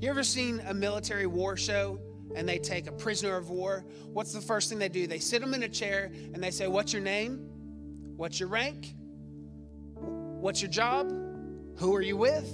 You 0.00 0.08
ever 0.08 0.22
seen 0.22 0.60
a 0.66 0.72
military 0.72 1.26
war 1.26 1.58
show 1.58 2.00
and 2.34 2.48
they 2.48 2.58
take 2.58 2.86
a 2.86 2.92
prisoner 2.92 3.36
of 3.36 3.50
war? 3.50 3.84
What's 4.06 4.32
the 4.32 4.40
first 4.40 4.70
thing 4.70 4.78
they 4.78 4.88
do? 4.88 5.06
They 5.06 5.18
sit 5.18 5.42
them 5.42 5.52
in 5.52 5.62
a 5.62 5.68
chair 5.68 6.10
and 6.32 6.42
they 6.42 6.50
say, 6.50 6.66
What's 6.66 6.94
your 6.94 7.02
name? 7.02 7.50
What's 8.16 8.40
your 8.40 8.48
rank? 8.48 8.95
What's 10.46 10.62
your 10.62 10.70
job? 10.70 11.10
Who 11.78 11.92
are 11.96 12.00
you 12.00 12.16
with? 12.16 12.48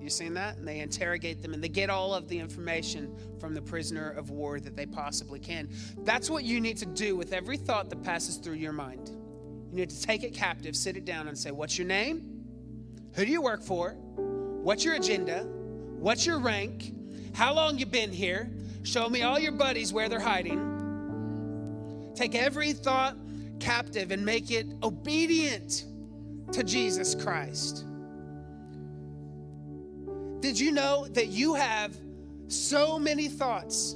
You 0.00 0.08
seen 0.08 0.32
that? 0.34 0.58
And 0.58 0.68
they 0.68 0.78
interrogate 0.78 1.42
them 1.42 1.54
and 1.54 1.60
they 1.60 1.68
get 1.68 1.90
all 1.90 2.14
of 2.14 2.28
the 2.28 2.38
information 2.38 3.12
from 3.40 3.52
the 3.52 3.60
prisoner 3.60 4.10
of 4.10 4.30
war 4.30 4.60
that 4.60 4.76
they 4.76 4.86
possibly 4.86 5.40
can. 5.40 5.68
That's 6.04 6.30
what 6.30 6.44
you 6.44 6.60
need 6.60 6.76
to 6.76 6.86
do 6.86 7.16
with 7.16 7.32
every 7.32 7.56
thought 7.56 7.90
that 7.90 8.04
passes 8.04 8.36
through 8.36 8.54
your 8.54 8.72
mind. 8.72 9.08
You 9.72 9.78
need 9.78 9.90
to 9.90 10.00
take 10.00 10.22
it 10.22 10.34
captive, 10.34 10.76
sit 10.76 10.96
it 10.96 11.04
down, 11.04 11.26
and 11.26 11.36
say, 11.36 11.50
What's 11.50 11.76
your 11.76 11.88
name? 11.88 12.44
Who 13.14 13.24
do 13.24 13.32
you 13.32 13.42
work 13.42 13.64
for? 13.64 13.94
What's 14.14 14.84
your 14.84 14.94
agenda? 14.94 15.40
What's 15.98 16.24
your 16.24 16.38
rank? 16.38 16.94
How 17.34 17.52
long 17.52 17.76
you 17.76 17.86
been 17.86 18.12
here? 18.12 18.48
Show 18.84 19.08
me 19.08 19.22
all 19.22 19.40
your 19.40 19.50
buddies 19.50 19.92
where 19.92 20.08
they're 20.08 20.20
hiding. 20.20 22.12
Take 22.14 22.36
every 22.36 22.72
thought 22.72 23.16
captive 23.58 24.12
and 24.12 24.24
make 24.24 24.52
it 24.52 24.68
obedient 24.84 25.86
to 26.52 26.62
Jesus 26.62 27.14
Christ. 27.14 27.84
Did 30.40 30.58
you 30.58 30.72
know 30.72 31.06
that 31.10 31.28
you 31.28 31.54
have 31.54 31.96
so 32.48 32.98
many 32.98 33.28
thoughts 33.28 33.94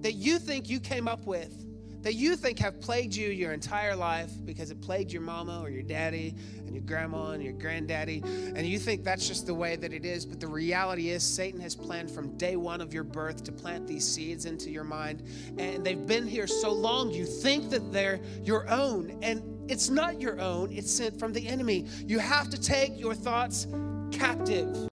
that 0.00 0.12
you 0.12 0.38
think 0.38 0.68
you 0.68 0.80
came 0.80 1.08
up 1.08 1.26
with 1.26 1.66
that 2.06 2.14
you 2.14 2.36
think 2.36 2.56
have 2.60 2.80
plagued 2.80 3.16
you 3.16 3.30
your 3.30 3.52
entire 3.52 3.96
life 3.96 4.30
because 4.44 4.70
it 4.70 4.80
plagued 4.80 5.12
your 5.12 5.22
mama 5.22 5.60
or 5.60 5.70
your 5.70 5.82
daddy 5.82 6.36
and 6.64 6.72
your 6.72 6.84
grandma 6.84 7.30
and 7.30 7.42
your 7.42 7.52
granddaddy, 7.52 8.22
and 8.24 8.64
you 8.64 8.78
think 8.78 9.02
that's 9.02 9.26
just 9.26 9.44
the 9.44 9.54
way 9.54 9.74
that 9.74 9.92
it 9.92 10.04
is. 10.04 10.24
But 10.24 10.38
the 10.38 10.46
reality 10.46 11.08
is, 11.08 11.24
Satan 11.24 11.60
has 11.60 11.74
planned 11.74 12.08
from 12.08 12.36
day 12.36 12.54
one 12.54 12.80
of 12.80 12.94
your 12.94 13.02
birth 13.02 13.42
to 13.42 13.50
plant 13.50 13.88
these 13.88 14.06
seeds 14.06 14.44
into 14.44 14.70
your 14.70 14.84
mind, 14.84 15.24
and 15.58 15.84
they've 15.84 16.06
been 16.06 16.28
here 16.28 16.46
so 16.46 16.70
long 16.70 17.10
you 17.10 17.24
think 17.24 17.70
that 17.70 17.92
they're 17.92 18.20
your 18.44 18.68
own, 18.70 19.18
and 19.22 19.42
it's 19.68 19.90
not 19.90 20.20
your 20.20 20.40
own, 20.40 20.72
it's 20.72 20.90
sent 20.90 21.18
from 21.18 21.32
the 21.32 21.46
enemy. 21.46 21.86
You 22.06 22.18
have 22.18 22.50
to 22.50 22.60
take 22.60 22.98
your 22.98 23.14
thoughts 23.14 23.66
captive 24.12 24.88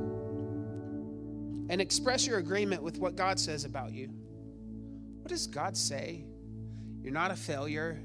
and 1.68 1.80
express 1.80 2.26
your 2.26 2.38
agreement 2.38 2.82
with 2.82 2.98
what 2.98 3.16
God 3.16 3.38
says 3.38 3.64
about 3.64 3.92
you. 3.92 4.10
What 5.22 5.28
does 5.28 5.46
God 5.46 5.76
say 5.76 6.24
you're 7.04 7.12
not 7.12 7.30
a 7.30 7.36
failure. 7.36 8.00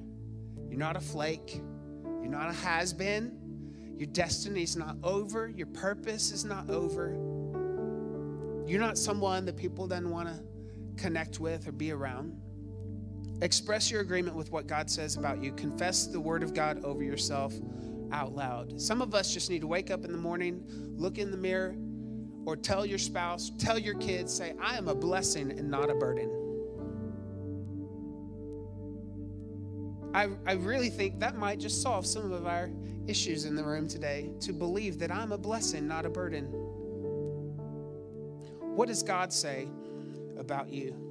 You're 0.69 0.77
not 0.77 0.97
a 0.97 0.99
flake. 0.99 1.61
You're 2.03 2.27
not 2.27 2.49
a 2.49 2.53
has 2.53 2.91
been. 2.91 3.31
Your 3.97 4.07
destiny 4.07 4.63
is 4.63 4.75
not 4.75 4.97
over. 5.03 5.47
Your 5.47 5.67
purpose 5.67 6.33
is 6.33 6.43
not 6.43 6.69
over. 6.69 7.11
You're 8.67 8.81
not 8.81 8.97
someone 8.97 9.45
that 9.45 9.55
people 9.55 9.87
then 9.87 10.09
want 10.09 10.27
to 10.27 10.43
connect 11.01 11.39
with 11.39 11.65
or 11.65 11.71
be 11.71 11.93
around. 11.93 12.37
Express 13.41 13.89
your 13.89 14.01
agreement 14.01 14.35
with 14.35 14.51
what 14.51 14.67
God 14.67 14.89
says 14.89 15.15
about 15.15 15.41
you. 15.41 15.53
Confess 15.53 16.07
the 16.07 16.19
word 16.19 16.43
of 16.43 16.53
God 16.53 16.83
over 16.83 17.03
yourself 17.03 17.53
out 18.11 18.35
loud. 18.35 18.79
Some 18.81 19.01
of 19.01 19.15
us 19.15 19.33
just 19.33 19.49
need 19.49 19.61
to 19.61 19.67
wake 19.67 19.91
up 19.91 20.03
in 20.03 20.11
the 20.11 20.17
morning, 20.17 20.63
look 20.97 21.17
in 21.17 21.31
the 21.31 21.37
mirror, 21.37 21.75
or 22.45 22.55
tell 22.55 22.85
your 22.85 22.97
spouse, 22.97 23.51
tell 23.57 23.77
your 23.77 23.95
kids, 23.95 24.33
say, 24.33 24.53
I 24.61 24.77
am 24.77 24.87
a 24.87 24.95
blessing 24.95 25.51
and 25.51 25.69
not 25.69 25.89
a 25.89 25.95
burden. 25.95 26.29
I, 30.13 30.29
I 30.45 30.53
really 30.53 30.89
think 30.89 31.19
that 31.19 31.37
might 31.37 31.59
just 31.59 31.81
solve 31.81 32.05
some 32.05 32.31
of 32.31 32.47
our 32.47 32.71
issues 33.07 33.45
in 33.45 33.55
the 33.55 33.63
room 33.63 33.87
today 33.87 34.31
to 34.41 34.51
believe 34.51 34.99
that 34.99 35.11
I'm 35.11 35.31
a 35.31 35.37
blessing, 35.37 35.87
not 35.87 36.05
a 36.05 36.09
burden. 36.09 36.45
What 38.75 38.87
does 38.87 39.03
God 39.03 39.31
say 39.31 39.67
about 40.37 40.69
you? 40.69 41.08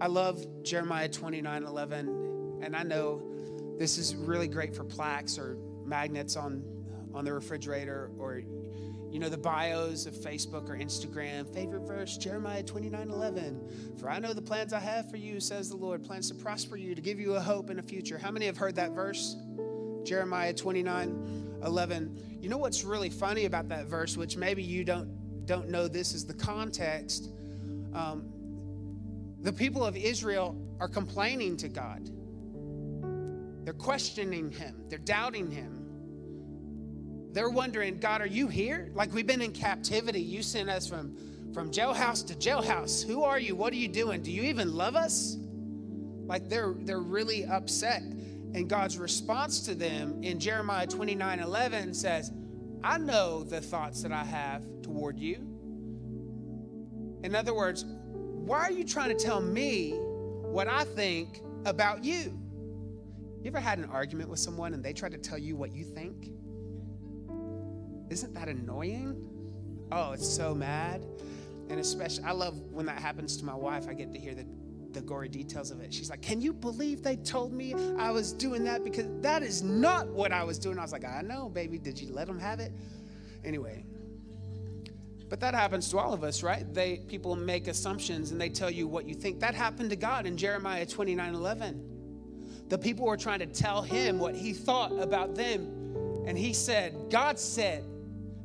I 0.00 0.08
love 0.08 0.44
Jeremiah 0.62 1.08
29 1.08 1.64
11, 1.64 2.60
and 2.62 2.76
I 2.76 2.82
know 2.82 3.22
this 3.78 3.98
is 3.98 4.14
really 4.14 4.48
great 4.48 4.74
for 4.74 4.84
plaques 4.84 5.38
or 5.38 5.56
magnets 5.84 6.36
on, 6.36 6.62
on 7.14 7.24
the 7.24 7.32
refrigerator 7.32 8.10
or 8.18 8.42
you 9.10 9.20
know, 9.20 9.28
the 9.28 9.38
bios 9.38 10.04
of 10.04 10.14
Facebook 10.14 10.68
or 10.68 10.76
Instagram. 10.76 11.52
Favorite 11.54 11.86
verse, 11.86 12.18
Jeremiah 12.18 12.62
29 12.62 13.08
11. 13.08 13.96
For 13.98 14.10
I 14.10 14.18
know 14.18 14.34
the 14.34 14.42
plans 14.42 14.74
I 14.74 14.80
have 14.80 15.10
for 15.10 15.16
you, 15.16 15.40
says 15.40 15.70
the 15.70 15.76
Lord, 15.76 16.04
plans 16.04 16.28
to 16.28 16.34
prosper 16.34 16.76
you, 16.76 16.94
to 16.94 17.00
give 17.00 17.18
you 17.18 17.34
a 17.34 17.40
hope 17.40 17.70
and 17.70 17.80
a 17.80 17.82
future. 17.82 18.18
How 18.18 18.30
many 18.30 18.44
have 18.44 18.58
heard 18.58 18.74
that 18.76 18.92
verse? 18.92 19.36
Jeremiah 20.04 20.52
29 20.52 21.60
11. 21.64 22.38
You 22.42 22.50
know 22.50 22.58
what's 22.58 22.84
really 22.84 23.08
funny 23.08 23.46
about 23.46 23.68
that 23.70 23.86
verse, 23.86 24.16
which 24.16 24.36
maybe 24.36 24.62
you 24.62 24.84
don't, 24.84 25.46
don't 25.46 25.70
know 25.70 25.88
this 25.88 26.12
is 26.12 26.26
the 26.26 26.34
context? 26.34 27.30
Um, 27.94 28.30
the 29.46 29.52
people 29.52 29.84
of 29.84 29.96
Israel 29.96 30.56
are 30.80 30.88
complaining 30.88 31.56
to 31.58 31.68
God. 31.68 32.10
They're 33.64 33.72
questioning 33.72 34.50
him, 34.50 34.82
they're 34.88 34.98
doubting 34.98 35.52
him. 35.52 37.30
They're 37.30 37.50
wondering, 37.50 37.98
God, 37.98 38.22
are 38.22 38.26
you 38.26 38.48
here? 38.48 38.90
Like 38.92 39.14
we've 39.14 39.26
been 39.26 39.42
in 39.42 39.52
captivity. 39.52 40.20
You 40.20 40.42
sent 40.42 40.68
us 40.68 40.88
from, 40.88 41.16
from 41.54 41.70
jailhouse 41.70 42.26
to 42.26 42.34
jailhouse. 42.34 43.06
Who 43.06 43.22
are 43.22 43.38
you? 43.38 43.54
What 43.54 43.72
are 43.72 43.76
you 43.76 43.86
doing? 43.86 44.20
Do 44.20 44.32
you 44.32 44.42
even 44.42 44.74
love 44.74 44.96
us? 44.96 45.36
Like 46.26 46.48
they're 46.48 46.74
they're 46.80 46.98
really 46.98 47.44
upset. 47.44 48.02
And 48.02 48.68
God's 48.68 48.98
response 48.98 49.60
to 49.66 49.76
them 49.76 50.24
in 50.24 50.40
Jeremiah 50.40 50.88
29 50.88 51.38
11 51.38 51.94
says, 51.94 52.32
I 52.82 52.98
know 52.98 53.44
the 53.44 53.60
thoughts 53.60 54.02
that 54.02 54.10
I 54.10 54.24
have 54.24 54.66
toward 54.82 55.20
you. 55.20 55.36
In 57.22 57.36
other 57.36 57.54
words, 57.54 57.84
why 58.46 58.60
are 58.60 58.70
you 58.70 58.84
trying 58.84 59.08
to 59.08 59.24
tell 59.24 59.40
me 59.40 59.90
what 59.90 60.68
I 60.68 60.84
think 60.84 61.40
about 61.64 62.04
you? 62.04 62.38
You 63.42 63.48
ever 63.48 63.58
had 63.58 63.80
an 63.80 63.86
argument 63.86 64.30
with 64.30 64.38
someone 64.38 64.72
and 64.72 64.84
they 64.84 64.92
try 64.92 65.08
to 65.08 65.18
tell 65.18 65.36
you 65.36 65.56
what 65.56 65.72
you 65.72 65.84
think? 65.84 66.30
Isn't 68.08 68.34
that 68.34 68.48
annoying? 68.48 69.20
Oh, 69.90 70.12
it's 70.12 70.28
so 70.28 70.54
mad. 70.54 71.04
And 71.70 71.80
especially, 71.80 72.22
I 72.22 72.30
love 72.30 72.56
when 72.70 72.86
that 72.86 73.00
happens 73.00 73.36
to 73.38 73.44
my 73.44 73.54
wife. 73.54 73.88
I 73.88 73.94
get 73.94 74.12
to 74.12 74.18
hear 74.18 74.36
the, 74.36 74.46
the 74.92 75.00
gory 75.00 75.28
details 75.28 75.72
of 75.72 75.80
it. 75.80 75.92
She's 75.92 76.08
like, 76.08 76.22
Can 76.22 76.40
you 76.40 76.52
believe 76.52 77.02
they 77.02 77.16
told 77.16 77.52
me 77.52 77.74
I 77.98 78.12
was 78.12 78.32
doing 78.32 78.62
that? 78.64 78.84
Because 78.84 79.06
that 79.22 79.42
is 79.42 79.64
not 79.64 80.06
what 80.06 80.30
I 80.30 80.44
was 80.44 80.56
doing. 80.56 80.78
I 80.78 80.82
was 80.82 80.92
like, 80.92 81.04
I 81.04 81.20
know, 81.22 81.48
baby. 81.48 81.78
Did 81.78 82.00
you 82.00 82.12
let 82.12 82.28
them 82.28 82.38
have 82.38 82.60
it? 82.60 82.70
Anyway. 83.44 83.84
But 85.28 85.40
that 85.40 85.54
happens 85.54 85.90
to 85.90 85.98
all 85.98 86.12
of 86.12 86.22
us, 86.22 86.42
right? 86.42 86.72
They 86.72 86.98
people 87.08 87.34
make 87.34 87.66
assumptions 87.66 88.30
and 88.30 88.40
they 88.40 88.48
tell 88.48 88.70
you 88.70 88.86
what 88.86 89.06
you 89.06 89.14
think. 89.14 89.40
That 89.40 89.54
happened 89.54 89.90
to 89.90 89.96
God 89.96 90.26
in 90.26 90.36
Jeremiah 90.36 90.86
29 90.86 91.34
11. 91.34 92.66
The 92.68 92.78
people 92.78 93.06
were 93.06 93.16
trying 93.16 93.40
to 93.40 93.46
tell 93.46 93.82
him 93.82 94.18
what 94.18 94.34
he 94.34 94.52
thought 94.52 94.92
about 95.00 95.34
them. 95.34 96.24
And 96.26 96.36
he 96.36 96.52
said, 96.52 97.10
God 97.10 97.38
said, 97.38 97.84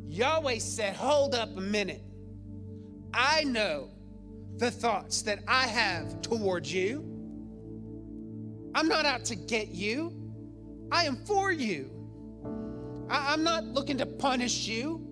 Yahweh 0.08 0.60
said, 0.60 0.96
Hold 0.96 1.36
up 1.36 1.56
a 1.56 1.62
minute. 1.62 2.04
I 3.14 3.44
know 3.44 3.90
the 4.58 4.72
thoughts 4.72 5.24
that 5.24 5.40
I 5.48 5.68
have 5.68 6.22
towards 6.22 6.72
you. 6.72 7.08
I'm 8.74 8.88
not 8.88 9.06
out 9.06 9.26
to 9.26 9.36
get 9.36 9.70
you, 9.70 10.14
I 10.92 11.06
am 11.06 11.18
for 11.26 11.52
you. 11.52 11.90
I- 13.10 13.34
am 13.34 13.44
not 13.44 13.66
looking 13.66 13.98
to 13.98 14.06
punish 14.06 14.68
you. 14.68 15.11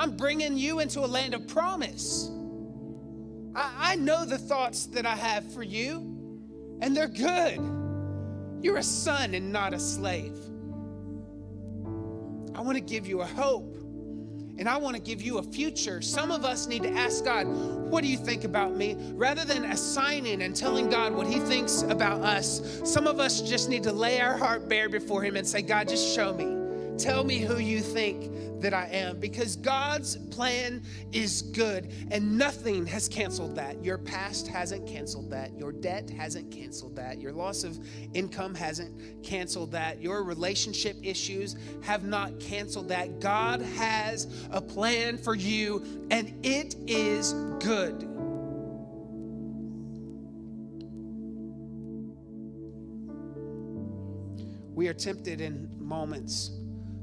I'm 0.00 0.16
bringing 0.16 0.56
you 0.56 0.80
into 0.80 1.00
a 1.00 1.06
land 1.06 1.34
of 1.34 1.46
promise. 1.46 2.30
I, 3.54 3.92
I 3.92 3.96
know 3.96 4.24
the 4.24 4.38
thoughts 4.38 4.86
that 4.86 5.04
I 5.04 5.14
have 5.14 5.52
for 5.52 5.62
you, 5.62 5.98
and 6.80 6.96
they're 6.96 7.06
good. 7.06 7.60
You're 8.62 8.78
a 8.78 8.82
son 8.82 9.34
and 9.34 9.52
not 9.52 9.74
a 9.74 9.78
slave. 9.78 10.38
I 12.54 12.62
want 12.62 12.76
to 12.76 12.80
give 12.80 13.06
you 13.06 13.20
a 13.20 13.26
hope 13.26 13.76
and 14.58 14.68
I 14.68 14.78
want 14.78 14.96
to 14.96 15.02
give 15.02 15.20
you 15.20 15.36
a 15.36 15.42
future. 15.42 16.00
Some 16.00 16.30
of 16.30 16.46
us 16.46 16.66
need 16.66 16.82
to 16.84 16.92
ask 16.92 17.22
God, 17.22 17.46
What 17.46 18.02
do 18.02 18.08
you 18.08 18.16
think 18.16 18.44
about 18.44 18.76
me? 18.76 18.96
Rather 19.12 19.44
than 19.44 19.66
assigning 19.66 20.42
and 20.42 20.56
telling 20.56 20.88
God 20.88 21.14
what 21.14 21.26
He 21.26 21.40
thinks 21.40 21.82
about 21.82 22.22
us, 22.22 22.80
some 22.84 23.06
of 23.06 23.20
us 23.20 23.42
just 23.42 23.68
need 23.68 23.82
to 23.82 23.92
lay 23.92 24.20
our 24.20 24.36
heart 24.36 24.66
bare 24.66 24.88
before 24.88 25.22
Him 25.22 25.36
and 25.36 25.46
say, 25.46 25.60
God, 25.60 25.88
just 25.88 26.14
show 26.14 26.32
me. 26.32 26.59
Tell 27.00 27.24
me 27.24 27.38
who 27.38 27.56
you 27.56 27.80
think 27.80 28.60
that 28.60 28.74
I 28.74 28.86
am 28.92 29.18
because 29.18 29.56
God's 29.56 30.16
plan 30.16 30.82
is 31.12 31.40
good 31.40 31.90
and 32.10 32.36
nothing 32.36 32.84
has 32.84 33.08
canceled 33.08 33.56
that. 33.56 33.82
Your 33.82 33.96
past 33.96 34.46
hasn't 34.46 34.86
canceled 34.86 35.30
that. 35.30 35.56
Your 35.56 35.72
debt 35.72 36.10
hasn't 36.10 36.50
canceled 36.50 36.96
that. 36.96 37.18
Your 37.18 37.32
loss 37.32 37.64
of 37.64 37.78
income 38.12 38.54
hasn't 38.54 39.24
canceled 39.24 39.72
that. 39.72 40.02
Your 40.02 40.22
relationship 40.24 40.94
issues 41.02 41.56
have 41.80 42.04
not 42.04 42.38
canceled 42.38 42.88
that. 42.88 43.18
God 43.18 43.62
has 43.62 44.46
a 44.50 44.60
plan 44.60 45.16
for 45.16 45.34
you 45.34 46.06
and 46.10 46.34
it 46.44 46.74
is 46.86 47.32
good. 47.60 48.06
We 54.74 54.88
are 54.88 54.94
tempted 54.94 55.40
in 55.40 55.70
moments 55.78 56.59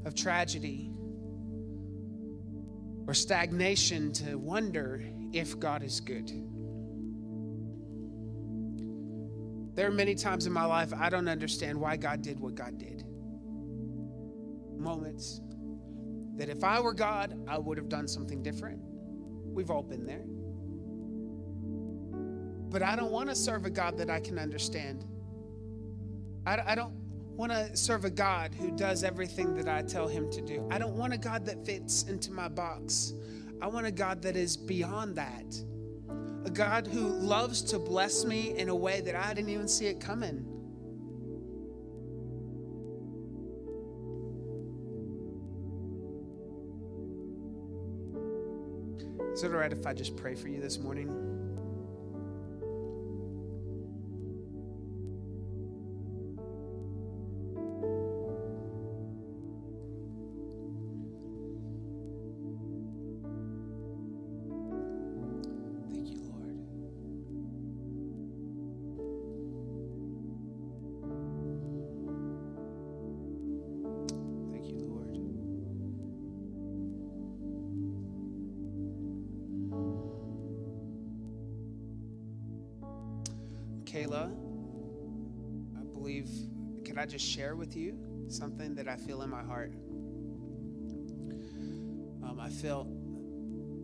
of 0.08 0.14
tragedy 0.14 0.90
or 3.06 3.14
stagnation 3.14 4.12
to 4.12 4.36
wonder 4.36 5.04
if 5.32 5.58
God 5.60 5.84
is 5.84 6.00
good. 6.00 6.32
There 9.76 9.86
are 9.86 9.92
many 9.92 10.16
times 10.16 10.46
in 10.46 10.52
my 10.52 10.64
life 10.64 10.92
I 10.92 11.08
don't 11.08 11.28
understand 11.28 11.78
why 11.78 11.96
God 11.96 12.22
did 12.22 12.40
what 12.40 12.56
God 12.56 12.78
did. 12.78 13.04
Moments 14.76 15.40
that 16.36 16.48
if 16.48 16.64
I 16.64 16.80
were 16.80 16.94
God, 16.94 17.38
I 17.46 17.58
would 17.58 17.78
have 17.78 17.88
done 17.88 18.08
something 18.08 18.42
different. 18.42 18.80
We've 18.82 19.70
all 19.70 19.82
been 19.82 20.06
there. 20.06 20.24
But 22.70 22.82
I 22.82 22.96
don't 22.96 23.10
want 23.10 23.28
to 23.28 23.34
serve 23.34 23.66
a 23.66 23.70
God 23.70 23.98
that 23.98 24.08
I 24.08 24.20
can 24.20 24.38
understand. 24.38 25.04
I, 26.46 26.60
I 26.64 26.74
don't 26.74 26.94
want 27.38 27.52
to 27.52 27.76
serve 27.76 28.04
a 28.04 28.10
God 28.10 28.52
who 28.52 28.72
does 28.72 29.04
everything 29.04 29.54
that 29.54 29.68
I 29.68 29.82
tell 29.82 30.08
him 30.08 30.28
to 30.32 30.40
do. 30.40 30.66
I 30.72 30.78
don't 30.78 30.96
want 30.96 31.12
a 31.12 31.18
God 31.18 31.46
that 31.46 31.64
fits 31.64 32.02
into 32.02 32.32
my 32.32 32.48
box. 32.48 33.12
I 33.62 33.68
want 33.68 33.86
a 33.86 33.92
God 33.92 34.22
that 34.22 34.36
is 34.36 34.56
beyond 34.56 35.14
that. 35.14 35.56
A 36.44 36.50
God 36.50 36.88
who 36.88 37.06
loves 37.06 37.62
to 37.62 37.78
bless 37.78 38.24
me 38.24 38.58
in 38.58 38.68
a 38.68 38.74
way 38.74 39.02
that 39.02 39.14
I 39.14 39.34
didn't 39.34 39.50
even 39.50 39.68
see 39.68 39.86
it 39.86 40.00
coming. 40.00 40.44
Is 49.32 49.44
it 49.44 49.52
all 49.52 49.58
right 49.58 49.72
if 49.72 49.86
I 49.86 49.94
just 49.94 50.16
pray 50.16 50.34
for 50.34 50.48
you 50.48 50.60
this 50.60 50.80
morning? 50.80 51.37
Kayla, 83.98 84.30
I 85.76 85.82
believe, 85.92 86.28
can 86.84 86.98
I 86.98 87.06
just 87.06 87.26
share 87.26 87.56
with 87.56 87.74
you 87.76 87.98
something 88.28 88.76
that 88.76 88.86
I 88.86 88.94
feel 88.94 89.22
in 89.22 89.30
my 89.30 89.42
heart? 89.42 89.72
Um, 92.22 92.38
I 92.40 92.48
feel 92.48 92.86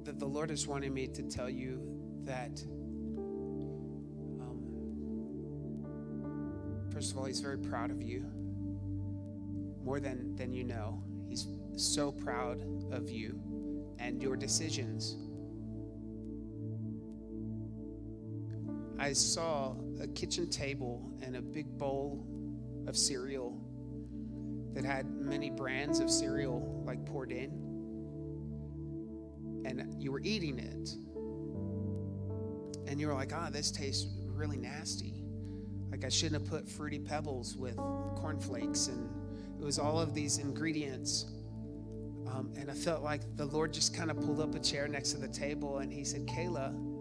that 0.04 0.20
the 0.20 0.26
Lord 0.26 0.52
is 0.52 0.68
wanting 0.68 0.94
me 0.94 1.08
to 1.08 1.22
tell 1.24 1.50
you 1.50 1.80
that, 2.22 2.62
um, 4.40 4.60
first 6.92 7.10
of 7.10 7.18
all, 7.18 7.24
He's 7.24 7.40
very 7.40 7.58
proud 7.58 7.90
of 7.90 8.00
you, 8.00 8.24
more 9.82 9.98
than, 9.98 10.36
than 10.36 10.52
you 10.52 10.62
know. 10.62 11.02
He's 11.28 11.48
so 11.76 12.12
proud 12.12 12.64
of 12.92 13.10
you 13.10 13.40
and 13.98 14.22
your 14.22 14.36
decisions. 14.36 15.16
I 19.04 19.12
saw 19.12 19.74
a 20.00 20.06
kitchen 20.06 20.48
table 20.48 21.12
and 21.20 21.36
a 21.36 21.42
big 21.42 21.76
bowl 21.76 22.24
of 22.86 22.96
cereal 22.96 23.60
that 24.72 24.82
had 24.82 25.10
many 25.10 25.50
brands 25.50 26.00
of 26.00 26.10
cereal 26.10 26.82
like 26.86 27.04
poured 27.04 27.30
in. 27.30 27.50
And 29.66 30.02
you 30.02 30.10
were 30.10 30.22
eating 30.22 30.58
it. 30.58 30.94
And 32.88 32.98
you 32.98 33.08
were 33.08 33.12
like, 33.12 33.32
ah, 33.34 33.48
oh, 33.48 33.50
this 33.50 33.70
tastes 33.70 34.06
really 34.24 34.56
nasty. 34.56 35.22
Like 35.90 36.06
I 36.06 36.08
shouldn't 36.08 36.40
have 36.40 36.50
put 36.50 36.66
fruity 36.66 36.98
pebbles 36.98 37.58
with 37.58 37.76
cornflakes. 37.76 38.86
And 38.86 39.10
it 39.60 39.64
was 39.66 39.78
all 39.78 40.00
of 40.00 40.14
these 40.14 40.38
ingredients. 40.38 41.26
Um, 42.26 42.54
and 42.56 42.70
I 42.70 42.74
felt 42.74 43.02
like 43.02 43.36
the 43.36 43.44
Lord 43.44 43.74
just 43.74 43.94
kind 43.94 44.10
of 44.10 44.18
pulled 44.18 44.40
up 44.40 44.54
a 44.54 44.60
chair 44.60 44.88
next 44.88 45.12
to 45.12 45.18
the 45.18 45.28
table 45.28 45.80
and 45.80 45.92
he 45.92 46.04
said, 46.04 46.24
Kayla, 46.26 46.93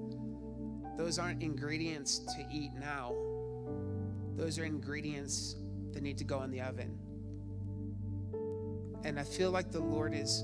those 0.98 1.18
aren't 1.18 1.42
ingredients 1.42 2.20
to 2.20 2.46
eat 2.52 2.72
now. 2.80 3.14
Those 4.36 4.60
are 4.60 4.66
ingredients 4.66 5.56
that 5.92 6.04
need 6.04 6.18
to 6.20 6.24
go 6.24 6.44
in 6.44 6.52
the 6.52 6.62
oven. 6.62 6.98
And 9.04 9.20
I 9.20 9.24
feel 9.24 9.52
like 9.52 9.72
the 9.72 9.80
Lord 9.80 10.14
is 10.14 10.44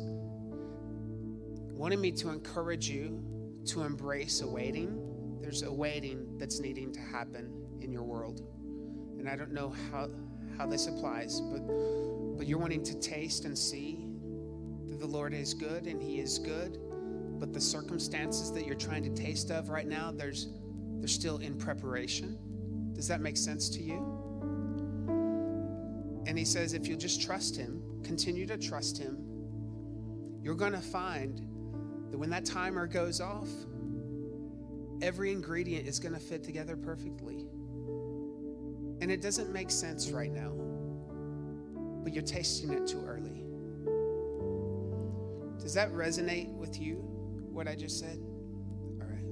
wanting 1.71 2.01
me 2.01 2.11
to 2.11 2.29
encourage 2.29 2.89
you 2.89 3.23
to 3.65 3.83
embrace 3.83 4.41
a 4.41 4.47
waiting. 4.47 5.39
There's 5.41 5.63
a 5.63 5.71
waiting 5.71 6.37
that's 6.37 6.59
needing 6.59 6.91
to 6.93 6.99
happen 6.99 7.51
in 7.81 7.91
your 7.91 8.03
world. 8.03 8.41
And 9.17 9.29
I 9.29 9.35
don't 9.35 9.53
know 9.53 9.73
how, 9.91 10.09
how 10.57 10.65
this 10.65 10.87
applies, 10.87 11.39
but, 11.41 11.59
but 12.37 12.47
you're 12.47 12.59
wanting 12.59 12.83
to 12.83 12.99
taste 12.99 13.45
and 13.45 13.57
see 13.57 14.07
that 14.87 14.99
the 14.99 15.07
Lord 15.07 15.33
is 15.33 15.53
good 15.53 15.85
and 15.87 16.01
He 16.01 16.19
is 16.19 16.37
good 16.39 16.79
but 17.39 17.53
the 17.53 17.61
circumstances 17.61 18.51
that 18.51 18.65
you're 18.65 18.75
trying 18.75 19.03
to 19.03 19.09
taste 19.09 19.49
of 19.49 19.69
right 19.69 19.87
now, 19.87 20.11
there's 20.11 20.49
they're 20.99 21.07
still 21.07 21.37
in 21.37 21.55
preparation. 21.55 22.37
Does 22.93 23.07
that 23.07 23.21
make 23.21 23.37
sense 23.37 23.69
to 23.69 23.81
you? 23.81 24.19
And 26.27 26.37
he 26.37 26.43
says, 26.43 26.73
if 26.73 26.87
you'll 26.87 26.99
just 26.99 27.21
trust 27.21 27.55
him, 27.55 27.81
continue 28.03 28.45
to 28.45 28.57
trust 28.57 28.97
him, 28.97 29.17
you're 30.43 30.55
going 30.55 30.73
to 30.73 30.81
find 30.81 31.39
that 32.11 32.17
when 32.17 32.29
that 32.31 32.43
timer 32.43 32.85
goes 32.85 33.21
off, 33.21 33.47
every 35.01 35.31
ingredient 35.31 35.87
is 35.87 35.99
going 35.99 36.13
to 36.13 36.19
fit 36.19 36.43
together 36.43 36.75
perfectly. 36.75 37.45
And 39.01 39.09
it 39.09 39.21
doesn't 39.21 39.51
make 39.53 39.71
sense 39.71 40.11
right 40.11 40.31
now, 40.31 40.51
but 42.03 42.13
you're 42.13 42.21
tasting 42.21 42.73
it 42.73 42.85
too 42.85 43.01
early. 43.07 43.45
Does 45.59 45.73
that 45.73 45.91
resonate 45.93 46.53
with 46.53 46.79
you? 46.79 47.08
What 47.51 47.67
I 47.67 47.75
just 47.75 47.99
said? 47.99 48.19
All 49.01 49.07
right. 49.07 49.25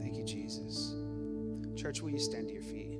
Thank 0.00 0.16
you, 0.16 0.24
Jesus. 0.24 0.94
Church, 1.76 2.02
will 2.02 2.10
you 2.10 2.18
stand 2.18 2.48
to 2.48 2.54
your 2.54 2.62
feet? 2.62 2.98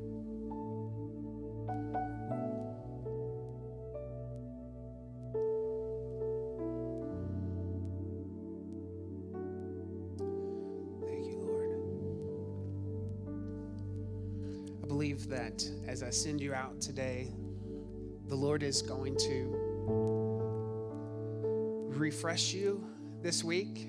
Thank 11.06 11.26
you, 11.26 11.38
Lord. 11.40 11.70
I 14.82 14.86
believe 14.86 15.28
that 15.28 15.64
as 15.86 16.02
I 16.02 16.10
send 16.10 16.40
you 16.40 16.54
out 16.54 16.80
today, 16.80 17.28
the 18.28 18.36
Lord 18.36 18.62
is 18.62 18.82
going 18.82 19.16
to 19.16 19.61
refresh 22.12 22.52
you 22.52 22.84
this 23.22 23.42
week, 23.42 23.88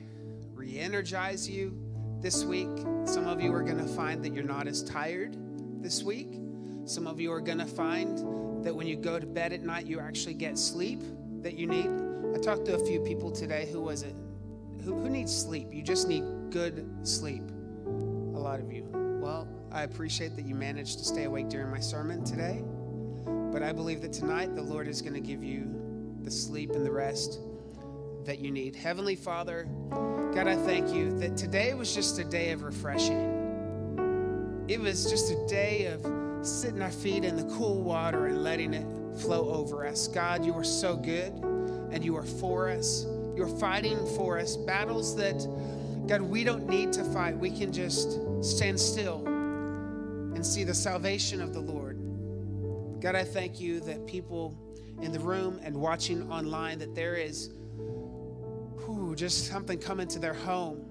re 0.54 0.80
energize 0.80 1.50
you 1.50 1.78
this 2.22 2.46
week. 2.46 2.70
Some 3.04 3.28
of 3.28 3.42
you 3.42 3.54
are 3.54 3.62
going 3.62 3.80
to 3.80 3.94
find 3.96 4.24
that 4.24 4.34
you're 4.34 4.46
not 4.46 4.66
as 4.66 4.82
tired 4.82 5.36
this 5.84 6.04
week. 6.04 6.40
Some 6.86 7.06
of 7.06 7.20
you 7.20 7.34
are 7.34 7.42
going 7.42 7.58
to 7.58 7.66
find 7.66 8.64
that 8.64 8.74
when 8.74 8.88
you 8.88 8.96
go 8.96 9.20
to 9.20 9.26
bed 9.26 9.52
at 9.52 9.62
night, 9.62 9.88
you 9.88 10.00
actually 10.00 10.36
get 10.36 10.58
sleep 10.58 11.02
that 11.42 11.56
you 11.56 11.68
need. 11.68 11.90
I 12.34 12.38
talked 12.40 12.66
to 12.68 12.76
a 12.76 12.86
few 12.86 13.02
people 13.02 13.30
today 13.30 13.68
who 13.70 13.82
was 13.82 14.04
it 14.04 14.16
who, 14.86 14.96
who 14.96 15.10
needs 15.10 15.36
sleep. 15.36 15.74
You 15.74 15.82
just 15.82 16.08
need 16.08 16.24
good 16.50 16.90
sleep. 17.06 17.44
A 17.86 18.40
lot 18.40 18.62
of 18.62 18.72
you. 18.72 18.88
Well, 19.22 19.50
I 19.70 19.84
appreciate 19.84 20.38
that 20.38 20.46
you 20.46 20.56
managed 20.56 20.98
to 21.00 21.04
stay 21.04 21.26
awake 21.26 21.50
during 21.50 21.70
my 21.70 21.82
sermon 21.82 22.24
today. 22.24 22.64
But 23.52 23.64
I 23.64 23.74
believe 23.74 24.02
that 24.02 24.14
tonight 24.14 24.56
the 24.56 24.62
Lord 24.62 24.88
is 24.88 25.02
going 25.02 25.14
to 25.14 25.22
give 25.22 25.44
you 25.44 25.68
the 26.22 26.32
sleep 26.32 26.72
and 26.72 26.86
the 26.86 26.92
rest 26.92 27.42
that 28.26 28.40
you 28.40 28.52
need. 28.52 28.76
Heavenly 28.76 29.16
Father, 29.16 29.68
God, 30.34 30.48
I 30.48 30.56
thank 30.56 30.94
you 30.94 31.18
that 31.20 31.38
today 31.38 31.74
was 31.74 31.94
just 31.94 32.20
a 32.20 32.24
day 32.24 32.52
of 32.52 32.64
refreshing. 32.64 34.66
It 34.68 34.80
was 34.80 35.10
just 35.10 35.32
a 35.32 35.48
day 35.48 35.88
of 35.88 36.46
sitting 36.46 36.82
our 36.82 36.92
feet 36.92 37.24
in 37.24 37.36
the 37.36 37.56
cool 37.56 37.84
water 37.84 38.28
and 38.28 38.44
letting 38.44 38.74
it 38.74 38.86
flow 39.20 39.50
over 39.50 39.86
us. 39.86 40.08
God, 40.08 40.46
you 40.46 40.54
are 40.54 40.64
so 40.64 40.96
good 40.96 41.34
and 41.92 42.04
you 42.04 42.16
are 42.16 42.24
for 42.24 42.70
us. 42.70 43.06
You're 43.36 43.56
fighting 43.60 43.98
for 44.16 44.40
us 44.40 44.56
battles 44.56 45.16
that, 45.18 45.40
God, 46.08 46.22
we 46.22 46.44
don't 46.44 46.68
need 46.68 46.94
to 46.94 47.04
fight. 47.04 47.38
We 47.38 47.52
can 47.52 47.72
just 47.72 48.20
stand 48.44 48.80
still 48.80 49.24
and 49.26 50.46
see 50.46 50.64
the 50.64 50.74
salvation 50.74 51.42
of 51.42 51.54
the 51.54 51.62
Lord. 51.62 52.00
God, 53.00 53.16
I 53.16 53.24
thank 53.24 53.60
you 53.60 53.80
that 53.82 54.08
people 54.08 54.58
in 55.02 55.12
the 55.12 55.20
room 55.20 55.60
and 55.64 55.76
watching 55.76 56.32
online, 56.32 56.80
that 56.80 56.96
there 56.96 57.16
is 57.16 57.50
just 59.16 59.48
something 59.48 59.80
coming 59.80 60.08
to 60.10 60.20
their 60.20 60.34
home. 60.34 60.86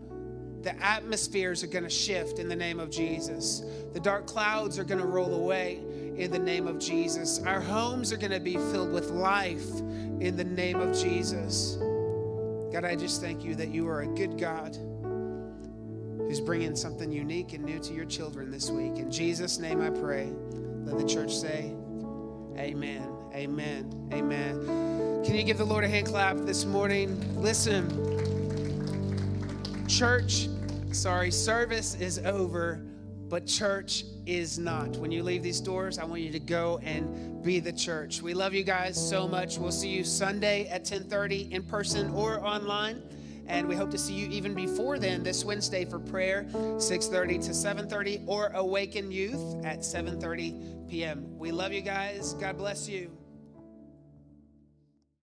The 0.62 0.80
atmospheres 0.82 1.64
are 1.64 1.68
going 1.68 1.84
to 1.84 1.90
shift 1.90 2.38
in 2.38 2.48
the 2.48 2.56
name 2.56 2.78
of 2.78 2.90
Jesus. 2.90 3.62
The 3.92 4.00
dark 4.00 4.26
clouds 4.26 4.78
are 4.78 4.84
going 4.84 5.00
to 5.00 5.06
roll 5.06 5.34
away 5.34 5.82
in 6.16 6.30
the 6.30 6.38
name 6.38 6.68
of 6.68 6.78
Jesus. 6.78 7.40
Our 7.40 7.60
homes 7.60 8.12
are 8.12 8.16
going 8.16 8.32
to 8.32 8.40
be 8.40 8.54
filled 8.54 8.92
with 8.92 9.10
life 9.10 9.68
in 10.20 10.36
the 10.36 10.44
name 10.44 10.80
of 10.80 10.96
Jesus. 10.96 11.78
God, 12.72 12.84
I 12.84 12.94
just 12.94 13.20
thank 13.20 13.44
you 13.44 13.54
that 13.56 13.68
you 13.68 13.88
are 13.88 14.02
a 14.02 14.06
good 14.06 14.38
God 14.38 14.76
who's 16.18 16.40
bringing 16.40 16.76
something 16.76 17.10
unique 17.10 17.52
and 17.52 17.64
new 17.64 17.80
to 17.80 17.92
your 17.92 18.06
children 18.06 18.50
this 18.50 18.70
week. 18.70 18.96
In 18.96 19.10
Jesus' 19.10 19.58
name 19.58 19.80
I 19.80 19.90
pray. 19.90 20.32
Let 20.84 20.96
the 20.96 21.06
church 21.06 21.34
say, 21.34 21.74
Amen. 22.56 23.08
Amen. 23.34 24.08
Amen. 24.12 25.22
Can 25.24 25.34
you 25.34 25.42
give 25.42 25.58
the 25.58 25.64
Lord 25.64 25.84
a 25.84 25.88
hand 25.88 26.06
clap 26.06 26.36
this 26.38 26.64
morning? 26.64 27.40
Listen, 27.40 28.11
church, 29.92 30.48
sorry, 30.90 31.30
service 31.30 31.94
is 31.96 32.18
over, 32.20 32.80
but 33.28 33.46
church 33.46 34.04
is 34.24 34.58
not. 34.58 34.96
When 34.96 35.12
you 35.12 35.22
leave 35.22 35.42
these 35.42 35.60
doors, 35.60 35.98
I 35.98 36.04
want 36.04 36.22
you 36.22 36.32
to 36.32 36.40
go 36.40 36.80
and 36.82 37.42
be 37.42 37.60
the 37.60 37.72
church. 37.72 38.22
We 38.22 38.32
love 38.32 38.54
you 38.54 38.64
guys 38.64 38.96
so 38.96 39.28
much. 39.28 39.58
We'll 39.58 39.70
see 39.70 39.90
you 39.90 40.02
Sunday 40.02 40.66
at 40.68 40.84
10:30 40.84 41.52
in 41.52 41.62
person 41.62 42.10
or 42.14 42.42
online. 42.42 43.02
And 43.48 43.68
we 43.68 43.76
hope 43.76 43.90
to 43.90 43.98
see 43.98 44.14
you 44.14 44.28
even 44.30 44.54
before 44.54 44.98
then 44.98 45.22
this 45.22 45.44
Wednesday 45.44 45.84
for 45.84 45.98
prayer, 45.98 46.46
6:30 46.78 47.38
to 47.40 47.52
7:30, 47.52 48.22
or 48.26 48.46
Awaken 48.54 49.12
Youth 49.12 49.62
at 49.62 49.80
7:30 49.80 50.88
p.m. 50.88 51.38
We 51.38 51.52
love 51.52 51.72
you 51.72 51.82
guys. 51.82 52.32
God 52.34 52.56
bless 52.56 52.88
you. 52.88 53.10